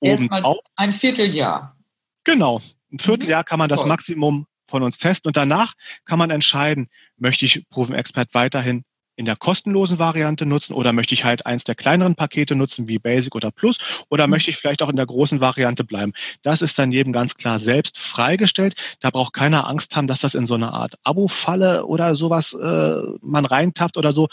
Erstmal 0.00 0.56
ein 0.76 0.92
Vierteljahr. 0.92 1.76
Genau. 2.24 2.60
Ein 2.92 2.98
Vierteljahr 2.98 3.44
kann 3.44 3.58
man 3.58 3.68
das 3.68 3.80
Toll. 3.80 3.88
Maximum 3.88 4.46
von 4.68 4.82
uns 4.82 4.98
testen 4.98 5.28
und 5.28 5.36
danach 5.36 5.74
kann 6.04 6.18
man 6.18 6.30
entscheiden, 6.30 6.88
möchte 7.16 7.46
ich 7.46 7.66
Proven 7.68 7.94
Expert 7.94 8.34
weiterhin 8.34 8.84
in 9.16 9.24
der 9.24 9.36
kostenlosen 9.36 9.98
Variante 9.98 10.46
nutzen 10.46 10.74
oder 10.74 10.92
möchte 10.92 11.14
ich 11.14 11.24
halt 11.24 11.46
eins 11.46 11.64
der 11.64 11.74
kleineren 11.74 12.14
Pakete 12.14 12.54
nutzen 12.56 12.88
wie 12.88 12.98
Basic 12.98 13.34
oder 13.34 13.50
Plus 13.50 13.78
oder 14.08 14.26
mhm. 14.26 14.32
möchte 14.32 14.50
ich 14.50 14.56
vielleicht 14.56 14.82
auch 14.82 14.88
in 14.88 14.96
der 14.96 15.06
großen 15.06 15.40
Variante 15.40 15.84
bleiben. 15.84 16.12
Das 16.42 16.62
ist 16.62 16.78
dann 16.78 16.92
jedem 16.92 17.12
ganz 17.12 17.34
klar 17.34 17.58
selbst 17.58 17.98
freigestellt. 17.98 18.74
Da 19.00 19.10
braucht 19.10 19.32
keiner 19.32 19.68
Angst 19.68 19.94
haben, 19.96 20.06
dass 20.06 20.20
das 20.20 20.34
in 20.34 20.46
so 20.46 20.54
eine 20.54 20.72
Art 20.72 20.94
Abo-Falle 21.04 21.86
oder 21.86 22.16
sowas 22.16 22.54
äh, 22.54 23.02
man 23.20 23.44
reintappt 23.44 23.96
oder 23.96 24.12
so. 24.12 24.28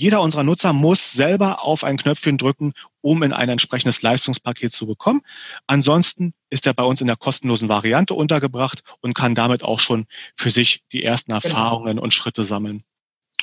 Jeder 0.00 0.20
unserer 0.20 0.44
Nutzer 0.44 0.72
muss 0.72 1.12
selber 1.12 1.64
auf 1.64 1.82
ein 1.82 1.96
Knöpfchen 1.96 2.38
drücken, 2.38 2.72
um 3.00 3.24
in 3.24 3.32
ein 3.32 3.48
entsprechendes 3.48 4.00
Leistungspaket 4.00 4.72
zu 4.72 4.86
bekommen. 4.86 5.22
Ansonsten 5.66 6.34
ist 6.50 6.66
er 6.66 6.74
bei 6.74 6.84
uns 6.84 7.00
in 7.00 7.08
der 7.08 7.16
kostenlosen 7.16 7.68
Variante 7.68 8.14
untergebracht 8.14 8.84
und 9.00 9.14
kann 9.14 9.34
damit 9.34 9.64
auch 9.64 9.80
schon 9.80 10.06
für 10.36 10.52
sich 10.52 10.84
die 10.92 11.02
ersten 11.02 11.32
genau. 11.32 11.42
Erfahrungen 11.42 11.98
und 11.98 12.14
Schritte 12.14 12.44
sammeln. 12.44 12.84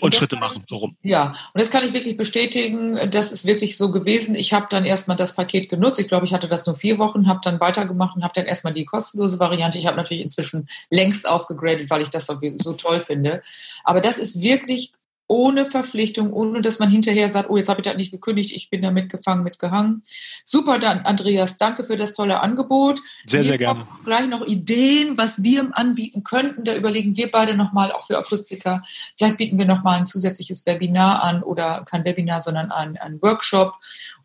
Und, 0.02 0.08
und 0.08 0.16
Schritte 0.16 0.36
machen, 0.36 0.64
so 0.68 0.78
rum. 0.78 0.98
Ja, 1.04 1.28
und 1.54 1.62
das 1.62 1.72
kann 1.72 1.86
ich 1.86 1.94
wirklich 1.94 2.18
bestätigen. 2.18 3.00
Das 3.12 3.32
ist 3.32 3.46
wirklich 3.46 3.78
so 3.78 3.92
gewesen. 3.92 4.36
Ich 4.36 4.52
habe 4.52 4.68
dann 4.70 4.84
erstmal 4.84 5.16
das 5.16 5.36
Paket 5.36 5.70
genutzt. 5.70 6.00
Ich 6.00 6.10
glaube, 6.10 6.26
ich 6.26 6.34
hatte 6.34 6.50
das 6.50 6.66
nur 6.66 6.76
vier 6.76 6.98
Wochen, 6.98 7.30
habe 7.30 7.40
dann 7.44 7.62
weitergemacht 7.62 8.16
und 8.16 8.24
habe 8.24 8.34
dann 8.34 8.46
erstmal 8.46 8.74
die 8.74 8.84
kostenlose 8.84 9.40
Variante. 9.40 9.78
Ich 9.78 9.88
habe 9.88 9.96
natürlich 9.96 10.24
inzwischen 10.24 10.68
längst 10.90 11.28
aufgegradet, 11.28 11.90
weil 11.90 12.02
ich 12.02 12.10
das 12.10 12.26
so 12.26 12.74
toll 12.74 13.00
finde. 13.00 13.42
Aber 13.86 14.02
das 14.02 14.18
ist 14.18 14.42
wirklich 14.42 14.92
ohne 15.28 15.66
Verpflichtung, 15.66 16.32
ohne 16.32 16.62
dass 16.62 16.80
man 16.80 16.90
hinterher 16.90 17.30
sagt, 17.30 17.50
oh, 17.50 17.58
jetzt 17.58 17.70
habe 17.70 17.82
ich 17.82 17.86
das 17.86 17.98
nicht 17.98 18.12
gekündigt, 18.12 18.52
ich 18.52 18.70
bin 18.70 18.82
da 18.82 18.92
mitgefangen, 18.92 19.44
mitgehangen. 19.44 20.04
Super, 20.44 20.78
dann 20.78 21.00
Andreas, 21.00 21.58
danke 21.58 21.84
für 21.84 21.98
das 21.98 22.14
tolle 22.14 22.42
Angebot. 22.42 23.00
Sehr, 23.26 23.42
wir 23.42 23.50
sehr 23.50 23.58
gerne. 23.58 23.88
Gleich 24.04 24.28
noch 24.28 24.46
Ideen, 24.46 25.18
was 25.18 25.42
wir 25.42 25.70
anbieten 25.74 26.24
könnten. 26.24 26.64
Da 26.64 26.76
überlegen 26.76 27.18
wir 27.18 27.32
beide 27.32 27.56
nochmal, 27.56 27.92
auch 27.92 28.06
für 28.06 28.18
Akustiker. 28.18 28.84
Vielleicht 29.18 29.38
bieten 29.38 29.58
wir 29.58 29.66
nochmal 29.66 30.00
ein 30.00 30.06
zusätzliches 30.06 30.66
Webinar 30.66 31.24
an 31.24 31.42
oder 31.42 31.86
kein 31.90 32.06
Webinar, 32.06 32.42
sondern 32.42 32.72
ein, 32.72 32.98
ein 32.98 33.20
Workshop, 33.22 33.74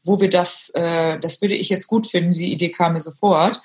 wo 0.05 0.21
wir 0.21 0.29
das, 0.29 0.71
äh, 0.75 1.19
das 1.19 1.41
würde 1.41 1.55
ich 1.55 1.71
jetzt 1.71 1.87
gut 1.87 2.07
finden, 2.07 2.35
die 2.35 2.53
Idee 2.53 2.71
kam 2.71 2.93
mir 2.93 3.01
sofort 3.01 3.61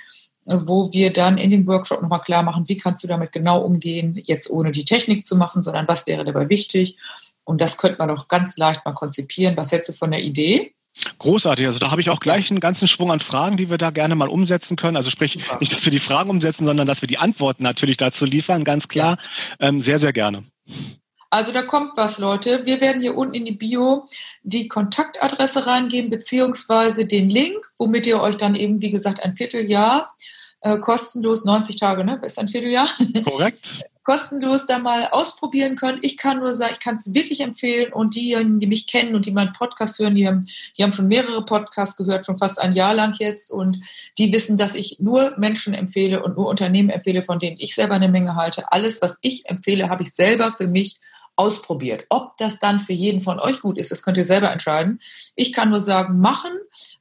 wo 0.46 0.94
wir 0.94 1.12
dann 1.12 1.38
in 1.38 1.50
dem 1.50 1.68
Workshop 1.68 2.02
nochmal 2.02 2.22
klar 2.22 2.44
machen, 2.44 2.68
wie 2.68 2.78
kannst 2.78 3.04
du 3.04 3.08
damit 3.08 3.32
genau 3.32 3.62
umgehen, 3.62 4.20
jetzt 4.24 4.50
ohne 4.50 4.72
die 4.72 4.86
Technik 4.86 5.26
zu 5.26 5.36
machen, 5.36 5.62
sondern 5.62 5.88
was 5.88 6.08
wäre 6.08 6.24
dabei 6.24 6.50
wichtig. 6.50 6.98
Und 7.44 7.62
das 7.62 7.78
könnte 7.78 7.98
man 8.00 8.10
doch 8.10 8.28
ganz 8.28 8.58
leicht 8.58 8.86
mal 8.86 8.94
konzipieren. 8.94 9.58
Was 9.58 9.72
hältst 9.72 9.90
du 9.90 9.94
von 9.94 10.12
der 10.12 10.24
Idee? 10.24 10.74
Großartig. 11.20 11.68
Also 11.68 11.80
da 11.80 11.92
habe 11.92 12.02
ich 12.02 12.10
auch 12.10 12.20
gleich 12.20 12.50
einen 12.50 12.60
ganzen 12.60 12.88
Schwung 12.88 13.12
an 13.12 13.20
Fragen, 13.20 13.58
die 13.58 13.70
wir 13.70 13.78
da 13.78 13.92
gerne 13.92 14.16
mal 14.16 14.30
umsetzen 14.30 14.78
können. 14.78 14.96
Also 14.96 15.10
sprich, 15.10 15.34
Super. 15.34 15.58
nicht, 15.60 15.74
dass 15.74 15.84
wir 15.84 15.92
die 15.92 16.00
Fragen 16.00 16.30
umsetzen, 16.30 16.66
sondern 16.66 16.88
dass 16.88 17.02
wir 17.02 17.08
die 17.08 17.18
Antworten 17.18 17.64
natürlich 17.64 17.98
dazu 17.98 18.26
liefern, 18.26 18.64
ganz 18.64 18.88
klar. 18.88 19.18
Ja. 19.60 19.68
Ähm, 19.68 19.82
sehr, 19.82 20.00
sehr 20.00 20.14
gerne. 20.14 20.44
Also 21.36 21.52
da 21.52 21.64
kommt 21.64 21.98
was, 21.98 22.18
Leute. 22.18 22.66
Wir 22.66 22.80
werden 22.80 23.02
hier 23.02 23.18
unten 23.18 23.34
in 23.34 23.44
die 23.44 23.52
Bio 23.52 24.08
die 24.44 24.70
Kontaktadresse 24.70 25.68
reingeben, 25.68 26.10
beziehungsweise 26.10 27.06
den 27.06 27.30
Link, 27.30 27.74
womit 27.78 28.08
ihr 28.08 28.22
euch 28.22 28.38
dann 28.38 28.56
eben, 28.56 28.82
wie 28.82 28.90
gesagt, 28.90 29.22
ein 29.22 29.36
Vierteljahr 29.36 30.16
äh, 30.62 30.78
kostenlos, 30.78 31.44
90 31.44 31.76
Tage, 31.76 32.06
ne? 32.06 32.22
Ist 32.24 32.40
ein 32.40 32.48
Vierteljahr? 32.48 32.88
Korrekt. 33.26 33.84
kostenlos 34.06 34.68
da 34.68 34.80
mal 34.80 35.10
ausprobieren 35.12 35.76
könnt. 35.76 36.06
Ich 36.06 36.16
kann 36.16 36.38
nur 36.38 36.56
sagen, 36.56 36.74
ich 36.74 36.80
kann 36.80 36.96
es 36.96 37.14
wirklich 37.14 37.42
empfehlen 37.42 37.92
und 37.92 38.16
diejenigen, 38.16 38.60
die 38.60 38.68
mich 38.68 38.88
kennen 38.88 39.16
und 39.16 39.26
die 39.26 39.32
meinen 39.32 39.52
Podcast 39.52 40.00
hören, 40.00 40.16
die 40.16 40.28
haben, 40.28 40.48
die 40.78 40.84
haben 40.84 40.92
schon 40.92 41.08
mehrere 41.08 41.44
Podcasts 41.44 41.98
gehört, 41.98 42.26
schon 42.26 42.38
fast 42.38 42.62
ein 42.62 42.76
Jahr 42.76 42.94
lang 42.94 43.14
jetzt 43.20 43.52
und 43.52 43.80
die 44.18 44.32
wissen, 44.32 44.56
dass 44.56 44.76
ich 44.76 44.98
nur 45.00 45.34
Menschen 45.38 45.74
empfehle 45.74 46.24
und 46.24 46.38
nur 46.38 46.48
Unternehmen 46.48 46.92
empfehle, 46.92 47.24
von 47.24 47.40
denen 47.40 47.58
ich 47.60 47.76
selber 47.76 47.96
eine 47.96 48.08
Menge 48.08 48.36
halte. 48.36 48.72
Alles, 48.72 49.02
was 49.02 49.18
ich 49.22 49.50
empfehle, 49.50 49.90
habe 49.90 50.04
ich 50.04 50.14
selber 50.14 50.54
für 50.56 50.68
mich 50.68 51.00
ausprobiert. 51.36 52.06
Ob 52.10 52.38
das 52.38 52.60
dann 52.60 52.80
für 52.80 52.94
jeden 52.94 53.22
von 53.22 53.40
euch 53.40 53.62
gut 53.62 53.78
ist, 53.78 53.92
das 53.92 54.04
könnt 54.04 54.18
ihr 54.18 54.26
selber 54.26 54.52
entscheiden. 54.52 55.02
Ich 55.36 55.54
kann 55.54 55.70
nur 55.70 55.82
sagen, 55.82 56.20
machen, 56.20 56.52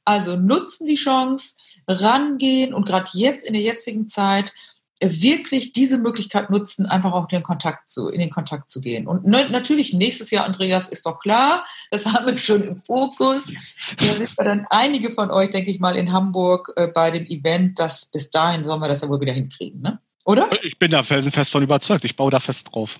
also 0.03 0.35
nutzen 0.35 0.87
die 0.87 0.95
Chance, 0.95 1.55
rangehen 1.87 2.73
und 2.73 2.85
gerade 2.85 3.09
jetzt 3.13 3.45
in 3.45 3.53
der 3.53 3.61
jetzigen 3.61 4.07
Zeit 4.07 4.53
wirklich 5.01 5.73
diese 5.73 5.97
Möglichkeit 5.97 6.49
nutzen, 6.49 6.85
einfach 6.85 7.11
auch 7.11 7.23
in 7.23 7.37
den 7.37 7.43
Kontakt 7.43 7.89
zu, 7.89 8.09
in 8.09 8.19
den 8.19 8.29
Kontakt 8.29 8.69
zu 8.69 8.79
gehen. 8.79 9.07
Und 9.07 9.25
ne, 9.25 9.47
natürlich 9.49 9.93
nächstes 9.93 10.31
Jahr, 10.31 10.45
Andreas, 10.45 10.87
ist 10.87 11.05
doch 11.05 11.19
klar, 11.19 11.65
das 11.91 12.05
haben 12.13 12.27
wir 12.27 12.37
schon 12.37 12.63
im 12.63 12.77
Fokus. 12.77 13.47
Da 13.97 14.13
sind 14.13 14.37
wir 14.37 14.45
dann 14.45 14.65
einige 14.69 15.11
von 15.11 15.31
euch, 15.31 15.49
denke 15.49 15.69
ich 15.69 15.79
mal, 15.79 15.95
in 15.95 16.13
Hamburg 16.13 16.71
äh, 16.77 16.87
bei 16.87 17.11
dem 17.11 17.25
Event. 17.25 17.79
Das 17.79 18.05
bis 18.05 18.29
dahin 18.29 18.65
sollen 18.65 18.81
wir 18.81 18.87
das 18.87 19.01
ja 19.01 19.09
wohl 19.09 19.19
wieder 19.19 19.33
hinkriegen, 19.33 19.81
ne? 19.81 19.99
Oder? 20.23 20.49
Ich 20.63 20.79
bin 20.79 20.89
da 20.89 21.03
felsenfest 21.03 21.51
von 21.51 21.61
überzeugt. 21.61 22.03
Ich 22.03 22.15
baue 22.15 22.31
da 22.31 22.39
fest 22.39 22.67
drauf. 22.71 22.99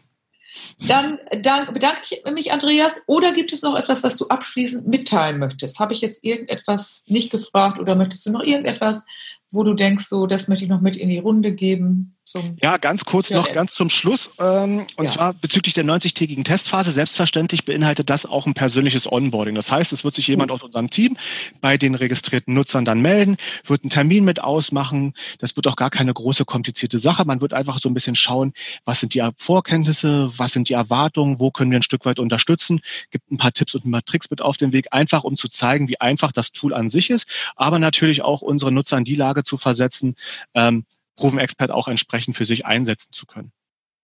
Dann, 0.87 1.19
bedanke 1.31 2.01
ich 2.03 2.23
mich, 2.33 2.51
Andreas. 2.51 3.01
Oder 3.07 3.33
gibt 3.33 3.53
es 3.53 3.61
noch 3.61 3.75
etwas, 3.75 4.03
was 4.03 4.17
du 4.17 4.27
abschließend 4.27 4.87
mitteilen 4.87 5.39
möchtest? 5.39 5.79
Habe 5.79 5.93
ich 5.93 6.01
jetzt 6.01 6.23
irgendetwas 6.23 7.05
nicht 7.07 7.31
gefragt 7.31 7.79
oder 7.79 7.95
möchtest 7.95 8.25
du 8.25 8.31
noch 8.31 8.43
irgendetwas, 8.43 9.05
wo 9.51 9.63
du 9.63 9.73
denkst, 9.73 10.07
so, 10.07 10.27
das 10.27 10.47
möchte 10.47 10.65
ich 10.65 10.69
noch 10.69 10.81
mit 10.81 10.97
in 10.97 11.09
die 11.09 11.19
Runde 11.19 11.53
geben? 11.53 12.14
Zum 12.25 12.57
ja, 12.61 12.77
ganz 12.77 13.05
kurz 13.05 13.29
noch, 13.29 13.51
ganz 13.51 13.75
zum 13.75 13.91
Schluss. 13.91 14.31
Ähm, 14.39 14.87
und 14.95 15.05
ja. 15.05 15.11
zwar 15.11 15.33
bezüglich 15.33 15.75
der 15.75 15.85
90-tägigen 15.85 16.43
Testphase. 16.43 16.89
Selbstverständlich 16.89 17.65
beinhaltet 17.65 18.09
das 18.09 18.25
auch 18.25 18.47
ein 18.47 18.55
persönliches 18.55 19.11
Onboarding. 19.11 19.53
Das 19.53 19.71
heißt, 19.71 19.93
es 19.93 20.03
wird 20.03 20.15
sich 20.15 20.27
jemand 20.27 20.49
aus 20.49 20.63
unserem 20.63 20.89
Team 20.89 21.17
bei 21.61 21.77
den 21.77 21.93
registrierten 21.93 22.51
Nutzern 22.53 22.83
dann 22.83 22.99
melden, 22.99 23.37
wird 23.63 23.83
einen 23.83 23.91
Termin 23.91 24.25
mit 24.25 24.41
ausmachen. 24.41 25.13
Das 25.37 25.55
wird 25.55 25.67
auch 25.67 25.75
gar 25.75 25.91
keine 25.91 26.15
große, 26.15 26.45
komplizierte 26.45 26.97
Sache. 26.97 27.25
Man 27.25 27.41
wird 27.41 27.53
einfach 27.53 27.77
so 27.77 27.89
ein 27.89 27.93
bisschen 27.93 28.15
schauen, 28.15 28.53
was 28.85 29.01
sind 29.01 29.13
die 29.13 29.23
Vorkenntnisse, 29.37 30.31
was 30.35 30.51
sind 30.51 30.67
die 30.67 30.73
Erwartungen, 30.73 31.39
wo 31.39 31.51
können 31.51 31.69
wir 31.69 31.77
ein 31.77 31.83
Stück 31.83 32.05
weit 32.05 32.17
unterstützen. 32.17 32.81
Gibt 33.11 33.31
ein 33.31 33.37
paar 33.37 33.53
Tipps 33.53 33.75
und 33.75 33.85
ein 33.85 33.91
paar 33.91 34.03
Tricks 34.03 34.31
mit 34.31 34.41
auf 34.41 34.57
den 34.57 34.73
Weg, 34.73 34.87
einfach 34.89 35.23
um 35.23 35.37
zu 35.37 35.47
zeigen, 35.47 35.87
wie 35.89 36.01
einfach 36.01 36.31
das 36.31 36.51
Tool 36.51 36.73
an 36.73 36.89
sich 36.89 37.11
ist, 37.11 37.27
aber 37.55 37.77
natürlich 37.77 38.23
auch 38.23 38.41
unsere 38.41 38.71
Nutzer 38.71 38.97
in 38.97 39.03
die 39.03 39.15
Lage 39.15 39.43
zu 39.43 39.57
versetzen, 39.57 40.15
ähm, 40.55 40.85
Proven 41.15 41.39
Expert 41.39 41.71
auch 41.71 41.87
entsprechend 41.87 42.35
für 42.35 42.45
sich 42.45 42.65
einsetzen 42.65 43.11
zu 43.11 43.25
können. 43.25 43.51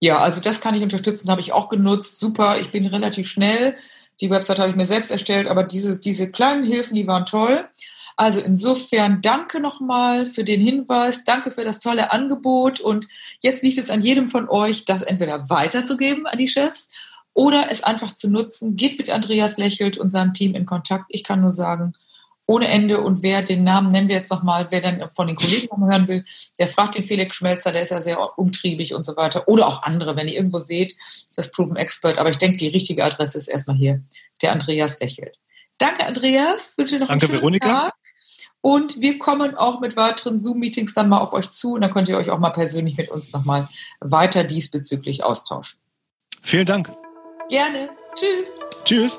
Ja, 0.00 0.18
also 0.18 0.40
das 0.40 0.60
kann 0.60 0.74
ich 0.74 0.82
unterstützen, 0.82 1.30
habe 1.30 1.40
ich 1.40 1.52
auch 1.52 1.68
genutzt. 1.68 2.18
Super, 2.18 2.58
ich 2.60 2.70
bin 2.72 2.86
relativ 2.86 3.28
schnell. 3.28 3.76
Die 4.20 4.30
Website 4.30 4.58
habe 4.58 4.70
ich 4.70 4.76
mir 4.76 4.86
selbst 4.86 5.10
erstellt, 5.10 5.46
aber 5.46 5.62
diese, 5.62 6.00
diese 6.00 6.30
kleinen 6.30 6.64
Hilfen, 6.64 6.96
die 6.96 7.06
waren 7.06 7.26
toll. 7.26 7.64
Also 8.16 8.40
insofern 8.40 9.22
danke 9.22 9.60
nochmal 9.60 10.26
für 10.26 10.44
den 10.44 10.60
Hinweis, 10.60 11.24
danke 11.24 11.50
für 11.50 11.64
das 11.64 11.80
tolle 11.80 12.12
Angebot 12.12 12.80
und 12.80 13.08
jetzt 13.40 13.62
liegt 13.62 13.78
es 13.78 13.90
an 13.90 14.02
jedem 14.02 14.28
von 14.28 14.48
euch, 14.48 14.84
das 14.84 15.02
entweder 15.02 15.48
weiterzugeben 15.48 16.26
an 16.26 16.38
die 16.38 16.48
Chefs 16.48 16.90
oder 17.34 17.70
es 17.70 17.82
einfach 17.82 18.12
zu 18.12 18.30
nutzen. 18.30 18.76
Geht 18.76 18.98
mit 18.98 19.08
Andreas 19.08 19.56
Lächelt 19.56 19.98
und 19.98 20.08
seinem 20.08 20.34
Team 20.34 20.54
in 20.54 20.66
Kontakt. 20.66 21.06
Ich 21.08 21.24
kann 21.24 21.40
nur 21.40 21.52
sagen, 21.52 21.94
ohne 22.46 22.68
Ende. 22.68 23.00
Und 23.00 23.22
wer 23.22 23.42
den 23.42 23.64
Namen 23.64 23.90
nennen 23.90 24.08
wir 24.08 24.16
jetzt 24.16 24.30
nochmal, 24.30 24.66
wer 24.70 24.80
dann 24.80 25.08
von 25.10 25.26
den 25.26 25.36
Kollegen 25.36 25.68
noch 25.70 25.88
hören 25.88 26.08
will, 26.08 26.24
der 26.58 26.68
fragt 26.68 26.96
den 26.96 27.04
Felix 27.04 27.36
Schmelzer, 27.36 27.72
der 27.72 27.82
ist 27.82 27.90
ja 27.90 28.02
sehr 28.02 28.38
umtriebig 28.38 28.94
und 28.94 29.04
so 29.04 29.16
weiter. 29.16 29.48
Oder 29.48 29.66
auch 29.66 29.82
andere, 29.82 30.16
wenn 30.16 30.28
ihr 30.28 30.36
irgendwo 30.36 30.58
seht, 30.58 30.96
das 31.36 31.50
Proven 31.52 31.76
Expert. 31.76 32.18
Aber 32.18 32.30
ich 32.30 32.38
denke, 32.38 32.56
die 32.56 32.68
richtige 32.68 33.04
Adresse 33.04 33.38
ist 33.38 33.48
erstmal 33.48 33.76
hier, 33.76 34.00
der 34.42 34.52
Andreas 34.52 35.00
lächelt. 35.00 35.38
Danke, 35.78 36.06
Andreas. 36.06 36.76
Wünsche 36.76 36.94
dir 36.94 37.00
noch 37.00 37.08
Danke, 37.08 37.24
einen 37.24 37.30
schönen 37.30 37.40
Veronika. 37.42 37.68
Tag. 37.68 37.94
Und 38.60 39.00
wir 39.00 39.18
kommen 39.18 39.56
auch 39.56 39.80
mit 39.80 39.96
weiteren 39.96 40.38
Zoom-Meetings 40.38 40.94
dann 40.94 41.08
mal 41.08 41.18
auf 41.18 41.32
euch 41.32 41.50
zu. 41.50 41.74
Und 41.74 41.80
dann 41.82 41.92
könnt 41.92 42.08
ihr 42.08 42.16
euch 42.16 42.30
auch 42.30 42.38
mal 42.38 42.50
persönlich 42.50 42.96
mit 42.96 43.10
uns 43.10 43.32
nochmal 43.32 43.68
weiter 44.00 44.44
diesbezüglich 44.44 45.24
austauschen. 45.24 45.80
Vielen 46.42 46.66
Dank. 46.66 46.92
Gerne. 47.48 47.90
Tschüss. 48.14 48.50
Tschüss. 48.84 49.18